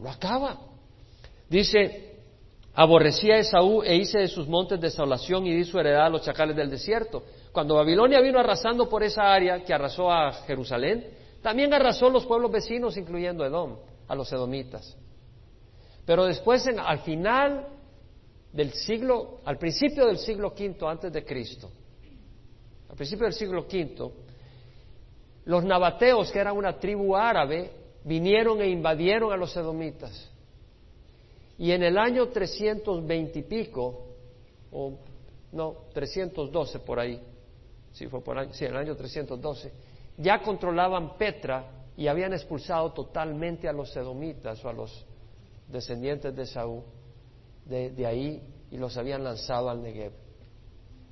Lo 0.00 0.10
acaba. 0.10 0.58
Dice, 1.48 2.16
aborrecía 2.74 3.34
a 3.34 3.38
Esaú 3.38 3.82
e 3.82 3.96
hice 3.96 4.20
de 4.20 4.28
sus 4.28 4.48
montes 4.48 4.80
desolación 4.80 5.46
y 5.46 5.54
di 5.54 5.64
su 5.64 5.78
heredad 5.78 6.06
a 6.06 6.08
los 6.08 6.22
chacales 6.22 6.56
del 6.56 6.70
desierto. 6.70 7.24
Cuando 7.52 7.74
Babilonia 7.74 8.20
vino 8.20 8.38
arrasando 8.38 8.88
por 8.88 9.02
esa 9.02 9.32
área 9.32 9.62
que 9.62 9.74
arrasó 9.74 10.10
a 10.10 10.32
Jerusalén, 10.46 11.06
también 11.42 11.72
arrasó 11.74 12.08
los 12.08 12.26
pueblos 12.26 12.50
vecinos, 12.50 12.96
incluyendo 12.96 13.44
Edom 13.44 13.76
a 14.06 14.14
los 14.14 14.32
edomitas. 14.32 14.96
Pero 16.06 16.24
después, 16.24 16.66
al 16.66 16.98
final 17.00 17.66
del 18.52 18.72
siglo, 18.72 19.38
al 19.44 19.58
principio 19.58 20.06
del 20.06 20.18
siglo 20.18 20.48
V 20.48 20.76
antes 20.86 21.12
de 21.12 21.24
Cristo, 21.24 21.70
al 22.90 22.96
principio 22.96 23.26
del 23.26 23.34
siglo 23.34 23.62
V, 23.62 24.12
los 25.44 25.64
nabateos, 25.64 26.30
que 26.32 26.40
eran 26.40 26.56
una 26.56 26.78
tribu 26.78 27.16
árabe, 27.16 27.70
vinieron 28.04 28.60
e 28.60 28.68
invadieron 28.68 29.32
a 29.32 29.36
los 29.36 29.56
edomitas. 29.56 30.28
Y 31.56 31.70
en 31.72 31.84
el 31.84 31.96
año 31.98 32.28
320 32.28 33.38
y 33.38 33.42
pico, 33.42 34.06
o 34.72 34.98
no, 35.52 35.76
312 35.94 36.80
por 36.80 36.98
ahí, 36.98 37.20
sí, 37.92 38.08
fue 38.08 38.22
por 38.22 38.38
ahí, 38.38 38.48
sí, 38.52 38.64
en 38.64 38.72
el 38.72 38.78
año 38.78 38.96
312, 38.96 39.72
ya 40.18 40.40
controlaban 40.42 41.16
Petra 41.16 41.70
y 41.96 42.08
habían 42.08 42.32
expulsado 42.32 42.92
totalmente 42.92 43.68
a 43.68 43.72
los 43.72 43.92
sedomitas 43.92 44.64
o 44.64 44.68
a 44.68 44.72
los 44.72 45.06
descendientes 45.68 46.34
de 46.34 46.46
Saúl 46.46 46.82
de, 47.66 48.04
ahí 48.04 48.42
y 48.70 48.78
los 48.78 48.96
habían 48.96 49.22
lanzado 49.22 49.70
al 49.70 49.80
Negev. 49.80 50.12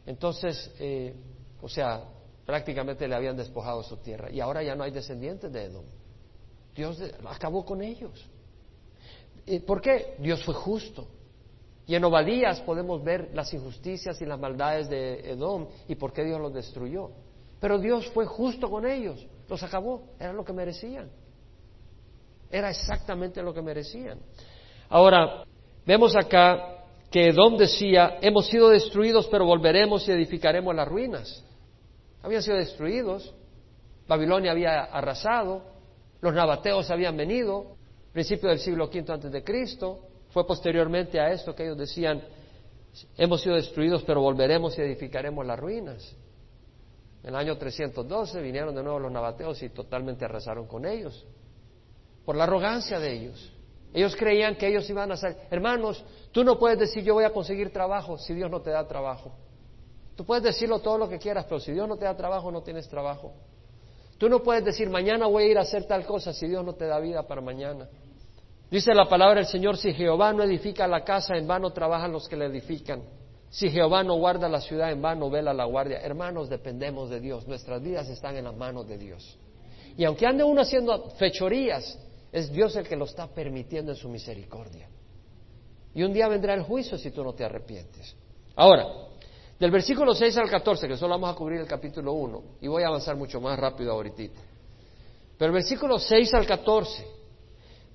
Entonces, 0.07 0.75
eh, 0.81 1.15
o 1.61 1.69
sea, 1.69 2.05
prácticamente 2.47 3.07
le 3.07 3.15
habían 3.15 3.37
despojado 3.37 3.83
su 3.83 3.97
tierra 3.99 4.31
y 4.31 4.41
ahora 4.41 4.63
ya 4.63 4.75
no 4.75 4.85
hay 4.85 4.91
descendientes 4.91 5.53
de 5.53 5.65
Edom. 5.65 5.85
Dios 6.75 7.03
acabó 7.27 7.65
con 7.65 7.83
ellos. 7.83 8.29
¿Por 9.67 9.81
qué? 9.81 10.17
Dios 10.19 10.45
fue 10.45 10.55
justo. 10.55 11.09
Y 11.87 11.95
en 11.95 12.05
Obadías 12.05 12.61
podemos 12.61 13.03
ver 13.03 13.31
las 13.33 13.53
injusticias 13.55 14.21
y 14.21 14.27
las 14.27 14.39
maldades 14.39 14.89
de 14.91 15.31
Edom 15.33 15.67
y 15.89 15.95
por 15.95 16.13
qué 16.13 16.23
Dios 16.23 16.41
los 16.41 16.53
destruyó. 16.53 17.11
Pero 17.61 17.79
Dios 17.79 18.07
fue 18.11 18.27
justo 18.27 18.71
con 18.71 18.87
ellos. 18.87 19.27
Los 19.49 19.63
acabó, 19.63 20.03
era 20.21 20.33
lo 20.33 20.45
que 20.45 20.53
merecían. 20.53 21.11
Era 22.51 22.71
exactamente 22.71 23.43
lo 23.43 23.53
que 23.53 23.63
merecían. 23.63 24.19
Ahora, 24.89 25.45
vemos 25.87 26.15
acá 26.15 26.85
que 27.11 27.29
Edom 27.29 27.57
decía, 27.57 28.19
hemos 28.21 28.47
sido 28.47 28.69
destruidos, 28.69 29.27
pero 29.29 29.47
volveremos 29.47 30.07
y 30.09 30.13
edificaremos 30.13 30.75
las 30.75 30.89
ruinas. 30.89 31.45
Habían 32.23 32.43
sido 32.43 32.57
destruidos, 32.57 33.35
Babilonia 34.07 34.53
había 34.53 34.85
arrasado, 34.85 35.63
los 36.21 36.35
nabateos 36.35 36.91
habían 36.91 37.17
venido, 37.17 37.77
principio 38.13 38.49
del 38.49 38.59
siglo 38.59 38.87
V 38.87 39.05
antes 39.13 39.31
de 39.31 39.45
Cristo, 39.45 40.01
fue 40.31 40.47
posteriormente 40.47 41.21
a 41.21 41.31
esto 41.31 41.55
que 41.55 41.65
ellos 41.65 41.79
decían, 41.79 42.23
hemos 43.17 43.43
sido 43.43 43.55
destruidos, 43.55 44.03
pero 44.03 44.21
volveremos 44.21 44.77
y 44.79 44.83
edificaremos 44.83 45.47
las 45.47 45.59
ruinas. 45.59 46.17
En 47.23 47.31
el 47.31 47.37
año 47.37 47.57
312 47.57 48.41
vinieron 48.41 48.75
de 48.75 48.83
nuevo 48.83 48.99
los 48.99 49.13
nabateos 49.13 49.63
y 49.63 49.69
totalmente 49.71 50.25
arrasaron 50.25 50.67
con 50.67 50.85
ellos. 50.87 51.27
por 52.25 52.37
la 52.37 52.45
arrogancia 52.45 53.01
de 53.01 53.11
ellos. 53.11 53.53
Ellos 53.95 54.15
creían 54.15 54.57
que 54.57 54.69
ellos 54.69 54.89
iban 54.91 55.11
a 55.11 55.17
ser, 55.17 55.35
hermanos, 55.51 56.05
tú 56.31 56.45
no 56.45 56.59
puedes 56.59 56.79
decir 56.79 57.03
yo 57.03 57.15
voy 57.15 57.25
a 57.25 57.33
conseguir 57.33 57.73
trabajo 57.73 58.19
si 58.19 58.35
Dios 58.35 58.51
no 58.51 58.61
te 58.61 58.69
da 58.69 58.87
trabajo. 58.87 59.33
Tú 60.19 60.25
puedes 60.25 60.43
decirlo 60.43 60.81
todo 60.81 60.99
lo 60.99 61.09
que 61.09 61.17
quieras, 61.17 61.45
pero 61.45 61.61
si 61.61 61.71
Dios 61.71 61.89
no 61.89 61.97
te 61.97 62.05
da 62.05 62.17
trabajo, 62.17 62.51
no 62.51 62.61
tienes 62.61 62.89
trabajo. 62.89 63.35
Tú 64.19 64.29
no 64.29 64.43
puedes 64.43 64.65
decir 64.65 64.91
mañana 64.91 65.29
voy 65.29 65.45
a 65.45 65.47
ir 65.47 65.59
a 65.59 65.61
hacer 65.61 65.85
tal 65.85 66.05
cosa 66.05 66.33
si 66.33 66.49
Dios 66.49 66.65
no 66.65 66.75
te 66.75 66.87
da 66.87 66.99
vida 66.99 67.23
para 67.23 67.41
mañana. 67.41 67.89
Dice 68.69 68.93
la 68.95 69.09
palabra 69.09 69.37
del 69.37 69.47
Señor, 69.47 69.77
si 69.77 69.95
Jehová 69.95 70.33
no 70.33 70.43
edifica 70.43 70.89
la 70.89 71.05
casa, 71.05 71.37
en 71.37 71.47
vano 71.47 71.71
trabajan 71.71 72.11
los 72.11 72.29
que 72.29 72.35
la 72.35 72.47
edifican. 72.47 73.05
Si 73.49 73.71
Jehová 73.71 74.03
no 74.03 74.17
guarda 74.17 74.49
la 74.49 74.61
ciudad, 74.61 74.91
en 74.91 75.01
vano 75.01 75.31
vela 75.31 75.55
la 75.55 75.67
guardia. 75.67 76.01
Hermanos, 76.01 76.49
dependemos 76.49 77.11
de 77.11 77.21
Dios. 77.21 77.47
Nuestras 77.47 77.81
vidas 77.81 78.09
están 78.09 78.37
en 78.37 78.43
las 78.43 78.57
manos 78.57 78.89
de 78.89 78.99
Dios. 78.99 79.39
Y 79.97 80.05
aunque 80.05 80.27
ande 80.27 80.43
uno 80.43 80.63
haciendo 80.63 81.11
fechorías, 81.11 81.97
es 82.33 82.51
Dios 82.51 82.75
el 82.75 82.89
que 82.89 82.97
lo 82.97 83.05
está 83.05 83.29
permitiendo 83.29 83.93
en 83.93 83.97
su 83.97 84.09
misericordia. 84.09 84.89
Y 85.95 86.03
un 86.03 86.13
día 86.13 86.27
vendrá 86.27 86.55
el 86.55 86.65
juicio 86.65 86.99
si 86.99 87.13
tú 87.13 87.23
no 87.23 87.35
te 87.35 87.45
arrepientes. 87.45 88.17
Ahora, 88.57 89.08
del 89.59 89.71
versículo 89.71 90.15
6 90.15 90.37
al 90.39 90.49
14, 90.49 90.87
que 90.87 90.97
solo 90.97 91.15
vamos 91.15 91.31
a 91.31 91.37
cubrir 91.37 91.61
el 91.61 91.67
capítulo 91.67 92.13
1, 92.13 92.43
y 92.61 92.69
voy 92.69 92.85
a 92.85 92.89
avanzar 92.89 93.17
mucho 93.17 93.41
más 93.41 93.59
rápido 93.59 93.93
ahorita. 93.93 94.23
Pero 95.37 95.49
el 95.49 95.53
versículo 95.53 95.99
6 95.99 96.35
al 96.35 96.47
14, 96.47 97.07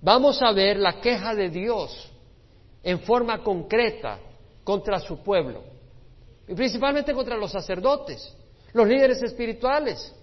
vamos 0.02 0.42
a 0.42 0.52
ver 0.52 0.78
la 0.78 1.00
queja 1.00 1.34
de 1.34 1.50
Dios 1.50 2.12
en 2.84 3.00
forma 3.00 3.42
concreta 3.42 4.20
contra 4.64 5.00
su 5.00 5.24
pueblo, 5.24 5.64
y 6.48 6.54
principalmente 6.54 7.14
contra 7.14 7.38
los 7.38 7.52
sacerdotes, 7.52 8.36
los 8.74 8.88
líderes 8.88 9.22
espirituales. 9.24 10.14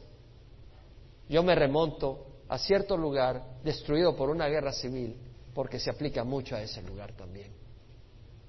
Yo 1.29 1.43
me 1.43 1.55
remonto 1.55 2.27
a 2.49 2.59
cierto 2.59 2.97
lugar 2.97 3.61
destruido 3.65 4.15
por 4.15 4.29
una 4.29 4.47
guerra 4.49 4.73
civil, 4.73 5.17
porque 5.55 5.79
se 5.79 5.89
aplica 5.89 6.23
mucho 6.23 6.55
a 6.55 6.63
ese 6.63 6.83
lugar 6.83 7.13
también, 7.13 7.51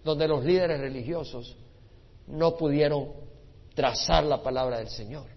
donde 0.03 0.27
los 0.27 0.43
líderes 0.43 0.81
religiosos 0.81 1.55
no 2.31 2.55
pudieron 2.55 3.09
trazar 3.73 4.23
la 4.23 4.41
palabra 4.41 4.77
del 4.77 4.89
Señor 4.89 5.27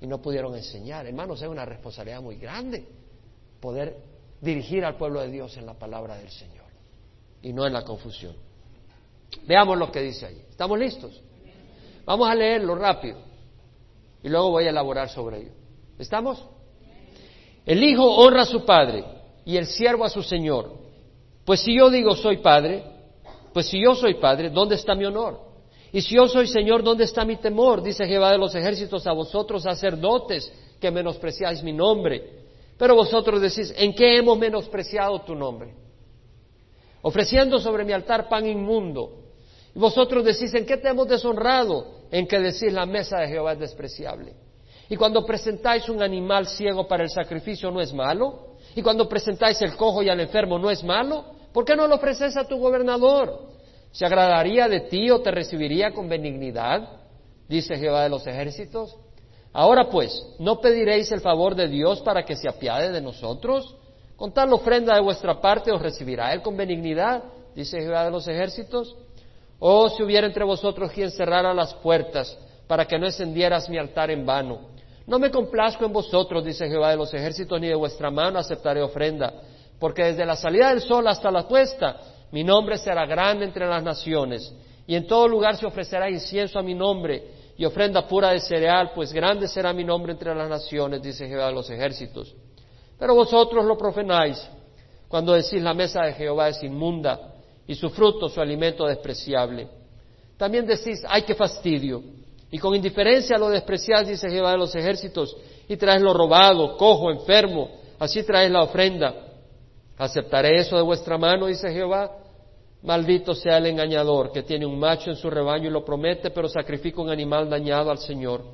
y 0.00 0.06
no 0.06 0.20
pudieron 0.20 0.54
enseñar. 0.54 1.06
Hermanos, 1.06 1.42
es 1.42 1.48
una 1.48 1.64
responsabilidad 1.64 2.20
muy 2.20 2.36
grande 2.36 2.86
poder 3.60 3.96
dirigir 4.40 4.84
al 4.84 4.96
pueblo 4.96 5.20
de 5.20 5.28
Dios 5.28 5.56
en 5.56 5.66
la 5.66 5.74
palabra 5.74 6.16
del 6.16 6.30
Señor 6.30 6.66
y 7.42 7.52
no 7.52 7.66
en 7.66 7.72
la 7.72 7.82
confusión. 7.82 8.34
Veamos 9.46 9.78
lo 9.78 9.90
que 9.90 10.02
dice 10.02 10.26
ahí. 10.26 10.42
¿Estamos 10.48 10.78
listos? 10.78 11.20
Vamos 12.04 12.28
a 12.28 12.34
leerlo 12.34 12.74
rápido 12.74 13.18
y 14.22 14.28
luego 14.28 14.50
voy 14.50 14.66
a 14.66 14.70
elaborar 14.70 15.08
sobre 15.08 15.38
ello. 15.38 15.52
¿Estamos? 15.98 16.44
El 17.64 17.82
hijo 17.82 18.04
honra 18.04 18.42
a 18.42 18.46
su 18.46 18.64
padre 18.64 19.04
y 19.44 19.56
el 19.56 19.66
siervo 19.66 20.04
a 20.04 20.10
su 20.10 20.22
señor. 20.22 20.72
Pues 21.44 21.60
si 21.60 21.76
yo 21.76 21.90
digo 21.90 22.14
soy 22.14 22.38
padre, 22.38 22.84
pues 23.52 23.66
si 23.66 23.82
yo 23.82 23.94
soy 23.94 24.14
padre, 24.14 24.50
¿dónde 24.50 24.74
está 24.74 24.94
mi 24.94 25.04
honor? 25.04 25.45
Y 25.96 26.02
si 26.02 26.14
yo 26.14 26.28
soy 26.28 26.46
Señor, 26.46 26.82
¿dónde 26.82 27.04
está 27.04 27.24
mi 27.24 27.36
temor? 27.36 27.82
Dice 27.82 28.06
Jehová 28.06 28.32
de 28.32 28.36
los 28.36 28.54
ejércitos 28.54 29.06
a 29.06 29.12
vosotros, 29.12 29.62
sacerdotes, 29.62 30.52
que 30.78 30.90
menospreciáis 30.90 31.62
mi 31.62 31.72
nombre. 31.72 32.42
Pero 32.76 32.94
vosotros 32.94 33.40
decís, 33.40 33.72
¿en 33.74 33.94
qué 33.94 34.18
hemos 34.18 34.36
menospreciado 34.36 35.22
tu 35.22 35.34
nombre? 35.34 35.72
Ofreciendo 37.00 37.58
sobre 37.58 37.82
mi 37.82 37.94
altar 37.94 38.28
pan 38.28 38.46
inmundo. 38.46 39.22
Y 39.74 39.78
vosotros 39.78 40.22
decís, 40.22 40.52
¿en 40.52 40.66
qué 40.66 40.76
te 40.76 40.90
hemos 40.90 41.08
deshonrado? 41.08 41.86
En 42.10 42.26
que 42.26 42.40
decís, 42.40 42.74
la 42.74 42.84
mesa 42.84 43.20
de 43.20 43.28
Jehová 43.28 43.54
es 43.54 43.60
despreciable. 43.60 44.34
Y 44.90 44.96
cuando 44.96 45.24
presentáis 45.24 45.88
un 45.88 46.02
animal 46.02 46.46
ciego 46.46 46.86
para 46.86 47.04
el 47.04 47.10
sacrificio, 47.10 47.70
¿no 47.70 47.80
es 47.80 47.94
malo? 47.94 48.48
Y 48.74 48.82
cuando 48.82 49.08
presentáis 49.08 49.62
el 49.62 49.74
cojo 49.76 50.02
y 50.02 50.10
al 50.10 50.20
enfermo, 50.20 50.58
¿no 50.58 50.70
es 50.70 50.84
malo? 50.84 51.24
¿Por 51.54 51.64
qué 51.64 51.74
no 51.74 51.86
lo 51.86 51.94
ofreces 51.94 52.36
a 52.36 52.46
tu 52.46 52.58
gobernador? 52.58 53.55
¿Se 53.96 54.04
agradaría 54.04 54.68
de 54.68 54.80
ti 54.80 55.10
o 55.10 55.22
te 55.22 55.30
recibiría 55.30 55.90
con 55.90 56.06
benignidad? 56.06 56.86
Dice 57.48 57.78
Jehová 57.78 58.02
de 58.02 58.10
los 58.10 58.26
ejércitos. 58.26 58.94
Ahora 59.54 59.88
pues, 59.88 60.34
¿no 60.38 60.60
pediréis 60.60 61.10
el 61.12 61.22
favor 61.22 61.54
de 61.54 61.66
Dios 61.66 62.02
para 62.02 62.22
que 62.22 62.36
se 62.36 62.46
apiade 62.46 62.92
de 62.92 63.00
nosotros? 63.00 63.74
Con 64.14 64.34
tal 64.34 64.52
ofrenda 64.52 64.94
de 64.94 65.00
vuestra 65.00 65.40
parte 65.40 65.72
os 65.72 65.80
recibirá 65.80 66.34
Él 66.34 66.42
con 66.42 66.58
benignidad, 66.58 67.24
dice 67.54 67.80
Jehová 67.80 68.04
de 68.04 68.10
los 68.10 68.28
ejércitos. 68.28 68.94
Oh, 69.58 69.88
si 69.88 70.02
hubiera 70.02 70.26
entre 70.26 70.44
vosotros 70.44 70.92
quien 70.92 71.10
cerrara 71.10 71.54
las 71.54 71.72
puertas 71.76 72.38
para 72.66 72.84
que 72.84 72.98
no 72.98 73.06
encendieras 73.06 73.70
mi 73.70 73.78
altar 73.78 74.10
en 74.10 74.26
vano. 74.26 74.58
No 75.06 75.18
me 75.18 75.30
complazco 75.30 75.86
en 75.86 75.94
vosotros, 75.94 76.44
dice 76.44 76.68
Jehová 76.68 76.90
de 76.90 76.98
los 76.98 77.14
ejércitos, 77.14 77.58
ni 77.58 77.68
de 77.68 77.74
vuestra 77.74 78.10
mano 78.10 78.38
aceptaré 78.38 78.82
ofrenda, 78.82 79.32
porque 79.78 80.04
desde 80.04 80.26
la 80.26 80.36
salida 80.36 80.68
del 80.68 80.82
sol 80.82 81.08
hasta 81.08 81.30
la 81.30 81.48
puesta 81.48 81.96
mi 82.36 82.44
nombre 82.44 82.76
será 82.76 83.06
grande 83.06 83.46
entre 83.46 83.66
las 83.66 83.82
naciones, 83.82 84.54
y 84.86 84.94
en 84.94 85.06
todo 85.06 85.26
lugar 85.26 85.56
se 85.56 85.64
ofrecerá 85.64 86.10
incienso 86.10 86.58
a 86.58 86.62
mi 86.62 86.74
nombre 86.74 87.22
y 87.56 87.64
ofrenda 87.64 88.06
pura 88.06 88.32
de 88.32 88.40
cereal, 88.40 88.90
pues 88.94 89.10
grande 89.10 89.48
será 89.48 89.72
mi 89.72 89.84
nombre 89.84 90.12
entre 90.12 90.34
las 90.34 90.46
naciones, 90.46 91.00
dice 91.00 91.26
Jehová 91.26 91.46
de 91.46 91.54
los 91.54 91.70
ejércitos. 91.70 92.34
Pero 92.98 93.14
vosotros 93.14 93.64
lo 93.64 93.78
profanáis 93.78 94.38
cuando 95.08 95.32
decís 95.32 95.62
la 95.62 95.72
mesa 95.72 96.02
de 96.02 96.12
Jehová 96.12 96.50
es 96.50 96.62
inmunda 96.62 97.36
y 97.66 97.74
su 97.74 97.88
fruto, 97.88 98.28
su 98.28 98.38
alimento 98.38 98.84
despreciable. 98.84 99.68
También 100.36 100.66
decís, 100.66 101.02
ay, 101.08 101.22
qué 101.22 101.34
fastidio. 101.34 102.02
Y 102.50 102.58
con 102.58 102.74
indiferencia 102.74 103.38
lo 103.38 103.48
despreciáis, 103.48 104.08
dice 104.08 104.28
Jehová 104.28 104.50
de 104.50 104.58
los 104.58 104.74
ejércitos, 104.74 105.34
y 105.66 105.78
traes 105.78 106.02
lo 106.02 106.12
robado, 106.12 106.76
cojo, 106.76 107.10
enfermo, 107.10 107.70
así 107.98 108.22
traes 108.24 108.50
la 108.50 108.60
ofrenda. 108.60 109.22
¿Aceptaré 109.96 110.58
eso 110.58 110.76
de 110.76 110.82
vuestra 110.82 111.16
mano? 111.16 111.46
dice 111.46 111.72
Jehová. 111.72 112.25
Maldito 112.82 113.34
sea 113.34 113.58
el 113.58 113.66
engañador 113.66 114.32
que 114.32 114.42
tiene 114.42 114.66
un 114.66 114.78
macho 114.78 115.10
en 115.10 115.16
su 115.16 115.28
rebaño 115.28 115.68
y 115.68 115.72
lo 115.72 115.84
promete, 115.84 116.30
pero 116.30 116.48
sacrifica 116.48 117.00
un 117.00 117.10
animal 117.10 117.48
dañado 117.48 117.90
al 117.90 117.98
Señor. 117.98 118.44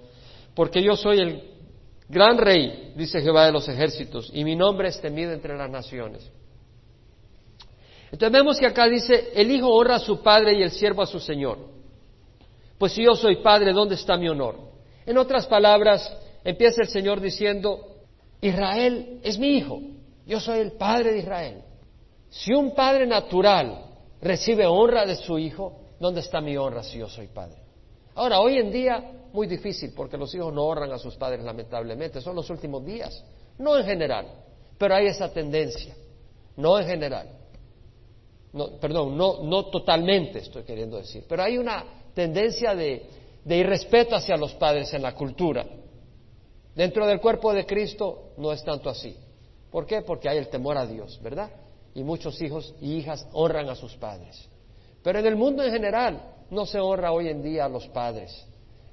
Porque 0.54 0.82
yo 0.82 0.96
soy 0.96 1.18
el 1.18 1.42
gran 2.08 2.38
rey, 2.38 2.92
dice 2.96 3.20
Jehová 3.20 3.46
de 3.46 3.52
los 3.52 3.68
ejércitos, 3.68 4.30
y 4.32 4.44
mi 4.44 4.54
nombre 4.56 4.88
es 4.88 5.00
temido 5.00 5.32
entre 5.32 5.56
las 5.56 5.70
naciones. 5.70 6.30
Entonces 8.10 8.32
vemos 8.32 8.58
que 8.58 8.66
acá 8.66 8.86
dice, 8.86 9.30
el 9.34 9.50
hijo 9.50 9.68
honra 9.68 9.96
a 9.96 9.98
su 9.98 10.22
padre 10.22 10.54
y 10.54 10.62
el 10.62 10.70
siervo 10.70 11.02
a 11.02 11.06
su 11.06 11.18
señor. 11.18 11.58
Pues 12.76 12.92
si 12.92 13.04
yo 13.04 13.14
soy 13.14 13.36
padre, 13.36 13.72
¿dónde 13.72 13.94
está 13.94 14.16
mi 14.16 14.28
honor? 14.28 14.56
En 15.06 15.16
otras 15.16 15.46
palabras, 15.46 16.14
empieza 16.44 16.82
el 16.82 16.88
Señor 16.88 17.20
diciendo, 17.20 17.86
Israel 18.40 19.20
es 19.22 19.38
mi 19.38 19.56
hijo, 19.56 19.80
yo 20.26 20.40
soy 20.40 20.58
el 20.58 20.72
padre 20.72 21.12
de 21.12 21.18
Israel. 21.20 21.62
Si 22.28 22.52
un 22.52 22.74
padre 22.74 23.06
natural 23.06 23.91
recibe 24.22 24.66
honra 24.66 25.04
de 25.04 25.16
su 25.16 25.38
hijo, 25.38 25.80
¿dónde 26.00 26.20
está 26.20 26.40
mi 26.40 26.56
honra 26.56 26.82
si 26.82 26.98
yo 26.98 27.08
soy 27.08 27.26
padre? 27.26 27.58
Ahora, 28.14 28.40
hoy 28.40 28.58
en 28.58 28.70
día, 28.70 29.12
muy 29.32 29.46
difícil, 29.46 29.92
porque 29.94 30.16
los 30.16 30.34
hijos 30.34 30.52
no 30.54 30.64
honran 30.64 30.92
a 30.92 30.98
sus 30.98 31.16
padres, 31.16 31.44
lamentablemente, 31.44 32.20
son 32.20 32.36
los 32.36 32.48
últimos 32.48 32.84
días, 32.84 33.24
no 33.58 33.76
en 33.76 33.84
general, 33.84 34.26
pero 34.78 34.94
hay 34.94 35.06
esa 35.06 35.32
tendencia, 35.32 35.94
no 36.56 36.78
en 36.78 36.86
general. 36.86 37.28
perdón, 38.80 39.16
no, 39.16 39.42
no 39.42 39.66
totalmente 39.66 40.38
estoy 40.38 40.62
queriendo 40.62 40.98
decir, 40.98 41.24
pero 41.28 41.42
hay 41.42 41.58
una 41.58 41.84
tendencia 42.14 42.74
de, 42.74 43.06
de 43.44 43.56
irrespeto 43.56 44.14
hacia 44.14 44.36
los 44.36 44.54
padres 44.54 44.92
en 44.94 45.02
la 45.02 45.14
cultura. 45.14 45.66
Dentro 46.74 47.06
del 47.06 47.20
cuerpo 47.20 47.52
de 47.52 47.66
Cristo 47.66 48.32
no 48.38 48.52
es 48.52 48.62
tanto 48.62 48.88
así. 48.88 49.16
¿Por 49.70 49.86
qué? 49.86 50.02
Porque 50.02 50.28
hay 50.28 50.38
el 50.38 50.48
temor 50.48 50.76
a 50.76 50.86
Dios, 50.86 51.18
¿verdad? 51.22 51.50
Y 51.94 52.02
muchos 52.02 52.40
hijos 52.40 52.74
y 52.80 52.94
hijas 52.94 53.26
honran 53.32 53.68
a 53.68 53.74
sus 53.74 53.96
padres. 53.96 54.48
Pero 55.02 55.18
en 55.18 55.26
el 55.26 55.36
mundo 55.36 55.62
en 55.62 55.72
general 55.72 56.22
no 56.50 56.66
se 56.66 56.78
honra 56.78 57.12
hoy 57.12 57.28
en 57.28 57.42
día 57.42 57.64
a 57.64 57.68
los 57.68 57.86
padres. 57.88 58.46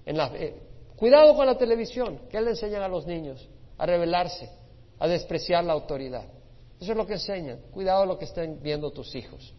Eh, 0.06 0.56
cuidado 0.96 1.36
con 1.36 1.46
la 1.46 1.58
televisión. 1.58 2.22
¿Qué 2.30 2.42
le 2.42 2.52
enseñan 2.52 2.82
a 2.82 2.88
los 2.88 3.06
niños? 3.06 3.48
A 3.78 3.86
rebelarse, 3.86 4.50
a 4.98 5.08
despreciar 5.08 5.64
la 5.64 5.74
autoridad. 5.74 6.26
Eso 6.80 6.92
es 6.92 6.98
lo 6.98 7.06
que 7.06 7.14
enseñan. 7.14 7.60
Cuidado 7.72 8.06
lo 8.06 8.18
que 8.18 8.26
estén 8.26 8.62
viendo 8.62 8.92
tus 8.92 9.14
hijos. 9.16 9.54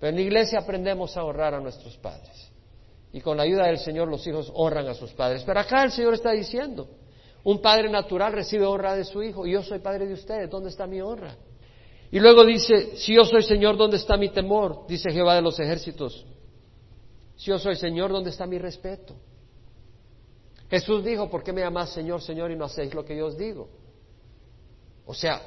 Pero 0.00 0.10
en 0.10 0.16
la 0.16 0.22
iglesia 0.22 0.60
aprendemos 0.60 1.16
a 1.16 1.24
honrar 1.24 1.54
a 1.54 1.60
nuestros 1.60 1.96
padres. 1.98 2.50
Y 3.12 3.20
con 3.20 3.36
la 3.36 3.42
ayuda 3.42 3.66
del 3.66 3.78
Señor 3.78 4.08
los 4.08 4.26
hijos 4.26 4.50
honran 4.54 4.88
a 4.88 4.94
sus 4.94 5.12
padres. 5.12 5.42
Pero 5.44 5.60
acá 5.60 5.84
el 5.84 5.92
Señor 5.92 6.14
está 6.14 6.32
diciendo, 6.32 6.88
un 7.44 7.60
padre 7.60 7.90
natural 7.90 8.32
recibe 8.32 8.64
honra 8.64 8.96
de 8.96 9.04
su 9.04 9.22
hijo. 9.22 9.46
Y 9.46 9.52
yo 9.52 9.62
soy 9.62 9.80
padre 9.80 10.06
de 10.06 10.14
ustedes. 10.14 10.48
¿Dónde 10.48 10.70
está 10.70 10.86
mi 10.86 11.00
honra? 11.00 11.36
Y 12.12 12.20
luego 12.20 12.44
dice, 12.44 12.94
si 12.96 13.14
yo 13.14 13.24
soy 13.24 13.42
Señor, 13.42 13.78
¿dónde 13.78 13.96
está 13.96 14.18
mi 14.18 14.28
temor? 14.28 14.86
Dice 14.86 15.10
Jehová 15.10 15.34
de 15.34 15.40
los 15.40 15.58
ejércitos. 15.58 16.26
Si 17.36 17.46
yo 17.46 17.58
soy 17.58 17.74
Señor, 17.74 18.12
¿dónde 18.12 18.28
está 18.28 18.46
mi 18.46 18.58
respeto? 18.58 19.14
Jesús 20.68 21.02
dijo, 21.02 21.30
¿por 21.30 21.42
qué 21.42 21.54
me 21.54 21.62
llamas 21.62 21.90
Señor, 21.90 22.20
Señor 22.20 22.50
y 22.50 22.56
no 22.56 22.66
hacéis 22.66 22.92
lo 22.92 23.02
que 23.02 23.16
yo 23.16 23.26
os 23.26 23.38
digo? 23.38 23.70
O 25.06 25.14
sea, 25.14 25.40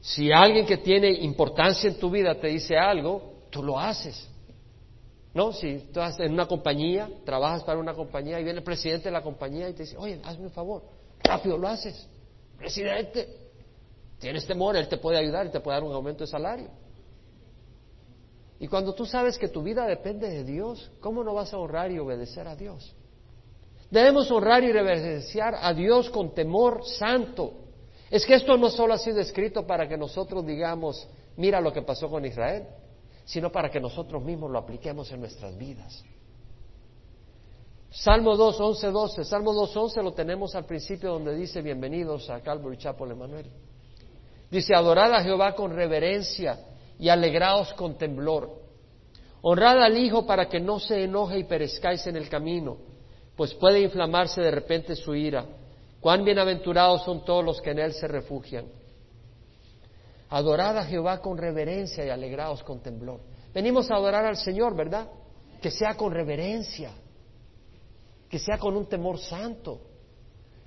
si 0.00 0.32
alguien 0.32 0.64
que 0.64 0.78
tiene 0.78 1.10
importancia 1.10 1.90
en 1.90 1.98
tu 1.98 2.10
vida 2.10 2.34
te 2.40 2.48
dice 2.48 2.78
algo, 2.78 3.44
tú 3.50 3.62
lo 3.62 3.78
haces. 3.78 4.30
¿No? 5.34 5.52
Si 5.52 5.78
tú 5.92 6.00
estás 6.00 6.20
en 6.20 6.32
una 6.32 6.46
compañía, 6.46 7.10
trabajas 7.26 7.62
para 7.64 7.78
una 7.78 7.92
compañía 7.92 8.40
y 8.40 8.44
viene 8.44 8.60
el 8.60 8.64
presidente 8.64 9.04
de 9.04 9.12
la 9.12 9.22
compañía 9.22 9.68
y 9.68 9.74
te 9.74 9.82
dice, 9.82 9.98
oye, 9.98 10.18
hazme 10.24 10.44
un 10.44 10.52
favor, 10.52 10.84
rápido 11.22 11.58
lo 11.58 11.68
haces, 11.68 12.08
presidente. 12.56 13.47
Tienes 14.18 14.46
temor, 14.46 14.76
Él 14.76 14.88
te 14.88 14.98
puede 14.98 15.18
ayudar 15.18 15.46
y 15.46 15.50
te 15.50 15.60
puede 15.60 15.76
dar 15.76 15.84
un 15.84 15.94
aumento 15.94 16.24
de 16.24 16.28
salario. 16.28 16.70
Y 18.60 18.66
cuando 18.66 18.92
tú 18.94 19.06
sabes 19.06 19.38
que 19.38 19.48
tu 19.48 19.62
vida 19.62 19.86
depende 19.86 20.28
de 20.28 20.44
Dios, 20.44 20.90
¿cómo 21.00 21.22
no 21.22 21.34
vas 21.34 21.52
a 21.54 21.58
honrar 21.58 21.92
y 21.92 21.98
obedecer 21.98 22.48
a 22.48 22.56
Dios? 22.56 22.94
Debemos 23.90 24.30
honrar 24.30 24.64
y 24.64 24.72
reverenciar 24.72 25.54
a 25.54 25.72
Dios 25.72 26.10
con 26.10 26.34
temor 26.34 26.84
santo. 26.84 27.52
Es 28.10 28.26
que 28.26 28.34
esto 28.34 28.56
no 28.56 28.68
solo 28.70 28.94
ha 28.94 28.98
sido 28.98 29.20
escrito 29.20 29.66
para 29.66 29.88
que 29.88 29.96
nosotros 29.96 30.44
digamos, 30.44 31.08
mira 31.36 31.60
lo 31.60 31.72
que 31.72 31.82
pasó 31.82 32.08
con 32.08 32.24
Israel, 32.24 32.66
sino 33.24 33.52
para 33.52 33.70
que 33.70 33.80
nosotros 33.80 34.22
mismos 34.22 34.50
lo 34.50 34.58
apliquemos 34.58 35.10
en 35.12 35.20
nuestras 35.20 35.56
vidas. 35.56 36.04
Salmo 37.90 38.36
2, 38.36 38.60
11, 38.60 38.90
12. 38.90 39.24
Salmo 39.24 39.52
2, 39.54 39.76
11 39.76 40.02
lo 40.02 40.12
tenemos 40.12 40.54
al 40.54 40.64
principio 40.64 41.12
donde 41.12 41.34
dice, 41.34 41.62
bienvenidos 41.62 42.28
a 42.28 42.40
Calvary 42.40 42.76
Chapel 42.76 43.12
Emanuel. 43.12 43.50
Dice, 44.50 44.74
adorad 44.74 45.14
a 45.14 45.22
Jehová 45.22 45.54
con 45.54 45.72
reverencia 45.74 46.58
y 46.98 47.08
alegraos 47.08 47.72
con 47.74 47.98
temblor. 47.98 48.50
Honrad 49.42 49.82
al 49.82 49.96
Hijo 49.96 50.26
para 50.26 50.48
que 50.48 50.58
no 50.58 50.78
se 50.78 51.04
enoje 51.04 51.38
y 51.38 51.44
perezcáis 51.44 52.06
en 52.06 52.16
el 52.16 52.28
camino, 52.28 52.78
pues 53.36 53.54
puede 53.54 53.80
inflamarse 53.80 54.40
de 54.40 54.50
repente 54.50 54.96
su 54.96 55.14
ira. 55.14 55.44
Cuán 56.00 56.24
bienaventurados 56.24 57.04
son 57.04 57.24
todos 57.24 57.44
los 57.44 57.60
que 57.60 57.70
en 57.70 57.78
Él 57.78 57.92
se 57.92 58.08
refugian. 58.08 58.66
Adorad 60.30 60.78
a 60.78 60.84
Jehová 60.84 61.20
con 61.20 61.38
reverencia 61.38 62.04
y 62.04 62.10
alegraos 62.10 62.62
con 62.62 62.80
temblor. 62.80 63.20
Venimos 63.54 63.90
a 63.90 63.96
adorar 63.96 64.24
al 64.24 64.36
Señor, 64.36 64.76
¿verdad? 64.76 65.08
Que 65.60 65.70
sea 65.70 65.94
con 65.94 66.12
reverencia 66.12 66.92
que 68.28 68.38
sea 68.38 68.58
con 68.58 68.76
un 68.76 68.86
temor 68.86 69.18
santo. 69.18 69.80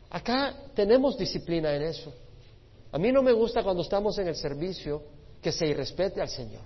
Acá 0.10 0.56
tenemos 0.74 1.18
disciplina 1.18 1.74
en 1.76 1.84
eso. 1.84 2.14
A 2.92 2.98
mí 2.98 3.12
no 3.12 3.22
me 3.22 3.32
gusta 3.32 3.64
cuando 3.64 3.84
estamos 3.84 4.18
en 4.18 4.28
el 4.28 4.36
servicio 4.36 5.04
que 5.42 5.52
se 5.52 5.66
irrespete 5.68 6.22
al 6.22 6.30
Señor. 6.30 6.64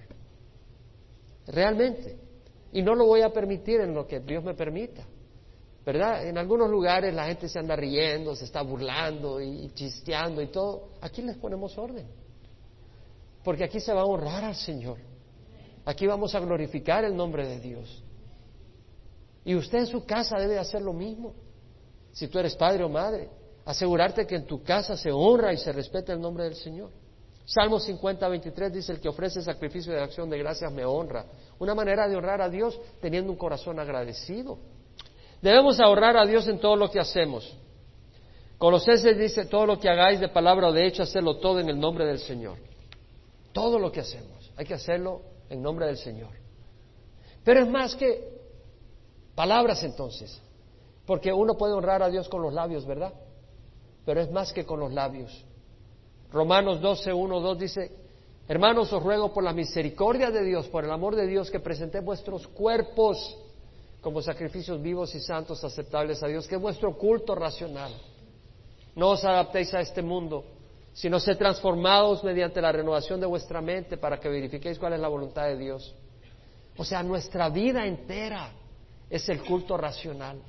Realmente. 1.48 2.18
Y 2.74 2.82
no 2.82 2.96
lo 2.96 3.06
voy 3.06 3.22
a 3.22 3.30
permitir 3.30 3.82
en 3.82 3.94
lo 3.94 4.08
que 4.08 4.20
Dios 4.20 4.44
me 4.44 4.54
permita. 4.54 5.06
¿Verdad? 5.86 6.26
En 6.28 6.38
algunos 6.38 6.70
lugares 6.70 7.14
la 7.14 7.26
gente 7.26 7.48
se 7.48 7.60
anda 7.60 7.76
riendo, 7.76 8.36
se 8.36 8.46
está 8.46 8.64
burlando 8.64 9.40
y 9.40 9.70
chisteando 9.76 10.42
y 10.42 10.48
todo. 10.48 10.90
Aquí 11.02 11.22
les 11.22 11.38
ponemos 11.38 11.78
orden. 11.78 12.08
Porque 13.44 13.64
aquí 13.64 13.80
se 13.80 13.94
va 13.94 14.02
a 14.02 14.06
honrar 14.06 14.44
al 14.44 14.56
Señor. 14.56 14.98
Aquí 15.86 16.08
vamos 16.08 16.34
a 16.34 16.40
glorificar 16.40 17.06
el 17.06 17.16
nombre 17.16 17.48
de 17.48 17.60
Dios. 17.60 18.04
Y 19.46 19.56
usted 19.56 19.80
en 19.80 19.86
su 19.86 20.04
casa 20.04 20.40
debe 20.40 20.58
hacer 20.58 20.82
lo 20.82 20.92
mismo. 20.92 21.34
Si 22.12 22.28
tú 22.28 22.40
eres 22.40 22.56
padre 22.56 22.84
o 22.84 22.90
madre, 22.90 23.30
asegurarte 23.66 24.26
que 24.26 24.36
en 24.36 24.46
tu 24.46 24.64
casa 24.64 24.96
se 24.96 25.12
honra 25.12 25.52
y 25.54 25.58
se 25.58 25.72
respeta 25.72 26.14
el 26.14 26.22
nombre 26.22 26.46
del 26.46 26.56
Señor. 26.56 26.92
Salmo 27.46 27.80
50, 27.80 28.28
23 28.28 28.74
dice, 28.74 28.92
el 28.94 29.00
que 29.00 29.10
ofrece 29.10 29.42
sacrificio 29.42 29.94
de 29.94 30.02
acción 30.02 30.30
de 30.30 30.38
gracias 30.38 30.72
me 30.72 30.86
honra. 30.86 31.26
Una 31.60 31.76
manera 31.76 32.08
de 32.08 32.16
honrar 32.16 32.42
a 32.42 32.50
Dios 32.50 32.80
teniendo 33.02 33.32
un 33.32 33.38
corazón 33.38 33.80
agradecido. 33.80 34.58
Debemos 35.42 35.80
ahorrar 35.80 36.18
a 36.18 36.26
Dios 36.26 36.48
en 36.48 36.60
todo 36.60 36.76
lo 36.76 36.90
que 36.90 37.00
hacemos. 37.00 37.56
Colosenses 38.58 39.18
dice, 39.18 39.46
todo 39.46 39.66
lo 39.66 39.80
que 39.80 39.90
hagáis 39.90 40.20
de 40.20 40.30
palabra 40.30 40.70
o 40.70 40.72
de 40.72 40.88
hecho, 40.88 41.04
hacerlo 41.04 41.38
todo 41.38 41.60
en 41.60 41.70
el 41.70 41.80
nombre 41.80 42.06
del 42.06 42.20
Señor. 42.20 42.58
Todo 43.52 43.78
lo 43.78 43.92
que 43.92 44.00
hacemos, 44.00 44.52
hay 44.56 44.66
que 44.66 44.74
hacerlo 44.74 45.22
en 45.50 45.62
nombre 45.62 45.86
del 45.86 45.98
Señor. 45.98 46.32
Pero 47.44 47.62
es 47.62 47.68
más 47.68 47.96
que 47.96 48.36
Palabras 49.36 49.84
entonces, 49.84 50.42
porque 51.06 51.34
uno 51.34 51.56
puede 51.56 51.74
honrar 51.74 52.02
a 52.02 52.10
Dios 52.10 52.30
con 52.30 52.42
los 52.42 52.54
labios, 52.54 52.86
¿verdad? 52.86 53.14
Pero 54.06 54.22
es 54.22 54.32
más 54.32 54.54
que 54.54 54.66
con 54.66 54.80
los 54.80 54.94
labios. 54.94 55.44
Romanos 56.32 56.80
12, 56.82 57.12
1, 57.12 57.40
2 57.40 57.60
dice, 57.60 57.92
hermanos, 58.48 58.92
os 58.94 59.02
ruego 59.02 59.34
por 59.34 59.44
la 59.44 59.54
misericordia 59.54 60.32
de 60.32 60.44
Dios, 60.44 60.68
por 60.68 60.84
el 60.84 60.92
amor 60.92 61.16
de 61.16 61.28
Dios, 61.28 61.50
que 61.50 61.60
presentéis 61.60 62.04
vuestros 62.04 62.48
cuerpos 62.48 63.38
como 64.02 64.22
sacrificios 64.22 64.82
vivos 64.82 65.16
y 65.16 65.20
santos 65.20 65.64
aceptables 65.64 66.22
a 66.22 66.28
Dios, 66.28 66.48
que 66.48 66.56
es 66.56 66.62
vuestro 66.62 66.96
culto 66.96 67.34
racional. 67.34 67.92
No 68.96 69.10
os 69.10 69.26
adaptéis 69.26 69.74
a 69.74 69.82
este 69.82 70.02
mundo, 70.02 70.46
sino 70.94 71.20
sed 71.20 71.38
transformados 71.38 72.24
mediante 72.24 72.62
la 72.62 72.72
renovación 72.72 73.20
de 73.20 73.26
vuestra 73.26 73.62
mente 73.62 73.98
para 73.98 74.20
que 74.20 74.30
verifiquéis 74.30 74.78
cuál 74.78 74.94
es 74.94 75.00
la 75.00 75.08
voluntad 75.08 75.46
de 75.48 75.58
Dios. 75.58 75.96
O 76.78 76.86
sea, 76.86 77.02
nuestra 77.02 77.50
vida 77.50 77.86
entera 77.86 78.52
es 79.10 79.28
el 79.30 79.44
culto 79.44 79.76
racional. 79.76 80.40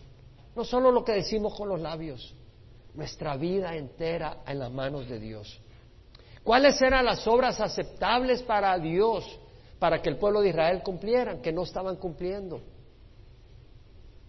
No 0.55 0.65
solo 0.65 0.91
lo 0.93 1.05
que 1.05 1.13
decimos 1.13 1.55
con 1.55 1.69
los 1.69 1.81
labios, 1.81 2.35
nuestra 2.97 3.37
vida 3.37 3.77
entera 3.77 4.43
en 4.47 4.59
las 4.59 4.73
manos 4.73 5.09
de 5.09 5.19
Dios. 5.19 5.61
¿Cuáles 6.43 6.81
eran 6.81 7.05
las 7.05 7.27
obras 7.27 7.61
aceptables 7.61 8.43
para 8.43 8.79
Dios 8.79 9.25
para 9.79 10.01
que 10.01 10.09
el 10.09 10.17
pueblo 10.17 10.41
de 10.41 10.51
Israel 10.51 10.83
cumplieran, 10.83 11.43
que 11.43 11.53
no 11.53 11.63
estaban 11.63 11.97
cumpliendo? 11.97 12.61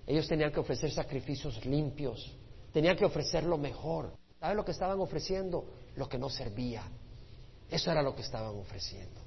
Ellos 0.05 0.27
tenían 0.27 0.51
que 0.51 0.59
ofrecer 0.59 0.91
sacrificios 0.91 1.65
limpios, 1.65 2.35
tenían 2.73 2.95
que 2.97 3.05
ofrecer 3.05 3.43
lo 3.43 3.57
mejor. 3.57 4.13
¿Saben 4.39 4.57
lo 4.57 4.65
que 4.65 4.71
estaban 4.71 4.99
ofreciendo? 4.99 5.65
Lo 5.95 6.07
que 6.07 6.17
no 6.17 6.29
servía. 6.29 6.83
Eso 7.69 7.91
era 7.91 8.01
lo 8.01 8.15
que 8.15 8.21
estaban 8.21 8.55
ofreciendo. 8.55 9.21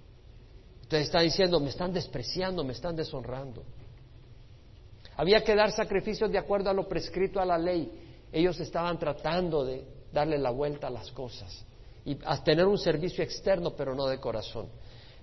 Entonces 0.83 1.07
está 1.07 1.21
diciendo, 1.21 1.61
me 1.61 1.69
están 1.69 1.93
despreciando, 1.93 2.65
me 2.65 2.73
están 2.73 2.97
deshonrando. 2.97 3.63
Había 5.17 5.45
que 5.45 5.55
dar 5.55 5.71
sacrificios 5.71 6.33
de 6.33 6.39
acuerdo 6.39 6.71
a 6.71 6.75
lo 6.75 6.89
prescrito 6.89 7.41
a 7.41 7.45
la 7.45 7.59
ley. 7.59 8.10
Ellos 8.33 8.59
estaban 8.61 8.99
tratando 8.99 9.65
de 9.65 9.85
darle 10.13 10.39
la 10.39 10.51
vuelta 10.51 10.87
a 10.89 10.91
las 10.91 11.11
cosas 11.13 11.65
y 12.05 12.17
a 12.25 12.43
tener 12.43 12.67
un 12.67 12.79
servicio 12.79 13.23
externo, 13.23 13.73
pero 13.77 13.95
no 13.95 14.07
de 14.07 14.19
corazón. 14.19 14.69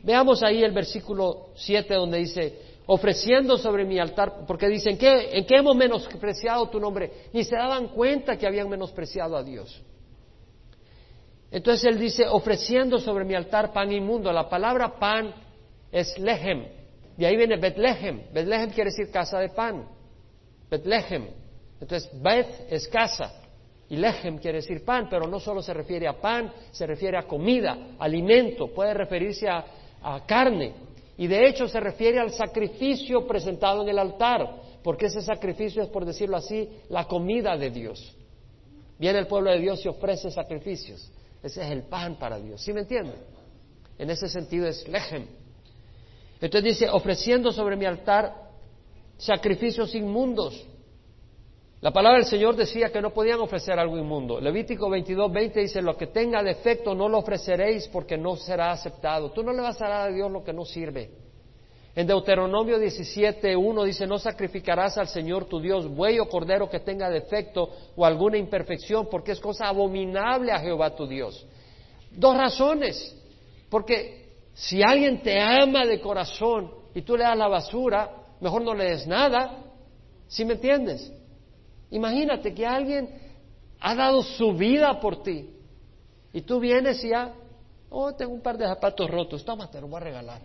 Veamos 0.04 0.44
ahí 0.44 0.64
el 0.64 0.72
versículo 0.72 1.50
7 1.56 1.94
donde 1.94 2.20
dice, 2.20 2.62
ofreciendo 2.86 3.58
sobre 3.58 3.84
mi 3.84 4.00
altar, 4.00 4.46
porque 4.46 4.68
dicen, 4.68 4.94
¿en 4.94 4.98
qué, 4.98 5.38
¿en 5.38 5.46
qué 5.46 5.56
hemos 5.56 5.76
menospreciado 5.76 6.70
tu 6.70 6.80
nombre? 6.80 7.30
Ni 7.34 7.44
se 7.44 7.56
daban 7.56 7.90
cuenta 7.90 8.38
que 8.38 8.46
habían 8.46 8.70
menospreciado 8.70 9.36
a 9.36 9.44
Dios. 9.44 9.82
Entonces 11.50 11.86
él 11.86 11.98
dice, 11.98 12.28
ofreciendo 12.28 13.00
sobre 13.00 13.26
mi 13.26 13.34
altar 13.34 13.72
pan 13.74 13.92
inmundo. 13.92 14.32
La 14.32 14.50
palabra 14.50 15.00
pan 15.00 15.34
es 15.92 16.18
lehem, 16.20 16.66
de 17.18 17.26
ahí 17.26 17.36
viene 17.36 17.58
Betlehem. 17.58 18.32
Betlehem 18.32 18.70
quiere 18.70 18.92
decir 18.92 19.10
casa 19.12 19.40
de 19.40 19.50
pan. 19.50 19.88
Betlehem. 20.70 21.30
Entonces, 21.80 22.10
Bet 22.22 22.72
es 22.72 22.88
casa 22.88 23.34
y 23.90 23.96
Lehem 23.98 24.38
quiere 24.38 24.58
decir 24.58 24.84
pan, 24.84 25.08
pero 25.10 25.28
no 25.28 25.40
solo 25.40 25.62
se 25.62 25.74
refiere 25.74 26.08
a 26.08 26.20
pan, 26.20 26.52
se 26.72 26.86
refiere 26.86 27.18
a 27.18 27.24
comida, 27.24 27.96
alimento, 28.00 28.68
puede 28.68 28.94
referirse 28.94 29.48
a, 29.48 29.66
a 30.02 30.26
carne. 30.26 30.74
Y 31.18 31.28
de 31.28 31.48
hecho 31.48 31.68
se 31.68 31.80
refiere 31.80 32.20
al 32.20 32.32
sacrificio 32.32 33.26
presentado 33.26 33.84
en 33.84 33.90
el 33.90 34.00
altar, 34.00 34.62
porque 34.84 35.08
ese 35.08 35.22
sacrificio 35.22 35.82
es, 35.82 35.90
por 35.90 36.06
decirlo 36.06 36.38
así, 36.38 36.70
la 36.90 37.06
comida 37.06 37.58
de 37.58 37.70
Dios. 37.70 38.16
Viene 39.00 39.20
el 39.20 39.28
pueblo 39.28 39.52
de 39.52 39.60
Dios 39.60 39.84
y 39.86 39.88
ofrece 39.88 40.32
sacrificios. 40.32 41.12
Ese 41.42 41.62
es 41.62 41.72
el 41.72 41.84
pan 41.84 42.18
para 42.18 42.40
Dios. 42.40 42.62
¿Sí 42.62 42.74
me 42.74 42.82
entienden? 42.82 43.16
En 43.98 44.10
ese 44.10 44.28
sentido 44.28 44.68
es 44.68 44.88
Lehem. 44.88 45.28
Entonces 46.42 46.64
dice, 46.64 46.90
ofreciendo 46.90 47.52
sobre 47.52 47.76
mi 47.76 47.86
altar 47.86 48.34
sacrificios 49.18 49.96
inmundos. 49.96 50.66
La 51.80 51.92
palabra 51.92 52.18
del 52.18 52.28
Señor 52.28 52.56
decía 52.56 52.92
que 52.92 53.02
no 53.02 53.12
podían 53.12 53.40
ofrecer 53.40 53.78
algo 53.78 54.00
inmundo. 54.00 54.42
Levítico 54.42 54.90
22, 54.90 55.32
20 55.32 55.60
dice, 55.60 55.82
lo 55.82 55.96
que 55.96 56.08
tenga 56.08 56.42
defecto 56.42 56.96
no 56.96 57.08
lo 57.08 57.20
ofreceréis 57.20 57.88
porque 57.90 58.18
no 58.18 58.36
será 58.36 58.72
aceptado. 58.72 59.32
Tú 59.32 59.44
no 59.44 59.54
le 59.54 59.62
vas 59.62 59.80
a 59.82 59.88
dar 59.88 60.10
a 60.10 60.12
Dios 60.12 60.32
lo 60.32 60.44
que 60.44 60.54
no 60.54 60.66
sirve. 60.66 61.12
En 61.96 62.08
Deuteronomio 62.08 62.80
17, 62.80 63.56
1 63.56 63.84
dice, 63.84 64.08
no 64.08 64.18
sacrificarás 64.18 64.98
al 64.98 65.08
Señor 65.08 65.46
tu 65.46 65.60
Dios 65.60 65.88
buey 65.88 66.20
o 66.20 66.28
cordero 66.28 66.68
que 66.68 66.80
tenga 66.80 67.10
defecto 67.10 67.70
o 67.96 68.06
alguna 68.06 68.38
imperfección 68.38 69.08
porque 69.10 69.34
es 69.34 69.40
cosa 69.40 69.68
abominable 69.68 70.52
a 70.52 70.60
Jehová 70.60 70.96
tu 70.96 71.08
Dios. 71.08 71.46
Dos 72.12 72.36
razones. 72.36 73.16
Porque 73.70 74.30
si 74.56 74.82
alguien 74.82 75.22
te 75.22 75.40
ama 75.40 75.86
de 75.86 76.02
corazón 76.02 76.72
y 76.96 77.04
tú 77.04 77.16
le 77.16 77.24
das 77.24 77.38
la 77.38 77.48
basura, 77.48 78.12
mejor 78.42 78.64
no 78.64 78.74
le 78.74 78.86
des 78.86 79.06
nada. 79.06 79.64
¿Sí 80.28 80.44
me 80.44 80.54
entiendes? 80.54 81.12
Imagínate 81.92 82.54
que 82.54 82.66
alguien 82.66 83.10
ha 83.80 83.96
dado 83.96 84.24
su 84.24 84.54
vida 84.54 85.00
por 85.00 85.24
ti 85.24 85.50
y 86.34 86.42
tú 86.42 86.60
vienes 86.60 87.04
y 87.04 87.10
ya, 87.10 87.34
oh, 87.90 88.14
tengo 88.14 88.34
un 88.34 88.42
par 88.42 88.58
de 88.58 88.66
zapatos 88.66 89.10
rotos, 89.10 89.46
toma, 89.46 89.70
te 89.70 89.80
los 89.80 89.90
voy 89.90 89.98
a 89.98 90.04
regalar. 90.04 90.42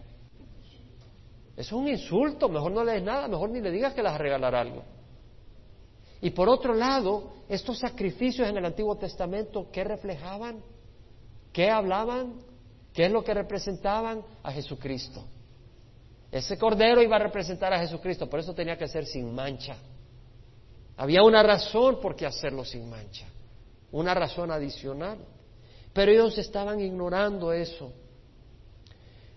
Es 1.56 1.70
un 1.72 1.88
insulto, 1.88 2.48
mejor 2.48 2.72
no 2.72 2.82
le 2.84 2.92
des 2.92 3.02
nada, 3.02 3.28
mejor 3.28 3.50
ni 3.50 3.60
le 3.60 3.70
digas 3.70 3.92
que 3.92 4.02
le 4.02 4.08
vas 4.08 4.14
a 4.14 4.22
regalar 4.22 4.54
algo. 4.54 4.82
Y 6.20 6.30
por 6.30 6.48
otro 6.48 6.74
lado, 6.74 7.32
estos 7.48 7.78
sacrificios 7.78 8.48
en 8.48 8.56
el 8.56 8.64
Antiguo 8.64 8.96
Testamento, 8.96 9.68
¿qué 9.72 9.84
reflejaban? 9.84 10.62
¿Qué 11.52 11.68
hablaban? 11.68 12.34
¿Qué 12.94 13.06
es 13.06 13.12
lo 13.12 13.24
que 13.24 13.34
representaban? 13.34 14.22
A 14.42 14.52
Jesucristo. 14.52 15.24
Ese 16.30 16.56
cordero 16.56 17.02
iba 17.02 17.16
a 17.16 17.18
representar 17.18 17.72
a 17.72 17.80
Jesucristo, 17.80 18.30
por 18.30 18.40
eso 18.40 18.54
tenía 18.54 18.78
que 18.78 18.88
ser 18.88 19.04
sin 19.04 19.34
mancha. 19.34 19.76
Había 21.02 21.24
una 21.24 21.42
razón 21.42 21.98
por 22.00 22.14
qué 22.14 22.26
hacerlo 22.26 22.64
sin 22.64 22.88
mancha, 22.88 23.26
una 23.90 24.14
razón 24.14 24.52
adicional. 24.52 25.18
Pero 25.92 26.12
ellos 26.12 26.38
estaban 26.38 26.78
ignorando 26.78 27.52
eso. 27.52 27.90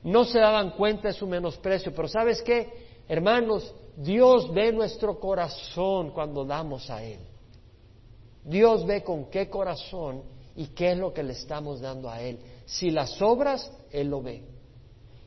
No 0.04 0.26
se 0.26 0.38
daban 0.38 0.76
cuenta 0.78 1.08
de 1.08 1.16
su 1.16 1.26
menosprecio. 1.26 1.92
Pero 1.92 2.08
¿sabes 2.08 2.44
qué? 2.44 3.02
Hermanos, 3.08 3.74
Dios 3.98 4.54
ve 4.54 4.72
nuestro 4.72 5.20
corazón 5.20 6.12
cuando 6.12 6.46
damos 6.46 6.88
a 6.92 7.04
Él. 7.04 7.22
Dios 8.44 8.86
ve 8.86 9.04
con 9.04 9.32
qué 9.32 9.50
corazón 9.50 10.22
y 10.56 10.68
qué 10.68 10.92
es 10.92 11.00
lo 11.00 11.12
que 11.16 11.24
le 11.24 11.34
estamos 11.34 11.82
dando 11.82 12.12
a 12.12 12.22
Él. 12.22 12.38
Si 12.68 12.92
las 12.92 13.20
obras, 13.24 13.72
Él 13.90 14.10
lo 14.12 14.22
ve. 14.22 14.44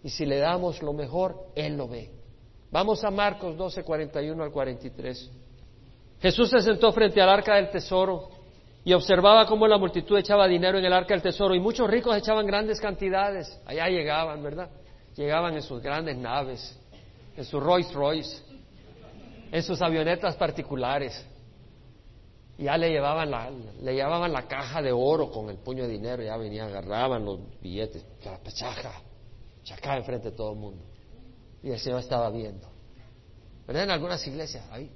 Y 0.04 0.08
si 0.08 0.24
le 0.24 0.38
damos 0.38 0.80
lo 0.82 0.92
mejor, 0.92 1.48
Él 1.56 1.76
lo 1.76 1.88
ve. 1.88 2.12
Vamos 2.70 3.02
a 3.02 3.10
Marcos 3.10 3.56
12, 3.56 3.82
41 3.82 4.40
al 4.40 4.52
43. 4.52 5.32
Jesús 6.20 6.50
se 6.50 6.60
sentó 6.60 6.92
frente 6.92 7.20
al 7.20 7.28
arca 7.28 7.56
del 7.56 7.70
tesoro 7.70 8.30
y 8.84 8.92
observaba 8.92 9.46
cómo 9.46 9.68
la 9.68 9.78
multitud 9.78 10.18
echaba 10.18 10.48
dinero 10.48 10.78
en 10.78 10.84
el 10.84 10.92
arca 10.92 11.14
del 11.14 11.22
tesoro 11.22 11.54
y 11.54 11.60
muchos 11.60 11.88
ricos 11.88 12.16
echaban 12.16 12.46
grandes 12.46 12.80
cantidades. 12.80 13.60
Allá 13.66 13.86
llegaban, 13.88 14.42
¿verdad? 14.42 14.70
Llegaban 15.14 15.54
en 15.54 15.62
sus 15.62 15.82
grandes 15.82 16.16
naves, 16.16 16.78
en 17.36 17.44
su 17.44 17.60
Rolls 17.60 17.92
Royce, 17.92 18.42
en 19.52 19.62
sus 19.62 19.80
avionetas 19.80 20.36
particulares. 20.36 21.24
Ya 22.56 22.76
le 22.76 22.90
llevaban 22.90 23.30
la, 23.30 23.50
le 23.50 23.94
llevaban 23.94 24.32
la 24.32 24.48
caja 24.48 24.82
de 24.82 24.90
oro 24.90 25.30
con 25.30 25.48
el 25.48 25.58
puño 25.58 25.84
de 25.84 25.90
dinero, 25.90 26.24
ya 26.24 26.36
venían, 26.36 26.68
agarraban 26.68 27.24
los 27.24 27.38
billetes, 27.60 28.04
chaca, 28.54 29.02
chaca 29.62 29.96
enfrente 29.96 30.30
de 30.30 30.36
todo 30.36 30.52
el 30.52 30.58
mundo. 30.58 30.84
Y 31.62 31.70
el 31.70 31.78
Señor 31.78 32.00
estaba 32.00 32.30
viendo. 32.30 32.68
¿Verdad? 33.66 33.84
En 33.84 33.90
algunas 33.90 34.26
iglesias, 34.26 34.64
ahí, 34.72 34.90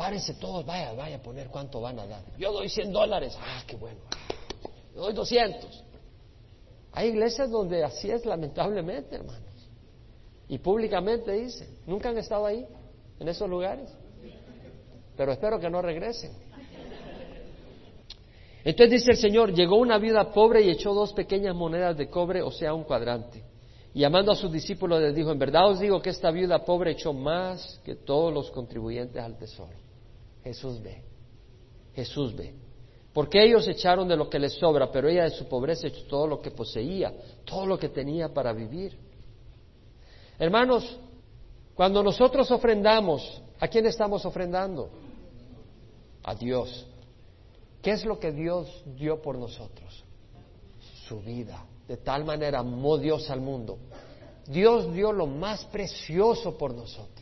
párense 0.00 0.32
todos, 0.32 0.64
vaya, 0.64 0.94
vaya 0.94 1.16
a 1.16 1.22
poner 1.22 1.48
cuánto 1.48 1.78
van 1.78 1.98
a 1.98 2.06
dar. 2.06 2.22
Yo 2.38 2.50
doy 2.54 2.70
100 2.70 2.90
dólares, 2.90 3.36
ah, 3.38 3.62
qué 3.66 3.76
bueno. 3.76 4.00
Yo 4.94 5.02
doy 5.02 5.12
200. 5.12 5.84
Hay 6.92 7.08
iglesias 7.08 7.50
donde 7.50 7.84
así 7.84 8.10
es, 8.10 8.24
lamentablemente, 8.24 9.16
hermanos. 9.16 9.68
Y 10.48 10.56
públicamente 10.56 11.32
dicen, 11.32 11.68
¿nunca 11.86 12.08
han 12.08 12.16
estado 12.16 12.46
ahí, 12.46 12.66
en 13.18 13.28
esos 13.28 13.46
lugares? 13.46 13.90
Pero 15.18 15.32
espero 15.32 15.60
que 15.60 15.68
no 15.68 15.82
regresen. 15.82 16.32
Entonces 18.64 19.02
dice 19.02 19.10
el 19.10 19.18
Señor, 19.18 19.52
llegó 19.52 19.76
una 19.76 19.98
viuda 19.98 20.32
pobre 20.32 20.62
y 20.62 20.70
echó 20.70 20.94
dos 20.94 21.12
pequeñas 21.12 21.54
monedas 21.54 21.98
de 21.98 22.08
cobre, 22.08 22.40
o 22.40 22.50
sea, 22.50 22.72
un 22.72 22.84
cuadrante. 22.84 23.44
Y 23.92 24.00
llamando 24.00 24.32
a 24.32 24.34
sus 24.34 24.50
discípulos 24.50 25.02
les 25.02 25.14
dijo, 25.14 25.30
en 25.30 25.38
verdad 25.38 25.68
os 25.68 25.78
digo 25.78 26.00
que 26.00 26.08
esta 26.08 26.30
viuda 26.30 26.64
pobre 26.64 26.92
echó 26.92 27.12
más 27.12 27.78
que 27.84 27.96
todos 27.96 28.32
los 28.32 28.50
contribuyentes 28.50 29.22
al 29.22 29.36
tesoro. 29.36 29.89
Jesús 30.42 30.82
ve, 30.82 31.02
Jesús 31.94 32.34
ve. 32.34 32.54
Porque 33.12 33.42
ellos 33.42 33.66
echaron 33.66 34.06
de 34.06 34.16
lo 34.16 34.30
que 34.30 34.38
les 34.38 34.52
sobra, 34.54 34.90
pero 34.90 35.08
ella 35.08 35.24
de 35.24 35.30
su 35.30 35.48
pobreza 35.48 35.88
echó 35.88 36.04
todo 36.04 36.26
lo 36.26 36.40
que 36.40 36.52
poseía, 36.52 37.12
todo 37.44 37.66
lo 37.66 37.78
que 37.78 37.88
tenía 37.88 38.32
para 38.32 38.52
vivir. 38.52 38.96
Hermanos, 40.38 40.98
cuando 41.74 42.02
nosotros 42.02 42.50
ofrendamos, 42.50 43.42
¿a 43.58 43.66
quién 43.66 43.86
estamos 43.86 44.24
ofrendando? 44.24 44.90
A 46.22 46.34
Dios. 46.34 46.86
¿Qué 47.82 47.92
es 47.92 48.04
lo 48.04 48.18
que 48.20 48.30
Dios 48.30 48.82
dio 48.96 49.20
por 49.20 49.36
nosotros? 49.36 50.04
Su 51.08 51.20
vida. 51.20 51.64
De 51.88 51.96
tal 51.96 52.24
manera 52.24 52.60
amó 52.60 52.96
Dios 52.96 53.28
al 53.30 53.40
mundo. 53.40 53.78
Dios 54.46 54.92
dio 54.92 55.12
lo 55.12 55.26
más 55.26 55.64
precioso 55.66 56.56
por 56.56 56.74
nosotros. 56.74 57.19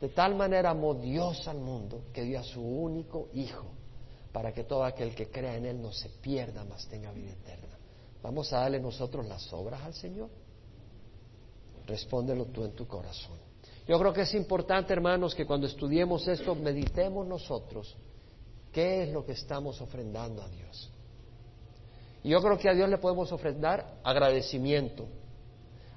De 0.00 0.08
tal 0.08 0.34
manera 0.34 0.70
amó 0.70 0.94
Dios 0.94 1.46
al 1.46 1.58
mundo 1.58 2.04
que 2.12 2.22
dio 2.22 2.40
a 2.40 2.42
su 2.42 2.62
único 2.62 3.28
Hijo 3.34 3.66
para 4.32 4.52
que 4.52 4.64
todo 4.64 4.84
aquel 4.84 5.14
que 5.14 5.30
crea 5.30 5.56
en 5.56 5.66
Él 5.66 5.82
no 5.82 5.92
se 5.92 6.08
pierda, 6.08 6.64
mas 6.64 6.86
tenga 6.88 7.12
vida 7.12 7.32
eterna. 7.32 7.76
¿Vamos 8.22 8.52
a 8.52 8.60
darle 8.60 8.80
nosotros 8.80 9.26
las 9.26 9.52
obras 9.52 9.82
al 9.82 9.94
Señor? 9.94 10.28
Respóndelo 11.86 12.46
tú 12.46 12.64
en 12.64 12.72
tu 12.72 12.86
corazón. 12.86 13.38
Yo 13.88 13.98
creo 13.98 14.12
que 14.12 14.22
es 14.22 14.34
importante, 14.34 14.92
hermanos, 14.92 15.34
que 15.34 15.46
cuando 15.46 15.66
estudiemos 15.66 16.28
esto, 16.28 16.54
meditemos 16.54 17.26
nosotros 17.26 17.96
¿Qué 18.72 19.02
es 19.02 19.12
lo 19.12 19.24
que 19.24 19.32
estamos 19.32 19.80
ofrendando 19.80 20.42
a 20.42 20.48
Dios? 20.48 20.90
Y 22.22 22.30
yo 22.30 22.40
creo 22.40 22.58
que 22.58 22.68
a 22.68 22.74
Dios 22.74 22.88
le 22.88 22.98
podemos 22.98 23.32
ofrendar 23.32 23.98
agradecimiento. 24.04 25.06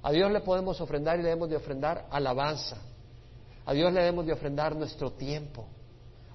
A 0.02 0.10
Dios 0.10 0.30
le 0.30 0.40
podemos 0.40 0.80
ofrendar 0.80 1.16
y 1.16 1.22
le 1.22 1.28
debemos 1.28 1.48
de 1.48 1.56
ofrendar 1.56 2.06
alabanza. 2.10 2.76
A 3.66 3.72
Dios 3.72 3.92
le 3.92 4.00
debemos 4.00 4.26
de 4.26 4.32
ofrendar 4.32 4.74
nuestro 4.76 5.12
tiempo. 5.12 5.66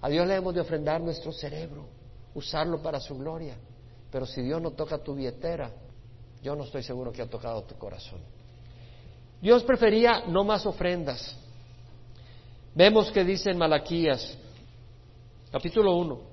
A 0.01 0.09
Dios 0.09 0.25
le 0.25 0.33
debemos 0.33 0.55
de 0.55 0.61
ofrendar 0.61 1.01
nuestro 1.01 1.31
cerebro, 1.31 1.85
usarlo 2.33 2.81
para 2.81 2.99
su 2.99 3.17
gloria. 3.17 3.55
Pero 4.11 4.25
si 4.25 4.41
Dios 4.41 4.61
no 4.61 4.71
toca 4.71 4.97
tu 4.97 5.13
billetera, 5.13 5.71
yo 6.41 6.55
no 6.55 6.63
estoy 6.63 6.83
seguro 6.83 7.11
que 7.11 7.21
ha 7.21 7.29
tocado 7.29 7.63
tu 7.63 7.75
corazón. 7.75 8.19
Dios 9.41 9.63
prefería 9.63 10.23
no 10.27 10.43
más 10.43 10.65
ofrendas. 10.65 11.37
Vemos 12.73 13.11
que 13.11 13.23
dice 13.23 13.51
en 13.51 13.57
Malaquías, 13.57 14.37
capítulo 15.51 15.95
1, 15.97 16.29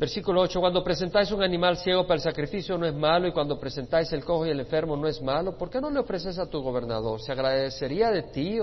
Versículo 0.00 0.40
8, 0.40 0.60
cuando 0.60 0.82
presentáis 0.82 1.30
un 1.30 1.42
animal 1.42 1.76
ciego 1.76 2.04
para 2.06 2.14
el 2.14 2.22
sacrificio 2.22 2.78
no 2.78 2.86
es 2.86 2.94
malo 2.94 3.28
y 3.28 3.32
cuando 3.32 3.60
presentáis 3.60 4.10
el 4.14 4.24
cojo 4.24 4.46
y 4.46 4.50
el 4.50 4.60
enfermo 4.60 4.96
no 4.96 5.06
es 5.06 5.20
malo, 5.20 5.58
¿por 5.58 5.68
qué 5.68 5.78
no 5.78 5.90
le 5.90 6.00
ofreces 6.00 6.38
a 6.38 6.48
tu 6.48 6.62
gobernador? 6.62 7.20
¿Se 7.20 7.32
agradecería 7.32 8.10
de 8.10 8.22
ti 8.22 8.58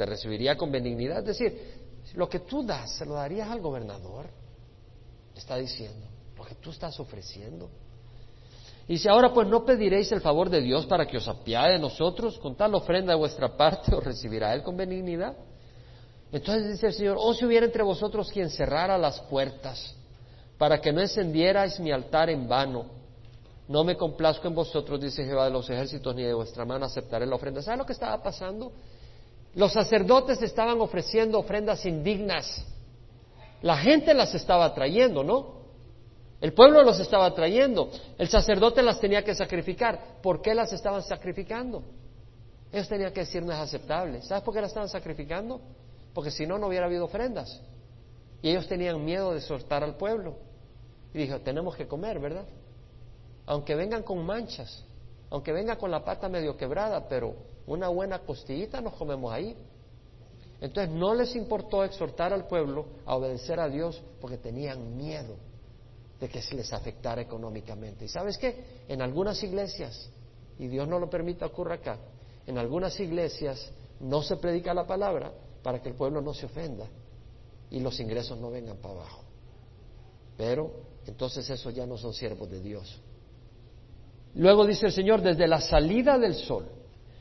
te 0.00 0.06
recibiría 0.06 0.56
con 0.56 0.72
benignidad? 0.72 1.18
Es 1.18 1.36
decir, 1.36 1.60
lo 2.14 2.26
que 2.26 2.38
tú 2.40 2.64
das, 2.64 2.96
¿se 2.96 3.04
lo 3.04 3.12
darías 3.16 3.50
al 3.50 3.60
gobernador? 3.60 4.30
Está 5.36 5.56
diciendo, 5.56 6.06
lo 6.38 6.44
que 6.46 6.54
tú 6.54 6.70
estás 6.70 6.98
ofreciendo. 6.98 7.68
Y 8.88 8.96
si 8.96 9.08
ahora 9.08 9.30
pues 9.34 9.46
no 9.46 9.62
pediréis 9.62 10.10
el 10.12 10.22
favor 10.22 10.48
de 10.48 10.62
Dios 10.62 10.86
para 10.86 11.06
que 11.06 11.18
os 11.18 11.28
apiade 11.28 11.74
de 11.74 11.78
nosotros, 11.78 12.38
con 12.38 12.56
tal 12.56 12.74
ofrenda 12.74 13.12
de 13.12 13.18
vuestra 13.18 13.54
parte 13.54 13.94
os 13.94 14.02
recibirá 14.02 14.54
Él 14.54 14.62
con 14.62 14.74
benignidad. 14.74 15.36
Entonces 16.32 16.72
dice 16.72 16.86
el 16.86 16.94
Señor, 16.94 17.18
o 17.18 17.24
oh, 17.24 17.34
si 17.34 17.44
hubiera 17.44 17.66
entre 17.66 17.82
vosotros 17.82 18.32
quien 18.32 18.48
cerrara 18.48 18.96
las 18.96 19.20
puertas 19.20 19.94
para 20.56 20.80
que 20.80 20.94
no 20.94 21.02
encendierais 21.02 21.78
mi 21.78 21.92
altar 21.92 22.30
en 22.30 22.48
vano. 22.48 22.86
No 23.68 23.84
me 23.84 23.98
complazco 23.98 24.48
en 24.48 24.54
vosotros, 24.54 24.98
dice 24.98 25.26
Jehová 25.26 25.44
de 25.44 25.50
los 25.50 25.68
ejércitos, 25.68 26.14
ni 26.14 26.22
de 26.22 26.32
vuestra 26.32 26.64
mano 26.64 26.86
aceptaré 26.86 27.26
la 27.26 27.34
ofrenda. 27.34 27.60
¿Sabe 27.60 27.76
lo 27.76 27.84
que 27.84 27.92
estaba 27.92 28.22
pasando? 28.22 28.72
Los 29.54 29.72
sacerdotes 29.72 30.40
estaban 30.42 30.80
ofreciendo 30.80 31.38
ofrendas 31.38 31.84
indignas. 31.84 32.64
La 33.62 33.76
gente 33.76 34.14
las 34.14 34.34
estaba 34.34 34.72
trayendo, 34.74 35.22
¿no? 35.22 35.60
El 36.40 36.54
pueblo 36.54 36.82
los 36.82 36.98
estaba 37.00 37.34
trayendo. 37.34 37.90
El 38.16 38.28
sacerdote 38.28 38.82
las 38.82 39.00
tenía 39.00 39.22
que 39.22 39.34
sacrificar. 39.34 40.20
¿Por 40.22 40.40
qué 40.40 40.54
las 40.54 40.72
estaban 40.72 41.02
sacrificando? 41.02 41.82
Ellos 42.72 42.88
tenían 42.88 43.12
que 43.12 43.20
decir 43.20 43.42
no 43.42 43.52
es 43.52 43.58
aceptable. 43.58 44.22
¿Sabes 44.22 44.42
por 44.44 44.54
qué 44.54 44.60
las 44.60 44.70
estaban 44.70 44.88
sacrificando? 44.88 45.60
Porque 46.14 46.30
si 46.30 46.46
no, 46.46 46.56
no 46.56 46.68
hubiera 46.68 46.86
habido 46.86 47.04
ofrendas. 47.04 47.60
Y 48.40 48.50
ellos 48.50 48.66
tenían 48.68 49.04
miedo 49.04 49.34
de 49.34 49.40
soltar 49.40 49.84
al 49.84 49.96
pueblo. 49.96 50.36
Y 51.12 51.18
dijo, 51.18 51.40
tenemos 51.40 51.76
que 51.76 51.86
comer, 51.86 52.18
¿verdad? 52.20 52.46
Aunque 53.46 53.74
vengan 53.74 54.02
con 54.02 54.24
manchas, 54.24 54.84
aunque 55.28 55.52
vengan 55.52 55.76
con 55.76 55.90
la 55.90 56.04
pata 56.04 56.28
medio 56.28 56.56
quebrada, 56.56 57.08
pero 57.08 57.34
una 57.70 57.88
buena 57.88 58.18
costillita 58.18 58.80
nos 58.80 58.94
comemos 58.94 59.32
ahí. 59.32 59.56
Entonces 60.60 60.92
no 60.92 61.14
les 61.14 61.36
importó 61.36 61.84
exhortar 61.84 62.32
al 62.32 62.48
pueblo 62.48 62.86
a 63.06 63.14
obedecer 63.14 63.60
a 63.60 63.68
Dios 63.68 64.02
porque 64.20 64.36
tenían 64.36 64.96
miedo 64.96 65.36
de 66.18 66.28
que 66.28 66.42
se 66.42 66.56
les 66.56 66.72
afectara 66.72 67.22
económicamente. 67.22 68.04
¿Y 68.04 68.08
sabes 68.08 68.36
qué? 68.38 68.82
En 68.88 69.00
algunas 69.00 69.40
iglesias, 69.44 70.10
y 70.58 70.66
Dios 70.66 70.88
no 70.88 70.98
lo 70.98 71.08
permita 71.08 71.46
ocurra 71.46 71.76
acá, 71.76 71.98
en 72.44 72.58
algunas 72.58 72.98
iglesias 72.98 73.70
no 74.00 74.20
se 74.20 74.36
predica 74.36 74.74
la 74.74 74.86
palabra 74.86 75.32
para 75.62 75.80
que 75.80 75.90
el 75.90 75.94
pueblo 75.94 76.20
no 76.20 76.34
se 76.34 76.46
ofenda 76.46 76.88
y 77.70 77.78
los 77.78 78.00
ingresos 78.00 78.36
no 78.38 78.50
vengan 78.50 78.78
para 78.78 78.94
abajo. 78.94 79.22
Pero 80.36 80.72
entonces 81.06 81.48
esos 81.48 81.72
ya 81.72 81.86
no 81.86 81.96
son 81.96 82.12
siervos 82.14 82.50
de 82.50 82.60
Dios. 82.60 83.00
Luego 84.34 84.66
dice 84.66 84.86
el 84.86 84.92
Señor, 84.92 85.22
desde 85.22 85.46
la 85.46 85.60
salida 85.60 86.18
del 86.18 86.34
sol 86.34 86.79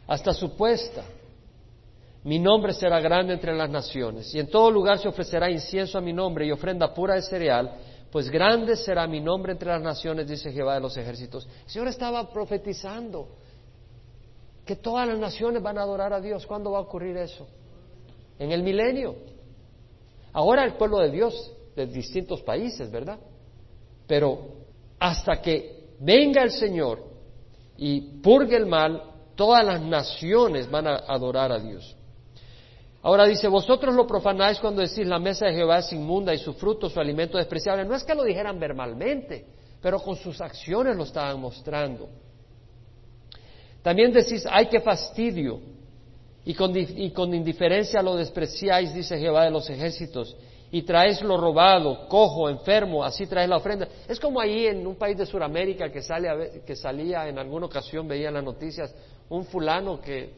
hasta 0.10 0.34
su 0.34 0.58
puesta, 0.58 1.04
mi 2.24 2.40
nombre 2.40 2.74
será 2.74 3.00
grande 3.00 3.34
entre 3.34 3.56
las 3.56 3.70
naciones, 3.70 4.34
y 4.34 4.40
en 4.40 4.50
todo 4.50 4.72
lugar 4.72 4.98
se 4.98 5.08
ofrecerá 5.08 5.50
incienso 5.52 6.00
a 6.00 6.02
mi 6.02 6.12
nombre 6.12 6.48
y 6.48 6.52
ofrenda 6.52 6.94
pura 6.94 7.14
de 7.14 7.22
cereal, 7.22 7.72
pues 8.12 8.28
grande 8.28 8.76
será 8.76 9.06
mi 9.06 9.22
nombre 9.22 9.52
entre 9.52 9.70
las 9.70 9.84
naciones, 9.84 10.28
dice 10.28 10.52
Jehová 10.52 10.74
de 10.74 10.80
los 10.80 10.98
ejércitos. 10.98 11.48
El 11.66 11.70
Señor 11.70 11.88
estaba 11.90 12.28
profetizando 12.34 13.28
que 14.66 14.76
todas 14.78 15.08
las 15.08 15.20
naciones 15.20 15.62
van 15.62 15.78
a 15.78 15.84
adorar 15.84 16.12
a 16.14 16.20
Dios. 16.20 16.46
¿Cuándo 16.48 16.72
va 16.72 16.80
a 16.80 16.82
ocurrir 16.82 17.16
eso? 17.18 17.48
En 18.40 18.52
el 18.52 18.64
milenio. 18.64 19.16
Ahora 20.34 20.66
el 20.66 20.74
pueblo 20.74 20.98
de 21.00 21.12
Dios 21.12 21.54
de 21.76 21.86
distintos 21.86 22.42
países, 22.42 22.90
¿verdad? 22.90 23.20
Pero 24.08 24.40
hasta 25.00 25.40
que 25.40 25.90
venga 26.00 26.42
el 26.42 26.52
Señor 26.52 27.04
y 27.78 28.20
purgue 28.22 28.58
el 28.58 28.66
mal, 28.66 29.09
todas 29.40 29.66
las 29.66 29.82
naciones 29.82 30.70
van 30.70 30.86
a 30.86 30.96
adorar 31.08 31.50
a 31.54 31.60
Dios. 31.60 31.96
Ahora 33.02 33.26
dice, 33.26 33.48
vosotros 33.48 33.96
lo 33.96 34.06
profanáis 34.06 34.60
cuando 34.60 34.82
decís 34.82 35.08
la 35.08 35.18
mesa 35.18 35.46
de 35.46 35.54
Jehová 35.54 35.78
es 35.78 35.94
inmunda 35.94 36.34
y 36.34 36.40
su 36.40 36.56
fruto, 36.56 36.90
su 36.90 37.00
alimento 37.00 37.38
despreciable. 37.38 37.86
No 37.86 37.96
es 37.96 38.04
que 38.04 38.14
lo 38.14 38.26
dijeran 38.26 38.60
verbalmente, 38.60 39.46
pero 39.82 40.02
con 40.02 40.18
sus 40.18 40.42
acciones 40.42 40.94
lo 40.98 41.04
estaban 41.04 41.40
mostrando. 41.40 42.10
También 43.82 44.12
decís, 44.12 44.46
ay, 44.46 44.66
qué 44.66 44.82
fastidio, 44.82 45.62
y 46.44 46.54
con, 46.54 47.34
indiferencia 47.34 48.02
lo 48.02 48.18
despreciáis, 48.18 48.94
dice 48.94 49.18
Jehová 49.18 49.46
de 49.46 49.52
los 49.52 49.70
ejércitos, 49.70 50.36
y 50.70 50.82
traes 50.82 51.22
lo 51.22 51.38
robado, 51.38 52.10
cojo, 52.10 52.50
enfermo, 52.50 53.06
así 53.06 53.26
traes 53.26 53.48
la 53.48 53.56
ofrenda. 53.56 53.88
Es 54.06 54.20
como 54.20 54.42
ahí 54.42 54.68
en 54.68 54.86
un 54.86 54.96
país 54.96 55.18
de 55.18 55.26
Sudamérica 55.26 55.90
que, 55.90 56.02
sale 56.02 56.62
que 56.68 56.76
salía 56.76 57.30
en 57.30 57.40
alguna 57.40 57.68
ocasión, 57.68 58.06
veía 58.06 58.28
en 58.28 58.34
las 58.34 58.44
noticias, 58.44 58.94
un 59.30 59.46
fulano 59.46 60.02
que 60.02 60.34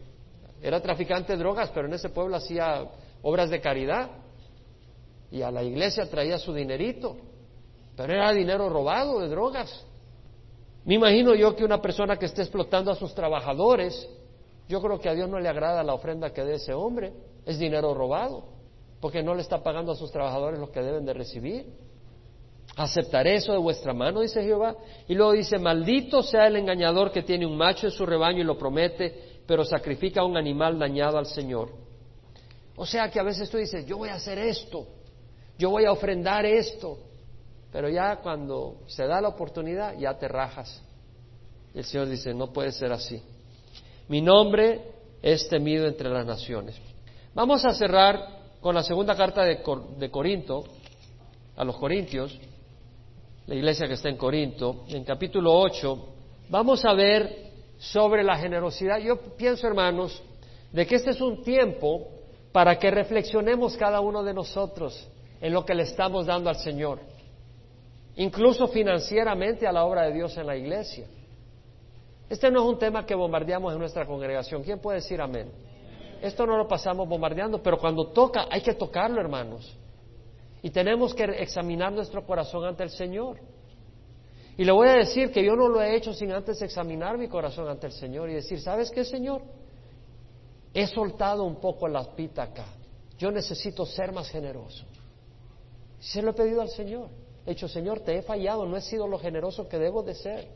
era 0.62 0.80
traficante 0.82 1.34
de 1.34 1.39
drogas, 1.39 1.72
pero 1.74 1.88
en 1.88 1.94
ese 1.94 2.10
pueblo 2.10 2.36
hacía 2.36 2.86
obras 3.22 3.50
de 3.50 3.62
caridad 3.62 4.10
y 5.32 5.42
a 5.42 5.52
la 5.52 5.64
iglesia 5.64 6.10
traía 6.10 6.38
su 6.38 6.54
dinerito, 6.54 7.18
pero 7.96 8.14
era 8.14 8.32
dinero 8.34 8.70
robado 8.70 9.20
de 9.20 9.30
drogas. 9.30 9.86
Me 10.84 10.96
imagino 10.96 11.34
yo 11.36 11.56
que 11.56 11.64
una 11.64 11.82
persona 11.82 12.18
que 12.18 12.26
esté 12.26 12.42
explotando 12.42 12.92
a 12.92 12.96
sus 12.96 13.14
trabajadores, 13.14 14.08
yo 14.68 14.82
creo 14.82 15.00
que 15.00 15.10
a 15.10 15.14
Dios 15.14 15.30
no 15.30 15.39
le 15.39 15.48
agrada 15.48 15.84
la 15.84 15.94
ofrenda 15.94 16.34
que 16.34 16.44
dé 16.44 16.56
ese 16.56 16.74
hombre, 16.74 17.14
es 17.46 17.58
dinero 17.58 17.94
robado, 17.94 18.46
porque 19.00 19.24
no 19.24 19.34
le 19.34 19.42
está 19.42 19.64
pagando 19.64 19.94
a 19.94 19.96
sus 19.96 20.12
trabajadores 20.12 20.60
lo 20.60 20.72
que 20.72 20.82
deben 20.82 21.06
de 21.06 21.14
recibir. 21.14 21.66
Aceptaré 22.76 23.36
eso 23.36 23.51
de 23.51 23.57
vuestra 23.57 23.93
mano, 23.93 24.22
dice 24.22 24.43
Jehová. 24.43 24.76
Y 25.07 25.13
luego 25.13 25.34
dice, 25.34 25.59
maldito 25.59 26.24
sea 26.24 26.47
el 26.47 26.55
engañador 26.55 27.11
que 27.11 27.24
tiene 27.24 27.45
un 27.45 27.57
macho 27.57 27.88
en 27.88 27.91
su 27.91 28.05
rebaño 28.05 28.39
y 28.39 28.45
lo 28.45 28.57
promete, 28.57 29.41
pero 29.45 29.65
sacrifica 29.65 30.24
un 30.24 30.38
animal 30.38 30.80
dañado 30.80 31.17
al 31.17 31.26
Señor. 31.26 31.69
O 32.76 32.86
sea 32.86 33.09
que 33.11 33.19
a 33.19 33.24
veces 33.24 33.49
tú 33.49 33.57
dices, 33.57 33.86
yo 33.86 33.97
voy 33.97 34.09
a 34.09 34.15
hacer 34.15 34.39
esto, 34.39 34.88
yo 35.57 35.69
voy 35.69 35.86
a 35.86 35.91
ofrendar 35.91 36.45
esto, 36.45 36.97
pero 37.72 37.89
ya 37.89 38.17
cuando 38.17 38.78
se 38.88 39.05
da 39.05 39.19
la 39.19 39.28
oportunidad, 39.28 39.97
ya 39.97 40.17
te 40.17 40.28
rajas. 40.28 40.82
Y 41.74 41.80
el 41.80 41.86
Señor 41.86 42.07
dice, 42.07 42.34
no 42.34 42.51
puede 42.51 42.72
ser 42.72 42.91
así. 42.91 43.22
Mi 44.07 44.22
nombre 44.22 44.82
es 45.22 45.47
temido 45.49 45.88
entre 45.88 46.09
las 46.09 46.26
naciones. 46.26 46.76
Vamos 47.34 47.63
a 47.65 47.74
cerrar 47.74 48.39
con 48.61 48.76
la 48.76 48.84
segunda 48.84 49.15
carta 49.15 49.43
de, 49.43 49.61
de 49.97 50.11
Corinto, 50.11 50.63
a 51.55 51.63
los 51.63 51.78
Corintios, 51.78 52.39
la 53.48 53.56
iglesia 53.56 53.88
que 53.88 53.94
está 53.94 54.10
en 54.10 54.18
Corinto, 54.18 54.84
en 54.88 55.04
capítulo 55.04 55.54
8, 55.54 56.08
vamos 56.50 56.86
a 56.86 56.94
ver 56.94 57.52
sobre 57.80 58.24
la 58.24 58.38
generosidad. 58.38 59.00
Yo 59.00 59.18
pienso, 59.36 59.68
hermanos, 59.68 60.22
de 60.72 60.86
que 60.86 60.96
este 60.96 61.12
es 61.12 61.22
un 61.22 61.44
tiempo 61.44 62.08
para 62.52 62.78
que 62.78 62.92
reflexionemos 62.92 63.76
cada 63.78 64.00
uno 64.02 64.24
de 64.24 64.34
nosotros 64.34 65.08
en 65.39 65.54
lo 65.54 65.66
que 65.66 65.74
le 65.74 65.84
estamos 65.84 66.26
dando 66.26 66.50
al 66.50 66.58
Señor 66.58 67.00
incluso 68.16 68.68
financieramente 68.68 69.68
a 69.68 69.72
la 69.72 69.86
obra 69.86 70.04
de 70.04 70.14
Dios 70.14 70.38
en 70.38 70.48
la 70.48 70.56
iglesia. 70.56 71.08
Este 72.30 72.50
no 72.50 72.62
es 72.62 72.66
un 72.66 72.80
tema 72.80 73.06
que 73.06 73.16
bombardeamos 73.16 73.74
en 73.74 73.80
nuestra 73.80 74.06
congregación. 74.06 74.64
¿Quién 74.64 74.80
puede 74.80 75.00
decir 75.00 75.20
amén? 75.22 75.52
Esto 76.22 76.46
no 76.46 76.56
lo 76.56 76.68
pasamos 76.68 77.08
bombardeando, 77.08 77.62
pero 77.62 77.78
cuando 77.78 78.08
toca 78.08 78.46
hay 78.50 78.62
que 78.62 78.74
tocarlo, 78.74 79.20
hermanos. 79.20 79.76
Y 80.64 80.70
tenemos 80.70 81.14
que 81.14 81.24
examinar 81.24 81.91
nuestro 81.91 82.26
corazón 82.26 82.66
ante 82.66 82.84
el 82.84 82.91
Señor. 82.91 83.39
Y 84.57 84.64
le 84.64 84.72
voy 84.72 84.89
a 84.89 84.93
decir 84.93 85.32
que 85.32 85.43
yo 85.43 85.55
no 85.55 85.68
lo 85.68 85.82
he 85.82 85.95
hecho 85.95 86.14
sin 86.14 86.32
antes 86.32 86.62
examinar 86.62 87.18
mi 87.18 87.28
corazón 87.28 87.68
ante 87.68 87.88
el 87.88 87.93
Señor 87.93 88.30
y 88.30 88.34
decir, 88.34 88.62
¿sabes 88.62 88.91
qué, 88.91 89.03
Señor? 89.03 89.41
He 90.74 90.86
soltado 90.88 91.43
un 91.43 91.59
poco 91.59 91.88
la 91.88 92.16
pita 92.16 92.43
acá. 92.43 92.68
Yo 93.18 93.32
necesito 93.32 93.86
ser 93.86 94.12
más 94.12 94.30
generoso. 94.30 94.86
Se 95.99 96.22
lo 96.22 96.32
he 96.32 96.34
pedido 96.34 96.62
al 96.62 96.70
Señor. 96.70 97.09
He 97.45 97.51
dicho, 97.51 97.68
Señor, 97.68 98.01
te 98.01 98.18
he 98.18 98.22
fallado, 98.22 98.66
no 98.66 98.78
he 98.78 98.82
sido 98.82 99.07
lo 99.07 99.18
generoso 99.18 99.68
que 99.68 99.80
debo 99.80 100.03
de 100.03 100.14
ser. 100.14 100.47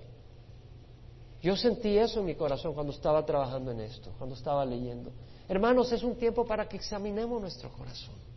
Yo 1.42 1.56
sentí 1.56 1.98
eso 1.98 2.20
en 2.20 2.26
mi 2.26 2.36
corazón 2.36 2.74
cuando 2.74 2.92
estaba 2.92 3.26
trabajando 3.26 3.72
en 3.72 3.82
esto, 3.82 4.12
cuando 4.18 4.36
estaba 4.36 4.66
leyendo. 4.66 5.12
Hermanos, 5.48 5.92
es 5.92 6.04
un 6.04 6.16
tiempo 6.16 6.46
para 6.46 6.68
que 6.68 6.78
examinemos 6.78 7.42
nuestro 7.42 7.70
corazón 7.72 8.35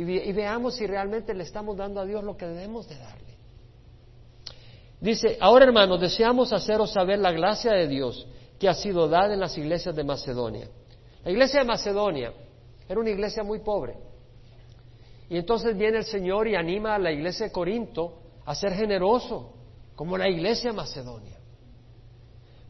y, 0.00 0.32
veamos 0.32 0.76
si 0.76 0.86
realmente 0.86 1.34
le 1.34 1.42
estamos 1.42 1.76
dando 1.76 2.00
a 2.00 2.04
Dios 2.04 2.22
lo 2.22 2.36
que 2.36 2.46
debemos 2.46 2.88
de 2.88 2.96
darle. 2.96 3.34
Dice, 5.00 5.36
ahora 5.40 5.64
hermanos, 5.64 6.00
deseamos 6.00 6.52
haceros 6.52 6.92
saber 6.92 7.18
la 7.18 7.32
gracia 7.32 7.72
de 7.72 7.88
Dios 7.88 8.24
que 8.60 8.68
ha 8.68 8.74
sido 8.74 9.08
dada 9.08 9.34
en 9.34 9.40
las 9.40 9.58
iglesias 9.58 9.96
de 9.96 10.04
Macedonia. 10.04 10.68
La 11.24 11.32
iglesia 11.32 11.60
de 11.60 11.66
Macedonia 11.66 12.32
era 12.88 13.00
una 13.00 13.10
iglesia 13.10 13.42
muy 13.42 13.58
pobre. 13.58 13.96
Y 15.28 15.36
entonces 15.36 15.76
viene 15.76 15.98
el 15.98 16.04
Señor 16.04 16.46
y 16.46 16.54
anima 16.54 16.94
a 16.94 16.98
la 17.00 17.10
iglesia 17.10 17.46
de 17.46 17.52
Corinto 17.52 18.20
a 18.46 18.54
ser 18.54 18.74
generoso, 18.74 19.52
como 19.96 20.16
la 20.16 20.28
iglesia 20.28 20.70
de 20.70 20.76
Macedonia. 20.76 21.37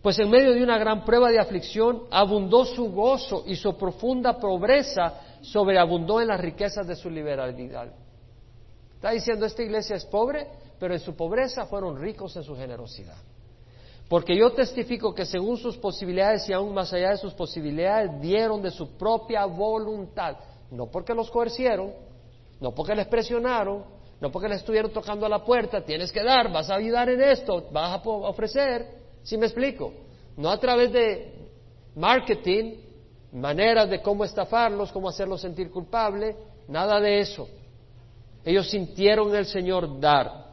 Pues 0.02 0.18
en 0.18 0.30
medio 0.30 0.54
de 0.54 0.62
una 0.62 0.78
gran 0.78 1.04
prueba 1.04 1.30
de 1.30 1.40
aflicción 1.40 2.04
abundó 2.10 2.64
su 2.64 2.92
gozo 2.92 3.42
y 3.46 3.56
su 3.56 3.76
profunda 3.76 4.38
pobreza 4.38 5.20
sobreabundó 5.42 6.20
en 6.20 6.28
las 6.28 6.40
riquezas 6.40 6.86
de 6.86 6.94
su 6.94 7.10
liberalidad. 7.10 7.92
Está 8.94 9.10
diciendo, 9.10 9.46
esta 9.46 9.62
iglesia 9.62 9.96
es 9.96 10.04
pobre, 10.04 10.46
pero 10.78 10.94
en 10.94 11.00
su 11.00 11.14
pobreza 11.14 11.66
fueron 11.66 12.00
ricos 12.00 12.36
en 12.36 12.44
su 12.44 12.56
generosidad. 12.56 13.16
Porque 14.08 14.36
yo 14.36 14.52
testifico 14.52 15.14
que 15.14 15.26
según 15.26 15.58
sus 15.58 15.76
posibilidades 15.76 16.48
y 16.48 16.52
aún 16.52 16.72
más 16.72 16.92
allá 16.92 17.10
de 17.10 17.18
sus 17.18 17.34
posibilidades, 17.34 18.20
dieron 18.20 18.62
de 18.62 18.70
su 18.70 18.96
propia 18.96 19.44
voluntad, 19.44 20.36
no 20.70 20.86
porque 20.86 21.12
los 21.12 21.30
coercieron, 21.30 21.92
no 22.60 22.74
porque 22.74 22.94
les 22.94 23.06
presionaron, 23.06 23.84
no 24.20 24.30
porque 24.32 24.48
les 24.48 24.58
estuvieron 24.58 24.92
tocando 24.92 25.26
a 25.26 25.28
la 25.28 25.44
puerta, 25.44 25.84
tienes 25.84 26.10
que 26.10 26.22
dar, 26.22 26.50
vas 26.50 26.70
a 26.70 26.76
ayudar 26.76 27.08
en 27.10 27.20
esto, 27.20 27.68
vas 27.70 28.00
a 28.00 28.08
ofrecer. 28.08 28.98
¿Sí 29.22 29.36
me 29.36 29.46
explico? 29.46 29.92
No 30.36 30.50
a 30.50 30.58
través 30.58 30.92
de 30.92 31.34
marketing, 31.94 32.74
maneras 33.32 33.90
de 33.90 34.00
cómo 34.00 34.24
estafarlos, 34.24 34.92
cómo 34.92 35.08
hacerlos 35.08 35.40
sentir 35.40 35.70
culpables, 35.70 36.36
nada 36.68 37.00
de 37.00 37.20
eso. 37.20 37.48
Ellos 38.44 38.70
sintieron 38.70 39.34
el 39.34 39.46
Señor 39.46 40.00
dar, 40.00 40.46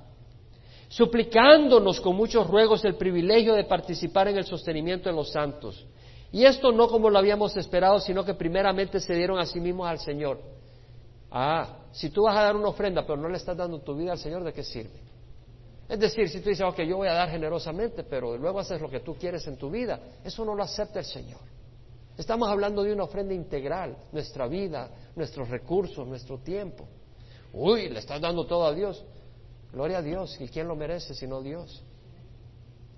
suplicándonos 0.87 2.01
con 2.01 2.15
muchos 2.15 2.47
ruegos 2.47 2.83
el 2.83 2.95
privilegio 2.95 3.53
de 3.53 3.63
participar 3.63 4.27
en 4.27 4.37
el 4.37 4.45
sostenimiento 4.45 5.09
de 5.09 5.15
los 5.15 5.31
santos. 5.31 5.85
Y 6.31 6.43
esto 6.43 6.71
no 6.71 6.89
como 6.89 7.09
lo 7.09 7.17
habíamos 7.17 7.55
esperado, 7.55 7.99
sino 7.99 8.25
que 8.25 8.33
primeramente 8.33 8.99
se 8.99 9.13
dieron 9.13 9.39
a 9.39 9.45
sí 9.45 9.59
mismos 9.59 9.87
al 9.87 9.99
Señor. 9.99 10.41
Ah, 11.31 11.77
si 11.91 12.09
tú 12.09 12.23
vas 12.23 12.37
a 12.37 12.43
dar 12.43 12.55
una 12.55 12.69
ofrenda 12.69 13.05
pero 13.05 13.17
no 13.17 13.29
le 13.29 13.37
estás 13.37 13.55
dando 13.55 13.79
tu 13.79 13.95
vida 13.95 14.13
al 14.13 14.17
Señor, 14.17 14.43
¿de 14.43 14.51
qué 14.51 14.63
sirve? 14.63 15.04
Es 15.87 15.99
decir, 15.99 16.27
si 16.29 16.41
tú 16.41 16.49
dices, 16.49 16.65
ok, 16.65 16.81
yo 16.81 16.97
voy 16.97 17.07
a 17.07 17.13
dar 17.13 17.29
generosamente, 17.29 18.03
pero 18.03 18.37
luego 18.37 18.59
haces 18.59 18.81
lo 18.81 18.89
que 18.89 19.01
tú 19.01 19.15
quieres 19.15 19.45
en 19.47 19.57
tu 19.57 19.69
vida, 19.69 19.99
eso 20.23 20.43
no 20.43 20.55
lo 20.55 20.63
acepta 20.63 20.99
el 20.99 21.05
Señor. 21.05 21.41
Estamos 22.17 22.49
hablando 22.49 22.81
de 22.83 22.93
una 22.93 23.03
ofrenda 23.03 23.33
integral, 23.33 23.95
nuestra 24.11 24.47
vida, 24.47 24.89
nuestros 25.15 25.49
recursos, 25.49 26.07
nuestro 26.07 26.39
tiempo. 26.39 26.87
Uy, 27.53 27.89
le 27.89 27.99
estás 27.99 28.19
dando 28.21 28.45
todo 28.45 28.65
a 28.65 28.73
Dios. 28.73 29.03
Gloria 29.71 29.99
a 29.99 30.01
Dios. 30.01 30.39
¿Y 30.39 30.47
quién 30.47 30.67
lo 30.67 30.75
merece 30.75 31.13
sino 31.13 31.41
Dios? 31.41 31.83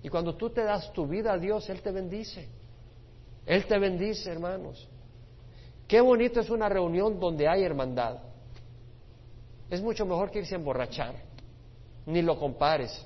Y 0.02 0.08
cuando 0.08 0.36
tú 0.36 0.50
te 0.50 0.62
das 0.62 0.92
tu 0.92 1.06
vida 1.06 1.32
a 1.32 1.38
Dios, 1.38 1.68
Él 1.68 1.82
te 1.82 1.90
bendice. 1.90 2.48
Él 3.44 3.66
te 3.66 3.78
bendice, 3.78 4.30
hermanos. 4.30 4.88
Qué 5.88 6.00
bonito 6.00 6.40
es 6.40 6.50
una 6.50 6.68
reunión 6.68 7.18
donde 7.18 7.48
hay 7.48 7.64
hermandad. 7.64 8.18
Es 9.68 9.82
mucho 9.82 10.06
mejor 10.06 10.30
que 10.30 10.38
irse 10.40 10.54
a 10.54 10.58
emborrachar. 10.58 11.14
Ni 12.08 12.22
lo 12.22 12.38
compares. 12.38 13.04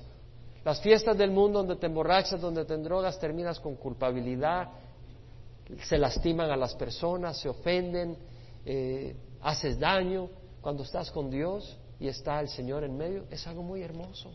Las 0.63 0.79
fiestas 0.79 1.17
del 1.17 1.29
mundo 1.29 1.59
donde 1.59 1.75
te 1.75 1.87
emborrachas, 1.87 2.39
donde 2.39 2.63
te 2.63 2.77
drogas, 2.77 3.19
terminas 3.19 3.59
con 3.59 3.75
culpabilidad, 3.75 4.69
se 5.83 5.97
lastiman 5.97 6.49
a 6.49 6.55
las 6.55 6.73
personas, 6.75 7.37
se 7.37 7.49
ofenden, 7.49 8.17
eh, 8.65 9.13
haces 9.41 9.77
daño. 9.77 10.29
Cuando 10.61 10.83
estás 10.83 11.11
con 11.11 11.29
Dios 11.29 11.77
y 11.99 12.07
está 12.07 12.39
el 12.39 12.47
Señor 12.47 12.85
en 12.85 12.95
medio, 12.95 13.25
es 13.29 13.45
algo 13.45 13.61
muy 13.61 13.81
hermoso. 13.81 14.31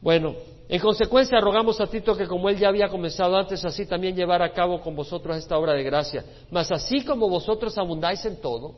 Bueno, 0.00 0.34
en 0.66 0.80
consecuencia 0.80 1.38
rogamos 1.38 1.78
a 1.82 1.86
Tito 1.86 2.16
que 2.16 2.26
como 2.26 2.48
él 2.48 2.58
ya 2.58 2.68
había 2.68 2.88
comenzado 2.88 3.36
antes, 3.36 3.62
así 3.62 3.84
también 3.84 4.16
llevar 4.16 4.40
a 4.40 4.54
cabo 4.54 4.80
con 4.80 4.96
vosotros 4.96 5.36
esta 5.36 5.58
obra 5.58 5.74
de 5.74 5.82
gracia. 5.82 6.24
Mas 6.50 6.72
así 6.72 7.04
como 7.04 7.28
vosotros 7.28 7.76
abundáis 7.76 8.24
en 8.24 8.40
todo, 8.40 8.74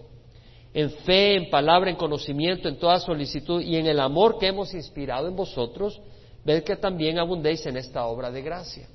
en 0.77 0.91
fe, 0.91 1.37
en 1.37 1.49
palabra, 1.49 1.89
en 1.89 1.97
conocimiento, 1.97 2.69
en 2.69 2.79
toda 2.79 3.01
solicitud 3.01 3.63
y 3.63 3.77
en 3.77 3.87
el 3.87 3.99
amor 3.99 4.39
que 4.39 4.49
hemos 4.49 4.75
inspirado 4.75 5.27
en 5.27 5.35
vosotros, 5.35 5.99
ved 6.45 6.65
que 6.65 6.77
también 6.77 7.19
abundéis 7.19 7.65
en 7.65 7.79
esta 7.79 8.05
obra 8.05 8.31
de 8.31 8.43
gracia. 8.43 8.87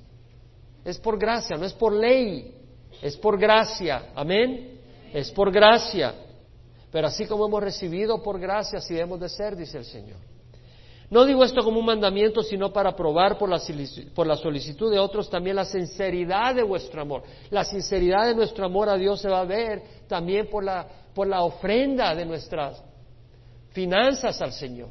Es 0.86 1.00
por 1.00 1.18
gracia, 1.18 1.58
no 1.58 1.66
es 1.66 1.74
por 1.74 1.92
ley, 1.92 2.54
es 3.02 3.18
por 3.18 3.40
gracia. 3.40 4.12
Amén. 4.14 4.80
Es 5.12 5.32
por 5.32 5.52
gracia. 5.52 6.14
Pero 6.92 7.08
así 7.08 7.26
como 7.26 7.48
hemos 7.48 7.64
recibido 7.64 8.22
por 8.22 8.40
gracia, 8.40 8.78
así 8.78 8.94
debemos 8.94 9.20
de 9.20 9.30
ser, 9.30 9.56
dice 9.56 9.80
el 9.80 9.86
Señor. 9.86 10.20
No 11.10 11.26
digo 11.26 11.44
esto 11.44 11.64
como 11.64 11.80
un 11.80 11.86
mandamiento, 11.88 12.44
sino 12.44 12.72
para 12.72 12.96
probar 12.96 13.40
por 13.40 13.50
la, 13.50 13.58
solicitud 14.38 14.92
de 14.92 15.00
otros 15.00 15.32
también 15.32 15.56
la 15.56 15.66
sinceridad 15.66 16.54
de 16.54 16.62
vuestro 16.62 17.02
amor. 17.02 17.24
La 17.50 17.66
sinceridad 17.66 18.28
de 18.28 18.36
nuestro 18.36 18.66
amor 18.66 18.88
a 18.88 18.98
Dios 18.98 19.20
se 19.20 19.28
va 19.28 19.42
a 19.42 19.46
ver 19.46 19.82
también 20.08 20.48
por 20.48 20.64
la, 20.64 21.01
por 21.14 21.28
la 21.28 21.44
ofrenda 21.44 22.16
de 22.16 22.26
nuestras 22.26 22.84
finanzas 23.72 24.42
al 24.42 24.52
Señor. 24.54 24.90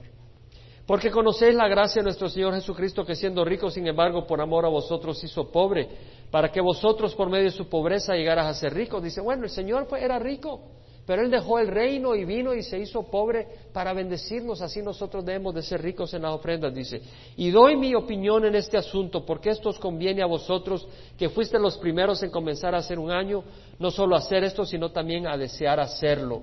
Porque 0.87 1.11
conocéis 1.11 1.55
la 1.55 1.69
gracia 1.69 2.01
de 2.01 2.07
nuestro 2.07 2.29
Señor 2.29 2.53
Jesucristo, 2.55 3.05
que 3.05 3.15
siendo 3.15 3.45
rico, 3.45 3.71
sin 3.71 3.87
embargo, 3.87 4.27
por 4.27 4.41
amor 4.41 4.65
a 4.65 4.69
vosotros 4.69 5.23
hizo 5.23 5.51
pobre, 5.51 5.89
para 6.31 6.51
que 6.51 6.61
vosotros 6.61 7.15
por 7.15 7.31
medio 7.31 7.45
de 7.45 7.51
su 7.53 7.69
pobreza 7.69 8.15
llegaras 8.15 8.47
a 8.47 8.55
ser 8.55 8.75
ricos. 8.75 9.03
Dice, 9.03 9.21
bueno, 9.21 9.45
el 9.45 9.51
Señor 9.51 9.87
era 9.97 10.19
rico, 10.19 10.63
pero 11.11 11.23
Él 11.23 11.31
dejó 11.33 11.59
el 11.59 11.67
reino 11.67 12.15
y 12.15 12.25
vino 12.25 12.55
y 12.55 12.63
se 12.63 12.79
hizo 12.79 13.03
pobre 13.03 13.49
para 13.73 13.93
bendecirnos. 13.93 14.63
Así 14.63 14.81
nosotros 14.81 15.25
debemos 15.25 15.53
de 15.57 15.63
ser 15.65 15.83
ricos 15.83 16.15
en 16.15 16.23
las 16.23 16.35
ofrendas, 16.35 16.73
dice. 16.73 17.03
Y 17.37 17.51
doy 17.51 17.75
mi 17.75 17.97
opinión 17.97 18.45
en 18.45 18.55
este 18.55 18.77
asunto, 18.79 19.27
porque 19.27 19.51
esto 19.51 19.71
os 19.71 19.81
conviene 19.81 20.23
a 20.23 20.27
vosotros, 20.27 20.87
que 21.19 21.29
fuiste 21.29 21.59
los 21.59 21.79
primeros 21.79 22.23
en 22.23 22.31
comenzar 22.31 22.77
a 22.77 22.79
hacer 22.79 23.01
un 23.01 23.11
año, 23.11 23.43
no 23.81 23.91
solo 23.91 24.15
a 24.15 24.19
hacer 24.21 24.45
esto, 24.45 24.65
sino 24.65 24.93
también 24.93 25.27
a 25.27 25.37
desear 25.37 25.81
hacerlo. 25.81 26.43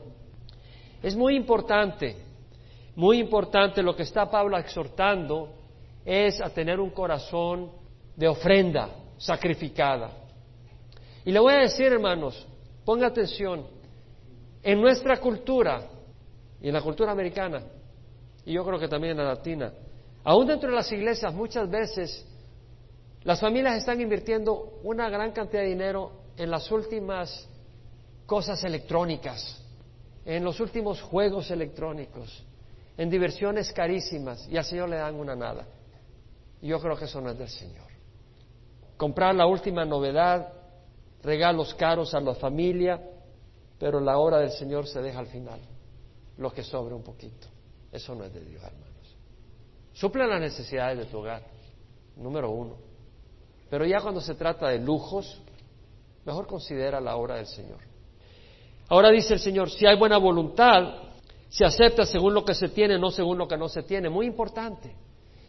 Es 1.02 1.16
muy 1.16 1.38
importante 1.38 2.28
muy 2.98 3.20
importante 3.20 3.82
lo 3.82 3.96
que 3.96 4.04
está 4.04 4.30
Pablo 4.30 4.58
exhortando 4.58 5.54
es 6.04 6.42
a 6.42 6.50
tener 6.50 6.82
un 6.82 6.90
corazón 6.90 7.72
de 8.18 8.28
ofrenda 8.28 8.90
sacrificada. 9.18 10.10
Y 11.24 11.32
le 11.32 11.40
voy 11.40 11.54
a 11.54 11.60
decir, 11.60 11.86
hermanos, 11.86 12.46
ponga 12.84 13.08
atención, 13.08 13.77
en 14.68 14.82
nuestra 14.82 15.18
cultura 15.22 15.82
y 16.62 16.68
en 16.68 16.74
la 16.74 16.82
cultura 16.82 17.14
americana, 17.14 17.62
y 18.44 18.52
yo 18.52 18.66
creo 18.66 18.78
que 18.78 18.90
también 18.90 19.12
en 19.12 19.24
la 19.24 19.36
latina, 19.36 19.72
aún 20.26 20.46
dentro 20.46 20.70
de 20.70 20.76
las 20.76 20.92
iglesias 20.92 21.34
muchas 21.34 21.70
veces 21.70 22.28
las 23.24 23.40
familias 23.40 23.78
están 23.78 24.02
invirtiendo 24.02 24.82
una 24.84 25.10
gran 25.10 25.32
cantidad 25.32 25.62
de 25.62 25.70
dinero 25.70 26.12
en 26.36 26.52
las 26.52 26.70
últimas 26.70 27.48
cosas 28.26 28.62
electrónicas, 28.66 29.58
en 30.26 30.44
los 30.44 30.60
últimos 30.60 31.02
juegos 31.02 31.50
electrónicos 31.50 32.44
en 32.98 33.10
diversiones 33.10 33.72
carísimas 33.72 34.50
y 34.50 34.58
al 34.58 34.66
Señor 34.66 34.90
le 34.90 34.98
dan 34.98 35.16
una 35.16 35.34
nada. 35.34 35.66
Yo 36.62 36.78
creo 36.82 36.98
que 36.98 37.06
eso 37.06 37.22
no 37.22 37.30
es 37.30 37.38
del 37.38 37.48
Señor. 37.48 37.88
Comprar 38.98 39.34
la 39.34 39.46
última 39.46 39.86
novedad, 39.86 40.52
regalos 41.24 41.74
caros 41.76 42.14
a 42.14 42.20
la 42.20 42.36
familia, 42.36 43.02
pero 43.80 44.00
la 44.00 44.18
obra 44.18 44.40
del 44.40 44.52
Señor 44.52 44.88
se 44.88 45.02
deja 45.02 45.20
al 45.20 45.28
final, 45.28 45.60
lo 46.38 46.52
que 46.52 46.64
sobra 46.64 46.96
un 46.96 47.04
poquito. 47.04 47.48
Eso 47.92 48.16
no 48.16 48.24
es 48.24 48.34
de 48.34 48.42
Dios, 48.42 48.64
hermanos. 48.64 49.16
Suple 49.94 50.28
las 50.28 50.40
necesidades 50.40 50.98
de 50.98 51.06
tu 51.06 51.20
hogar, 51.20 51.44
número 52.16 52.52
uno. 52.52 52.76
Pero 53.70 53.86
ya 53.86 54.00
cuando 54.02 54.22
se 54.22 54.36
trata 54.36 54.70
de 54.70 54.80
lujos, 54.80 55.42
mejor 56.26 56.48
considera 56.48 57.02
la 57.02 57.16
obra 57.16 57.36
del 57.36 57.48
Señor. 57.48 57.80
Ahora 58.90 59.10
dice 59.10 59.34
el 59.34 59.40
Señor, 59.40 59.70
si 59.70 59.86
hay 59.86 59.98
buena 59.98 60.18
voluntad, 60.18 61.10
se 61.50 61.66
acepta 61.66 62.06
según 62.06 62.34
lo 62.34 62.46
que 62.46 62.54
se 62.54 62.70
tiene, 62.70 62.98
no 62.98 63.12
según 63.12 63.38
lo 63.38 63.48
que 63.48 63.58
no 63.58 63.68
se 63.68 63.84
tiene. 63.84 64.10
Muy 64.10 64.26
importante. 64.26 64.96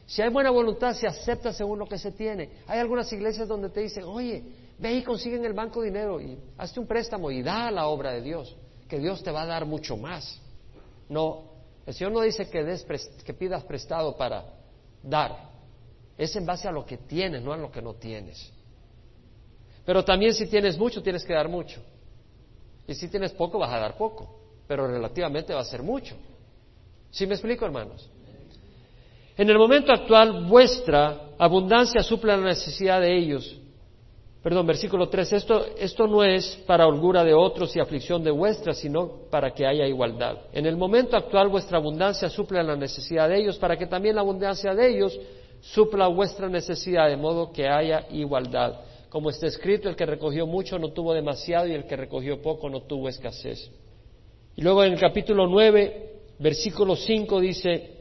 Si 0.06 0.22
hay 0.22 0.30
buena 0.30 0.50
voluntad, 0.50 0.94
se 0.94 1.06
acepta 1.06 1.52
según 1.52 1.78
lo 1.78 1.86
que 1.86 1.98
se 1.98 2.12
tiene. 2.12 2.50
Hay 2.66 2.78
algunas 2.78 3.12
iglesias 3.12 3.46
donde 3.46 3.68
te 3.68 3.80
dicen, 3.80 4.04
oye, 4.04 4.42
ve 4.78 4.94
y 4.94 5.02
consigue 5.02 5.36
en 5.36 5.44
el 5.44 5.52
banco 5.52 5.82
dinero 5.82 6.20
y 6.20 6.38
hazte 6.56 6.80
un 6.80 6.86
préstamo 6.86 7.30
y 7.30 7.42
da 7.42 7.68
a 7.68 7.70
la 7.70 7.86
obra 7.86 8.12
de 8.12 8.22
Dios, 8.22 8.56
que 8.88 8.98
Dios 8.98 9.22
te 9.22 9.30
va 9.30 9.42
a 9.42 9.46
dar 9.46 9.66
mucho 9.66 9.96
más. 9.96 10.40
No, 11.08 11.44
el 11.86 11.94
Señor 11.94 12.12
no 12.12 12.20
dice 12.20 12.48
que, 12.48 12.76
que 13.24 13.34
pidas 13.34 13.64
prestado 13.64 14.16
para 14.16 14.44
dar. 15.02 15.48
Es 16.16 16.34
en 16.36 16.44
base 16.44 16.68
a 16.68 16.72
lo 16.72 16.84
que 16.84 16.98
tienes, 16.98 17.42
no 17.42 17.52
a 17.52 17.56
lo 17.56 17.70
que 17.70 17.80
no 17.80 17.94
tienes. 17.94 18.52
Pero 19.84 20.04
también 20.04 20.34
si 20.34 20.46
tienes 20.46 20.76
mucho, 20.76 21.02
tienes 21.02 21.24
que 21.24 21.32
dar 21.32 21.48
mucho. 21.48 21.80
Y 22.86 22.94
si 22.94 23.08
tienes 23.08 23.32
poco, 23.32 23.58
vas 23.58 23.72
a 23.72 23.78
dar 23.78 23.96
poco 23.96 24.38
pero 24.68 24.86
relativamente 24.86 25.54
va 25.54 25.60
a 25.60 25.64
ser 25.64 25.82
mucho. 25.82 26.14
¿Sí 27.10 27.26
me 27.26 27.34
explico, 27.34 27.64
hermanos? 27.64 28.08
En 29.36 29.48
el 29.48 29.56
momento 29.56 29.92
actual, 29.92 30.44
vuestra 30.44 31.30
abundancia 31.38 32.02
suple 32.02 32.36
la 32.36 32.44
necesidad 32.48 33.00
de 33.00 33.16
ellos. 33.16 33.58
Perdón, 34.42 34.66
versículo 34.66 35.08
3. 35.08 35.32
Esto, 35.32 35.66
esto 35.78 36.06
no 36.06 36.22
es 36.22 36.62
para 36.66 36.86
holgura 36.86 37.24
de 37.24 37.34
otros 37.34 37.74
y 37.74 37.80
aflicción 37.80 38.22
de 38.22 38.30
vuestra, 38.30 38.72
sino 38.72 39.28
para 39.30 39.50
que 39.52 39.66
haya 39.66 39.86
igualdad. 39.86 40.38
En 40.52 40.64
el 40.64 40.76
momento 40.76 41.16
actual, 41.16 41.48
vuestra 41.48 41.78
abundancia 41.78 42.28
suple 42.28 42.62
la 42.62 42.76
necesidad 42.76 43.28
de 43.28 43.40
ellos, 43.40 43.58
para 43.58 43.76
que 43.76 43.86
también 43.86 44.14
la 44.14 44.20
abundancia 44.20 44.74
de 44.74 44.90
ellos 44.90 45.18
supla 45.60 46.06
vuestra 46.06 46.48
necesidad, 46.48 47.08
de 47.08 47.16
modo 47.16 47.52
que 47.52 47.68
haya 47.68 48.06
igualdad. 48.10 48.80
Como 49.08 49.30
está 49.30 49.46
escrito, 49.46 49.88
el 49.88 49.96
que 49.96 50.06
recogió 50.06 50.46
mucho 50.46 50.78
no 50.78 50.92
tuvo 50.92 51.14
demasiado 51.14 51.66
y 51.66 51.72
el 51.72 51.84
que 51.86 51.96
recogió 51.96 52.40
poco 52.40 52.70
no 52.70 52.82
tuvo 52.82 53.08
escasez. 53.08 53.70
Y 54.54 54.62
luego 54.62 54.84
en 54.84 54.92
el 54.92 55.00
capítulo 55.00 55.46
9, 55.46 56.12
versículo 56.38 56.94
5 56.94 57.40
dice, 57.40 57.96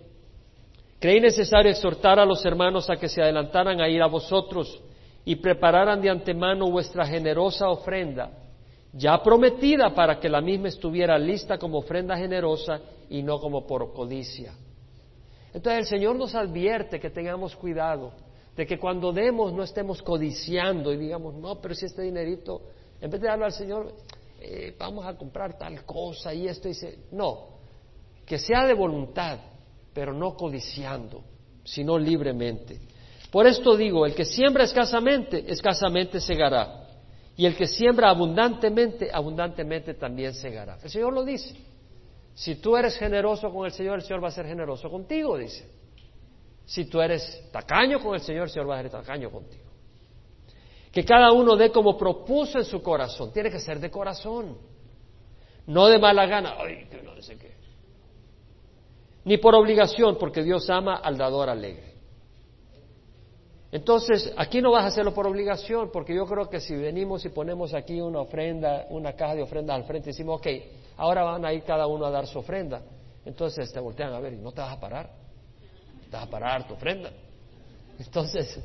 creí 0.99 1.19
necesario 1.19 1.71
exhortar 1.71 2.19
a 2.19 2.25
los 2.25 2.45
hermanos 2.45 2.89
a 2.89 2.97
que 2.97 3.09
se 3.09 3.21
adelantaran 3.21 3.81
a 3.81 3.89
ir 3.89 4.01
a 4.01 4.07
vosotros 4.07 4.81
y 5.27 5.35
prepararan 5.35 5.99
de 6.01 6.09
antemano 6.09 6.71
vuestra 6.71 7.05
generosa 7.05 7.67
ofrenda, 7.67 8.31
ya 8.93 9.21
prometida 9.21 9.93
para 9.93 10.21
que 10.21 10.29
la 10.29 10.39
misma 10.39 10.69
estuviera 10.69 11.19
lista 11.19 11.57
como 11.57 11.79
ofrenda 11.79 12.15
generosa 12.15 12.79
y 13.09 13.21
no 13.23 13.37
como 13.37 13.67
por 13.67 13.91
codicia. 13.91 14.53
Entonces 15.53 15.79
el 15.79 15.85
Señor 15.85 16.15
nos 16.15 16.33
advierte 16.33 16.97
que 16.97 17.09
tengamos 17.09 17.57
cuidado, 17.57 18.13
de 18.55 18.65
que 18.65 18.79
cuando 18.79 19.11
demos 19.11 19.51
no 19.51 19.63
estemos 19.63 20.01
codiciando 20.01 20.93
y 20.93 20.97
digamos, 20.97 21.35
no, 21.35 21.59
pero 21.59 21.75
si 21.75 21.87
este 21.87 22.03
dinerito, 22.03 22.61
en 23.01 23.11
vez 23.11 23.19
de 23.19 23.27
darlo 23.27 23.43
al 23.43 23.51
Señor, 23.51 23.93
eh, 24.39 24.73
vamos 24.79 25.05
a 25.05 25.17
comprar 25.17 25.57
tal 25.57 25.83
cosa 25.83 26.33
y 26.33 26.47
esto 26.47 26.69
dice, 26.69 26.99
no, 27.11 27.49
que 28.25 28.39
sea 28.39 28.65
de 28.65 28.73
voluntad, 28.73 29.39
pero 29.93 30.13
no 30.13 30.37
codiciando, 30.37 31.21
sino 31.65 31.97
libremente. 31.97 32.79
Por 33.31 33.45
esto 33.45 33.75
digo, 33.75 34.05
el 34.05 34.15
que 34.15 34.25
siembra 34.25 34.63
escasamente, 34.63 35.43
escasamente 35.47 36.19
segará. 36.19 36.87
Y 37.35 37.45
el 37.45 37.55
que 37.55 37.67
siembra 37.67 38.09
abundantemente, 38.09 39.09
abundantemente 39.13 39.93
también 39.93 40.33
segará. 40.33 40.77
El 40.81 40.89
Señor 40.89 41.13
lo 41.13 41.23
dice. 41.23 41.55
Si 42.33 42.55
tú 42.55 42.77
eres 42.77 42.97
generoso 42.97 43.51
con 43.51 43.65
el 43.65 43.71
Señor, 43.71 43.95
el 43.95 44.01
Señor 44.01 44.23
va 44.23 44.29
a 44.29 44.31
ser 44.31 44.45
generoso 44.45 44.89
contigo, 44.89 45.37
dice. 45.37 45.69
Si 46.65 46.85
tú 46.85 47.01
eres 47.01 47.49
tacaño 47.51 47.99
con 47.99 48.15
el 48.15 48.21
Señor, 48.21 48.43
el 48.43 48.49
Señor 48.49 48.69
va 48.69 48.79
a 48.79 48.81
ser 48.81 48.91
tacaño 48.91 49.29
contigo. 49.29 49.65
Que 50.91 51.05
cada 51.05 51.31
uno 51.31 51.55
dé 51.55 51.71
como 51.71 51.97
propuso 51.97 52.57
en 52.57 52.65
su 52.65 52.81
corazón. 52.81 53.31
Tiene 53.31 53.51
que 53.51 53.59
ser 53.59 53.79
de 53.79 53.91
corazón. 53.91 54.57
No 55.67 55.87
de 55.87 55.99
mala 55.99 56.25
gana. 56.25 56.55
Ay, 56.57 56.87
que 56.89 57.01
no 57.03 57.21
sé 57.21 57.37
qué. 57.37 57.55
Ni 59.25 59.37
por 59.37 59.53
obligación, 59.53 60.17
porque 60.17 60.41
Dios 60.41 60.69
ama 60.69 60.95
al 60.95 61.17
dador 61.17 61.49
alegre. 61.49 61.86
Entonces, 63.71 64.33
aquí 64.37 64.61
no 64.61 64.71
vas 64.71 64.85
a 64.85 64.87
hacerlo 64.87 65.13
por 65.13 65.27
obligación, 65.27 65.89
porque 65.91 66.15
yo 66.15 66.25
creo 66.25 66.49
que 66.49 66.61
si 66.61 66.75
venimos 66.75 67.25
y 67.25 67.29
ponemos 67.29 67.73
aquí 67.73 67.99
una 67.99 68.21
ofrenda, 68.21 68.85
una 68.89 69.13
caja 69.13 69.35
de 69.35 69.43
ofrendas 69.43 69.75
al 69.75 69.83
frente 69.83 70.11
decimos, 70.11 70.39
ok, 70.39 70.47
ahora 70.95 71.23
van 71.23 71.45
a 71.45 71.53
ir 71.53 71.63
cada 71.63 71.85
uno 71.85 72.05
a 72.05 72.09
dar 72.09 72.27
su 72.27 72.39
ofrenda, 72.39 72.81
entonces 73.25 73.71
te 73.71 73.79
voltean 73.79 74.13
a 74.13 74.19
ver 74.19 74.33
y 74.33 74.37
no 74.37 74.53
te 74.53 74.61
vas 74.61 74.73
a 74.73 74.79
parar, 74.79 75.09
te 76.09 76.15
vas 76.15 76.27
a 76.27 76.29
parar 76.29 76.65
tu 76.65 76.75
ofrenda. 76.75 77.11
Entonces, 77.99 78.57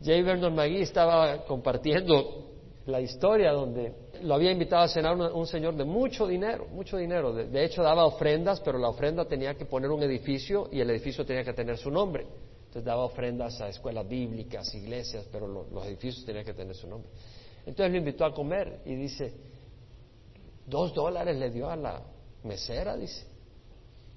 J. 0.00 0.22
Vernon 0.22 0.54
McGee 0.54 0.82
estaba 0.82 1.44
compartiendo 1.44 2.46
la 2.86 3.00
historia 3.00 3.52
donde 3.52 3.92
lo 4.22 4.34
había 4.34 4.52
invitado 4.52 4.82
a 4.82 4.88
cenar 4.88 5.16
un, 5.16 5.46
señor 5.46 5.74
de 5.76 5.84
mucho 5.84 6.26
dinero, 6.26 6.66
mucho 6.72 6.96
dinero. 6.96 7.32
De, 7.32 7.64
hecho, 7.64 7.82
daba 7.82 8.04
ofrendas, 8.04 8.60
pero 8.60 8.78
la 8.78 8.88
ofrenda 8.88 9.24
tenía 9.24 9.54
que 9.54 9.64
poner 9.64 9.90
un 9.90 10.02
edificio 10.02 10.68
y 10.70 10.80
el 10.80 10.90
edificio 10.90 11.24
tenía 11.24 11.44
que 11.44 11.52
tener 11.52 11.76
su 11.76 11.90
nombre. 11.90 12.26
Entonces 12.68 12.84
daba 12.84 13.04
ofrendas 13.04 13.58
a 13.62 13.68
escuelas 13.70 14.06
bíblicas, 14.06 14.74
iglesias, 14.74 15.26
pero 15.32 15.48
los 15.48 15.86
edificios 15.86 16.26
tenían 16.26 16.44
que 16.44 16.52
tener 16.52 16.74
su 16.74 16.86
nombre. 16.86 17.10
Entonces 17.64 17.90
lo 17.90 17.96
invitó 17.96 18.26
a 18.26 18.34
comer 18.34 18.82
y 18.84 18.94
dice, 18.94 19.32
dos 20.66 20.92
dólares 20.92 21.34
le 21.38 21.50
dio 21.50 21.70
a 21.70 21.76
la 21.76 22.02
mesera, 22.44 22.94
dice. 22.94 23.26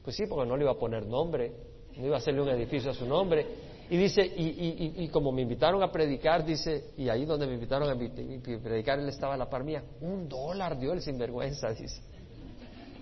Pues 0.03 0.17
sí, 0.17 0.25
porque 0.27 0.49
no 0.49 0.57
le 0.57 0.63
iba 0.63 0.73
a 0.73 0.77
poner 0.77 1.05
nombre, 1.05 1.53
no 1.95 2.05
iba 2.05 2.15
a 2.15 2.19
hacerle 2.19 2.41
un 2.41 2.49
edificio 2.49 2.91
a 2.91 2.93
su 2.93 3.05
nombre. 3.05 3.71
Y 3.89 3.95
dice, 3.95 4.21
y, 4.21 5.07
como 5.09 5.31
me 5.31 5.43
invitaron 5.43 5.81
a 5.81 5.89
predicar, 5.89 6.45
dice, 6.45 6.91
y 6.97 7.07
ahí 7.07 7.23
donde 7.23 7.47
me 7.47 7.53
invitaron 7.53 7.89
a 7.89 7.95
predicar, 7.95 8.99
él 8.99 9.07
estaba 9.07 9.35
a 9.35 9.37
la 9.37 9.49
par 9.49 9.63
mía. 9.63 9.81
Un 10.01 10.27
dólar 10.27 10.77
dio 10.77 10.91
el 10.91 11.01
sinvergüenza, 11.01 11.69
dice. 11.69 12.01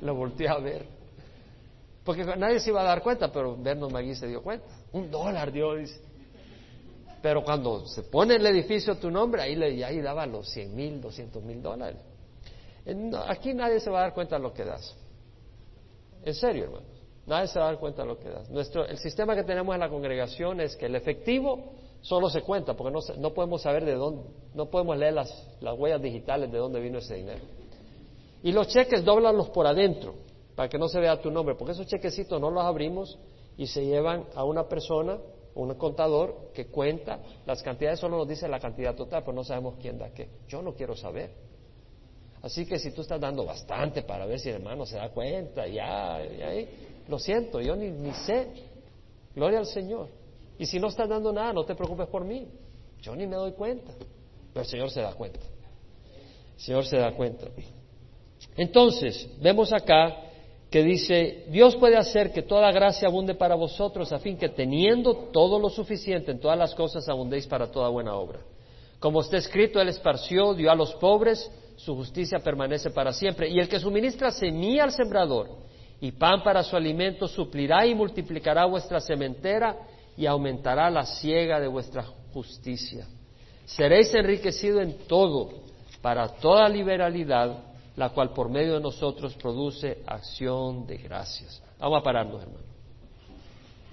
Lo 0.01 0.13
volteé 0.13 0.47
a 0.47 0.59
ver. 0.59 0.98
Porque 2.09 2.25
nadie 2.25 2.59
se 2.59 2.71
iba 2.71 2.81
a 2.81 2.85
dar 2.85 3.03
cuenta, 3.03 3.31
pero 3.31 3.55
Vernon 3.55 3.93
Magui 3.93 4.15
se 4.15 4.25
dio 4.25 4.41
cuenta. 4.41 4.65
Un 4.93 5.11
dólar 5.11 5.51
dio, 5.51 5.75
dice. 5.75 6.01
Pero 7.21 7.43
cuando 7.43 7.85
se 7.85 8.01
pone 8.01 8.37
el 8.37 8.45
edificio 8.47 8.95
tu 8.95 9.11
nombre, 9.11 9.43
ahí, 9.43 9.55
le, 9.55 9.85
ahí 9.85 10.01
daba 10.01 10.25
los 10.25 10.49
cien 10.49 10.75
mil, 10.75 10.99
doscientos 10.99 11.43
mil 11.43 11.61
dólares. 11.61 11.99
Aquí 13.27 13.53
nadie 13.53 13.79
se 13.79 13.91
va 13.91 13.99
a 13.99 14.01
dar 14.01 14.15
cuenta 14.15 14.37
de 14.37 14.41
lo 14.41 14.51
que 14.51 14.65
das. 14.65 14.97
En 16.25 16.33
serio, 16.33 16.63
hermano. 16.63 16.87
Nadie 17.27 17.47
se 17.47 17.59
va 17.59 17.65
a 17.65 17.71
dar 17.73 17.79
cuenta 17.79 18.01
de 18.01 18.07
lo 18.07 18.17
que 18.17 18.27
das. 18.27 18.49
Nuestro, 18.49 18.87
el 18.87 18.97
sistema 18.97 19.35
que 19.35 19.43
tenemos 19.43 19.75
en 19.75 19.79
la 19.79 19.89
congregación 19.89 20.61
es 20.61 20.75
que 20.75 20.87
el 20.87 20.95
efectivo 20.95 21.73
solo 22.01 22.27
se 22.31 22.41
cuenta, 22.41 22.73
porque 22.73 22.91
no, 22.91 23.01
no 23.19 23.33
podemos 23.35 23.61
saber 23.61 23.85
de 23.85 23.93
dónde, 23.93 24.23
no 24.55 24.65
podemos 24.65 24.97
leer 24.97 25.13
las, 25.13 25.47
las 25.61 25.77
huellas 25.77 26.01
digitales 26.01 26.51
de 26.51 26.57
dónde 26.57 26.79
vino 26.79 26.97
ese 26.97 27.17
dinero. 27.17 27.43
Y 28.41 28.51
los 28.51 28.67
cheques 28.69 29.05
doblanlos 29.05 29.51
por 29.51 29.67
adentro, 29.67 30.15
para 30.59 30.67
que 30.67 30.77
no 30.77 30.89
se 30.89 30.99
vea 30.99 31.15
tu 31.21 31.31
nombre, 31.31 31.55
porque 31.55 31.71
esos 31.71 31.87
chequecitos 31.87 32.41
no 32.41 32.51
los 32.51 32.65
abrimos 32.65 33.17
y 33.55 33.65
se 33.65 33.85
llevan 33.85 34.25
a 34.35 34.43
una 34.43 34.67
persona, 34.67 35.17
un 35.55 35.73
contador, 35.75 36.51
que 36.53 36.65
cuenta 36.65 37.21
las 37.45 37.63
cantidades, 37.63 37.97
solo 37.97 38.17
nos 38.17 38.27
dice 38.27 38.45
la 38.49 38.59
cantidad 38.59 38.93
total, 38.93 39.21
pero 39.23 39.31
no 39.31 39.45
sabemos 39.45 39.75
quién 39.79 39.97
da 39.97 40.09
qué. 40.09 40.27
Yo 40.49 40.61
no 40.61 40.73
quiero 40.73 40.97
saber. 40.97 41.31
Así 42.41 42.65
que 42.65 42.77
si 42.77 42.91
tú 42.91 43.03
estás 43.03 43.21
dando 43.21 43.45
bastante 43.45 44.01
para 44.01 44.25
ver 44.25 44.37
si 44.37 44.49
el 44.49 44.55
hermano 44.55 44.85
se 44.85 44.97
da 44.97 45.07
cuenta, 45.11 45.65
ya, 45.65 46.21
ya, 46.25 46.51
lo 47.07 47.17
siento, 47.19 47.61
yo 47.61 47.77
ni, 47.77 47.89
ni 47.91 48.11
sé. 48.11 48.49
Gloria 49.33 49.59
al 49.59 49.65
Señor. 49.65 50.09
Y 50.57 50.65
si 50.65 50.77
no 50.77 50.87
estás 50.87 51.07
dando 51.07 51.31
nada, 51.31 51.53
no 51.53 51.63
te 51.63 51.73
preocupes 51.73 52.07
por 52.07 52.25
mí. 52.25 52.49
Yo 53.01 53.15
ni 53.15 53.25
me 53.27 53.37
doy 53.37 53.53
cuenta. 53.53 53.93
Pero 54.51 54.61
el 54.61 54.69
Señor 54.69 54.91
se 54.91 54.99
da 54.99 55.13
cuenta. 55.13 55.39
El 55.39 56.61
Señor 56.61 56.85
se 56.85 56.97
da 56.97 57.13
cuenta. 57.13 57.47
Entonces, 58.57 59.25
vemos 59.39 59.71
acá 59.71 60.25
que 60.69 60.83
dice, 60.83 61.45
Dios 61.49 61.75
puede 61.75 61.97
hacer 61.97 62.31
que 62.31 62.43
toda 62.43 62.71
gracia 62.71 63.07
abunde 63.07 63.33
para 63.33 63.55
vosotros, 63.55 64.11
a 64.11 64.19
fin 64.19 64.37
que 64.37 64.49
teniendo 64.49 65.15
todo 65.31 65.59
lo 65.59 65.69
suficiente 65.69 66.31
en 66.31 66.39
todas 66.39 66.57
las 66.57 66.75
cosas 66.75 67.09
abundéis 67.09 67.47
para 67.47 67.71
toda 67.71 67.89
buena 67.89 68.13
obra. 68.13 68.39
Como 68.99 69.21
está 69.21 69.37
escrito, 69.37 69.81
Él 69.81 69.89
esparció, 69.89 70.53
dio 70.53 70.69
a 70.69 70.75
los 70.75 70.93
pobres, 70.95 71.49
su 71.77 71.95
justicia 71.95 72.39
permanece 72.39 72.91
para 72.91 73.13
siempre. 73.13 73.49
Y 73.49 73.59
el 73.59 73.69
que 73.69 73.79
suministra 73.79 74.29
semilla 74.31 74.83
al 74.83 74.91
sembrador 74.91 75.49
y 76.01 76.11
pan 76.11 76.43
para 76.43 76.63
su 76.63 76.75
alimento, 76.75 77.27
suplirá 77.27 77.85
y 77.85 77.95
multiplicará 77.95 78.65
vuestra 78.65 78.99
sementera 78.99 79.77
y 80.15 80.25
aumentará 80.25 80.89
la 80.89 81.05
siega 81.05 81.59
de 81.59 81.67
vuestra 81.67 82.03
justicia. 82.33 83.07
Seréis 83.65 84.13
enriquecidos 84.13 84.81
en 84.81 84.97
todo, 85.07 85.49
para 86.01 86.27
toda 86.27 86.67
liberalidad, 86.69 87.68
la 87.95 88.09
cual 88.09 88.33
por 88.33 88.49
medio 88.49 88.75
de 88.75 88.81
nosotros 88.81 89.35
produce 89.35 90.03
acción 90.05 90.85
de 90.85 90.97
gracias. 90.97 91.61
Vamos 91.79 91.99
a 91.99 92.03
pararnos, 92.03 92.41
hermano. 92.41 92.65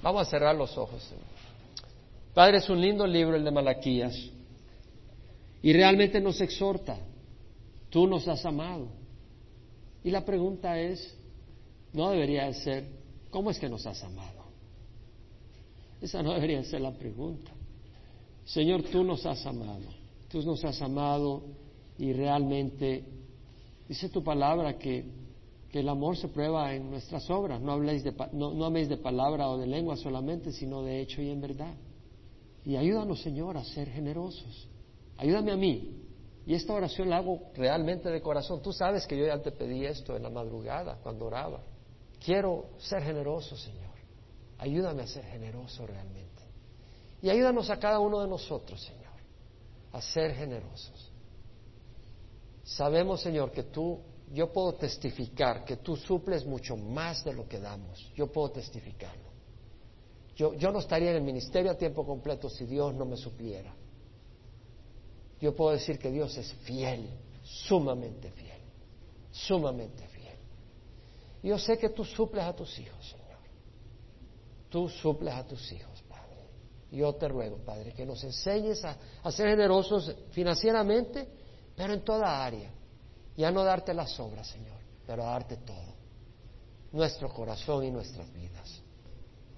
Vamos 0.02 0.22
a 0.22 0.30
cerrar 0.30 0.54
los 0.54 0.76
ojos. 0.76 1.02
Padre, 2.34 2.58
es 2.58 2.68
un 2.68 2.80
lindo 2.80 3.06
libro 3.06 3.36
el 3.36 3.44
de 3.44 3.50
Malaquías. 3.50 4.14
Y 5.62 5.72
realmente 5.72 6.20
nos 6.20 6.40
exhorta. 6.40 6.98
Tú 7.90 8.06
nos 8.06 8.28
has 8.28 8.44
amado. 8.44 8.88
Y 10.04 10.10
la 10.10 10.24
pregunta 10.24 10.78
es, 10.78 11.16
no 11.92 12.10
debería 12.10 12.52
ser, 12.52 12.88
¿cómo 13.30 13.50
es 13.50 13.58
que 13.58 13.68
nos 13.68 13.86
has 13.86 14.02
amado? 14.04 14.44
Esa 16.00 16.22
no 16.22 16.34
debería 16.34 16.62
ser 16.62 16.82
la 16.82 16.92
pregunta. 16.92 17.50
Señor, 18.44 18.84
tú 18.84 19.02
nos 19.02 19.26
has 19.26 19.44
amado, 19.44 19.88
tú 20.28 20.40
nos 20.42 20.64
has 20.64 20.80
amado 20.80 21.42
y 21.98 22.12
realmente 22.12 23.04
dice 23.88 24.08
tu 24.08 24.22
palabra 24.22 24.78
que, 24.78 25.26
el 25.72 25.90
amor 25.90 26.16
se 26.16 26.28
prueba 26.28 26.74
en 26.74 26.88
nuestras 26.90 27.28
obras. 27.28 27.60
No, 27.60 27.72
habléis 27.72 28.02
de, 28.02 28.14
no, 28.32 28.64
améis 28.64 28.88
de 28.88 28.96
palabra 28.96 29.46
o 29.50 29.58
de 29.58 29.66
lengua 29.66 29.94
solamente, 29.98 30.50
sino 30.50 30.82
de 30.82 31.02
hecho 31.02 31.20
y 31.20 31.28
en 31.28 31.42
verdad. 31.42 31.74
Y 32.64 32.76
ayúdanos, 32.76 33.20
Señor, 33.20 33.58
a 33.58 33.62
ser 33.64 33.90
generosos. 33.90 34.68
Ayúdame 35.18 35.52
a 35.52 35.56
mí. 35.56 36.02
Y 36.46 36.54
esta 36.54 36.72
oración 36.72 37.10
la 37.10 37.18
hago 37.18 37.50
realmente 37.54 38.08
de 38.08 38.22
corazón. 38.22 38.62
Tú 38.62 38.72
sabes 38.72 39.06
que 39.06 39.18
yo 39.18 39.26
ya 39.26 39.42
te 39.42 39.52
pedí 39.52 39.84
esto 39.84 40.16
en 40.16 40.22
la 40.22 40.30
madrugada, 40.30 40.98
cuando 41.02 41.26
oraba. 41.26 41.60
Quiero 42.24 42.70
ser 42.78 43.02
generoso, 43.02 43.54
Señor. 43.54 43.96
Ayúdame 44.56 45.02
a 45.02 45.06
ser 45.06 45.24
generoso 45.24 45.86
realmente. 45.86 46.42
Y 47.20 47.28
ayúdanos 47.28 47.68
a 47.70 47.78
cada 47.78 47.98
uno 47.98 48.20
de 48.20 48.28
nosotros, 48.28 48.82
Señor, 48.82 49.12
a 49.92 50.00
ser 50.00 50.34
generosos. 50.34 51.05
Sabemos, 52.66 53.20
Señor, 53.20 53.52
que 53.52 53.62
tú, 53.62 54.00
yo 54.32 54.52
puedo 54.52 54.74
testificar 54.74 55.64
que 55.64 55.76
tú 55.76 55.96
suples 55.96 56.44
mucho 56.44 56.76
más 56.76 57.24
de 57.24 57.32
lo 57.32 57.48
que 57.48 57.60
damos. 57.60 58.12
Yo 58.14 58.26
puedo 58.26 58.50
testificarlo. 58.50 59.24
Yo, 60.34 60.52
no 60.70 60.80
estaría 60.80 61.10
en 61.10 61.16
el 61.16 61.22
ministerio 61.22 61.70
a 61.70 61.76
tiempo 61.76 62.04
completo 62.04 62.50
si 62.50 62.66
Dios 62.66 62.92
no 62.94 63.06
me 63.06 63.16
supliera. 63.16 63.74
Yo 65.40 65.54
puedo 65.54 65.70
decir 65.70 65.98
que 65.98 66.10
Dios 66.10 66.36
es 66.36 66.52
fiel, 66.64 67.08
sumamente 67.42 68.30
fiel, 68.32 68.60
sumamente 69.30 70.06
fiel. 70.08 70.36
yo 71.42 71.58
sé 71.58 71.78
que 71.78 71.90
tú 71.90 72.04
suples 72.04 72.44
a 72.44 72.54
tus 72.54 72.78
hijos, 72.78 73.08
Señor. 73.08 73.38
Tú 74.68 74.88
suples 74.88 75.32
a 75.32 75.46
tus 75.46 75.72
hijos. 75.72 75.96
Yo 76.90 77.14
te 77.14 77.28
ruego, 77.28 77.58
Padre, 77.58 77.92
que 77.92 78.06
nos 78.06 78.22
enseñes 78.22 78.82
a, 78.84 79.30
ser 79.30 79.48
generosos 79.48 80.14
financieramente, 80.30 81.28
pero 81.76 81.92
en 81.92 82.00
toda 82.00 82.44
área. 82.44 82.70
Y 83.36 83.44
a 83.44 83.50
no 83.50 83.62
darte 83.62 83.92
las 83.92 84.18
obras, 84.18 84.48
Señor, 84.48 84.78
pero 85.06 85.24
a 85.24 85.32
darte 85.32 85.58
todo. 85.58 85.94
Nuestro 86.92 87.28
corazón 87.28 87.84
y 87.84 87.90
nuestras 87.90 88.32
vidas. 88.32 88.82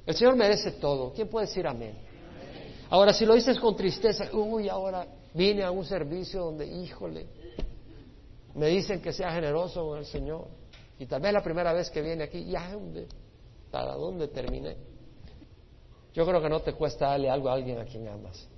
El 0.04 0.16
Señor 0.16 0.34
merece 0.34 0.72
todo. 0.72 1.12
¿Quién 1.12 1.28
puede 1.28 1.46
decir 1.46 1.66
amén? 1.66 1.96
Ahora, 2.90 3.12
si 3.12 3.24
lo 3.24 3.34
dices 3.34 3.60
con 3.60 3.76
tristeza, 3.76 4.28
uy, 4.32 4.68
ahora 4.68 5.06
vine 5.34 5.62
a 5.62 5.70
un 5.70 5.84
servicio 5.84 6.44
donde, 6.44 6.66
híjole, 6.66 7.26
me 8.54 8.66
dicen 8.68 9.00
que 9.00 9.12
sea 9.12 9.30
generoso 9.30 9.86
con 9.86 9.98
el 9.98 10.06
Señor. 10.06 10.48
Y 10.98 11.06
tal 11.06 11.20
vez 11.20 11.32
la 11.32 11.42
primera 11.42 11.72
vez 11.72 11.90
que 11.90 12.02
viene 12.02 12.24
aquí, 12.24 12.44
ya, 12.46 12.76
¿para 13.70 13.94
dónde 13.94 14.28
terminé? 14.28 14.76
Yo 16.14 16.26
creo 16.26 16.42
que 16.42 16.48
no 16.48 16.60
te 16.60 16.72
cuesta 16.72 17.10
darle 17.10 17.30
algo 17.30 17.48
a 17.48 17.52
alguien 17.52 17.78
a 17.78 17.84
quien 17.84 18.08
amas. 18.08 18.48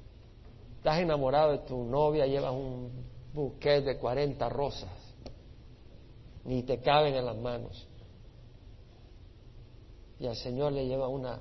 Estás 0.78 1.00
enamorado 1.00 1.52
de 1.52 1.58
tu 1.58 1.84
novia, 1.84 2.24
llevas 2.24 2.52
un 2.52 3.09
buquete 3.32 3.82
de 3.82 3.98
40 3.98 4.48
rosas, 4.48 4.90
ni 6.44 6.62
te 6.62 6.78
caben 6.78 7.14
en 7.14 7.26
las 7.26 7.36
manos. 7.36 7.86
Y 10.18 10.26
al 10.26 10.36
Señor 10.36 10.72
le 10.72 10.86
lleva 10.86 11.08
una, 11.08 11.38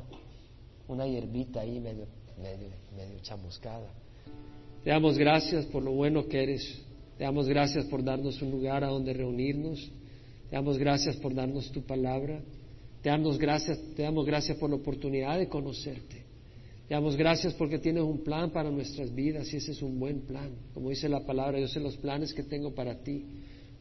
una 0.87 1.05
hierbita 1.05 1.61
ahí 1.61 1.79
medio, 1.79 2.07
medio, 2.41 2.69
medio 2.95 3.19
chamuscada. 3.21 3.89
Te 4.83 4.89
damos 4.89 5.17
gracias 5.17 5.65
por 5.65 5.83
lo 5.83 5.91
bueno 5.91 6.27
que 6.27 6.41
eres. 6.41 6.81
Te 7.17 7.25
damos 7.25 7.49
gracias 7.49 7.85
por 7.85 8.03
darnos 8.03 8.41
un 8.41 8.51
lugar 8.51 8.83
a 8.83 8.87
donde 8.87 9.13
reunirnos. 9.13 9.91
Te 10.49 10.55
damos 10.55 10.77
gracias 10.77 11.17
por 11.17 11.35
darnos 11.35 11.69
tu 11.71 11.81
palabra. 11.83 12.41
Te 13.01 13.09
damos 13.09 13.37
gracias, 13.37 13.77
te 13.95 14.03
damos 14.03 14.25
gracias 14.25 14.57
por 14.57 14.69
la 14.69 14.77
oportunidad 14.77 15.37
de 15.37 15.49
conocerte. 15.49 16.18
Damos 16.89 17.15
gracias 17.15 17.53
porque 17.53 17.77
tienes 17.77 18.01
un 18.01 18.23
plan 18.23 18.49
para 18.49 18.71
nuestras 18.71 19.13
vidas 19.13 19.53
y 19.53 19.57
ese 19.57 19.73
es 19.73 19.81
un 19.83 19.99
buen 19.99 20.21
plan. 20.21 20.49
Como 20.73 20.89
dice 20.89 21.07
la 21.07 21.23
palabra, 21.23 21.59
yo 21.59 21.67
sé 21.67 21.79
los 21.79 21.95
planes 21.97 22.33
que 22.33 22.41
tengo 22.41 22.73
para 22.73 23.03
ti, 23.03 23.23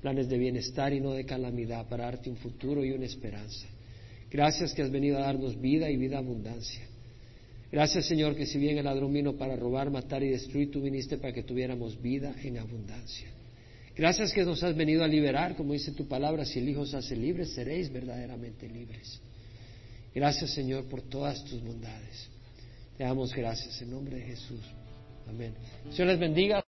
planes 0.02 0.28
de 0.28 0.36
bienestar 0.36 0.92
y 0.92 1.00
no 1.00 1.12
de 1.12 1.24
calamidad, 1.24 1.88
para 1.88 2.04
darte 2.04 2.28
un 2.28 2.36
futuro 2.36 2.84
y 2.84 2.90
una 2.92 3.06
esperanza. 3.06 3.66
Gracias 4.30 4.74
que 4.74 4.82
has 4.82 4.90
venido 4.90 5.16
a 5.16 5.22
darnos 5.22 5.58
vida 5.58 5.90
y 5.90 5.96
vida 5.96 6.18
abundancia. 6.18 6.86
Gracias 7.72 8.04
Señor 8.06 8.36
que 8.36 8.44
si 8.44 8.58
bien 8.58 8.76
el 8.76 8.84
ladrón 8.84 9.12
vino 9.12 9.36
para 9.36 9.56
robar, 9.56 9.90
matar 9.90 10.22
y 10.22 10.28
destruir, 10.28 10.70
tú 10.70 10.82
viniste 10.82 11.16
para 11.16 11.32
que 11.32 11.42
tuviéramos 11.42 12.00
vida 12.02 12.34
en 12.42 12.58
abundancia. 12.58 13.28
Gracias 13.96 14.34
que 14.34 14.44
nos 14.44 14.62
has 14.62 14.76
venido 14.76 15.02
a 15.02 15.08
liberar, 15.08 15.56
como 15.56 15.72
dice 15.72 15.92
tu 15.92 16.06
palabra, 16.06 16.44
si 16.44 16.58
el 16.58 16.68
Hijo 16.68 16.82
os 16.82 16.92
hace 16.92 17.16
libres, 17.16 17.54
seréis 17.54 17.90
verdaderamente 17.90 18.68
libres. 18.68 19.18
Gracias, 20.14 20.50
Señor, 20.50 20.84
por 20.84 21.02
todas 21.02 21.42
tus 21.44 21.62
bondades. 21.62 22.37
Te 22.98 23.04
damos 23.04 23.32
gracias 23.32 23.80
en 23.80 23.92
nombre 23.92 24.16
de 24.16 24.22
Jesús. 24.22 24.60
Amén. 25.28 25.54
Señor 25.90 26.08
les 26.08 26.18
bendiga. 26.18 26.64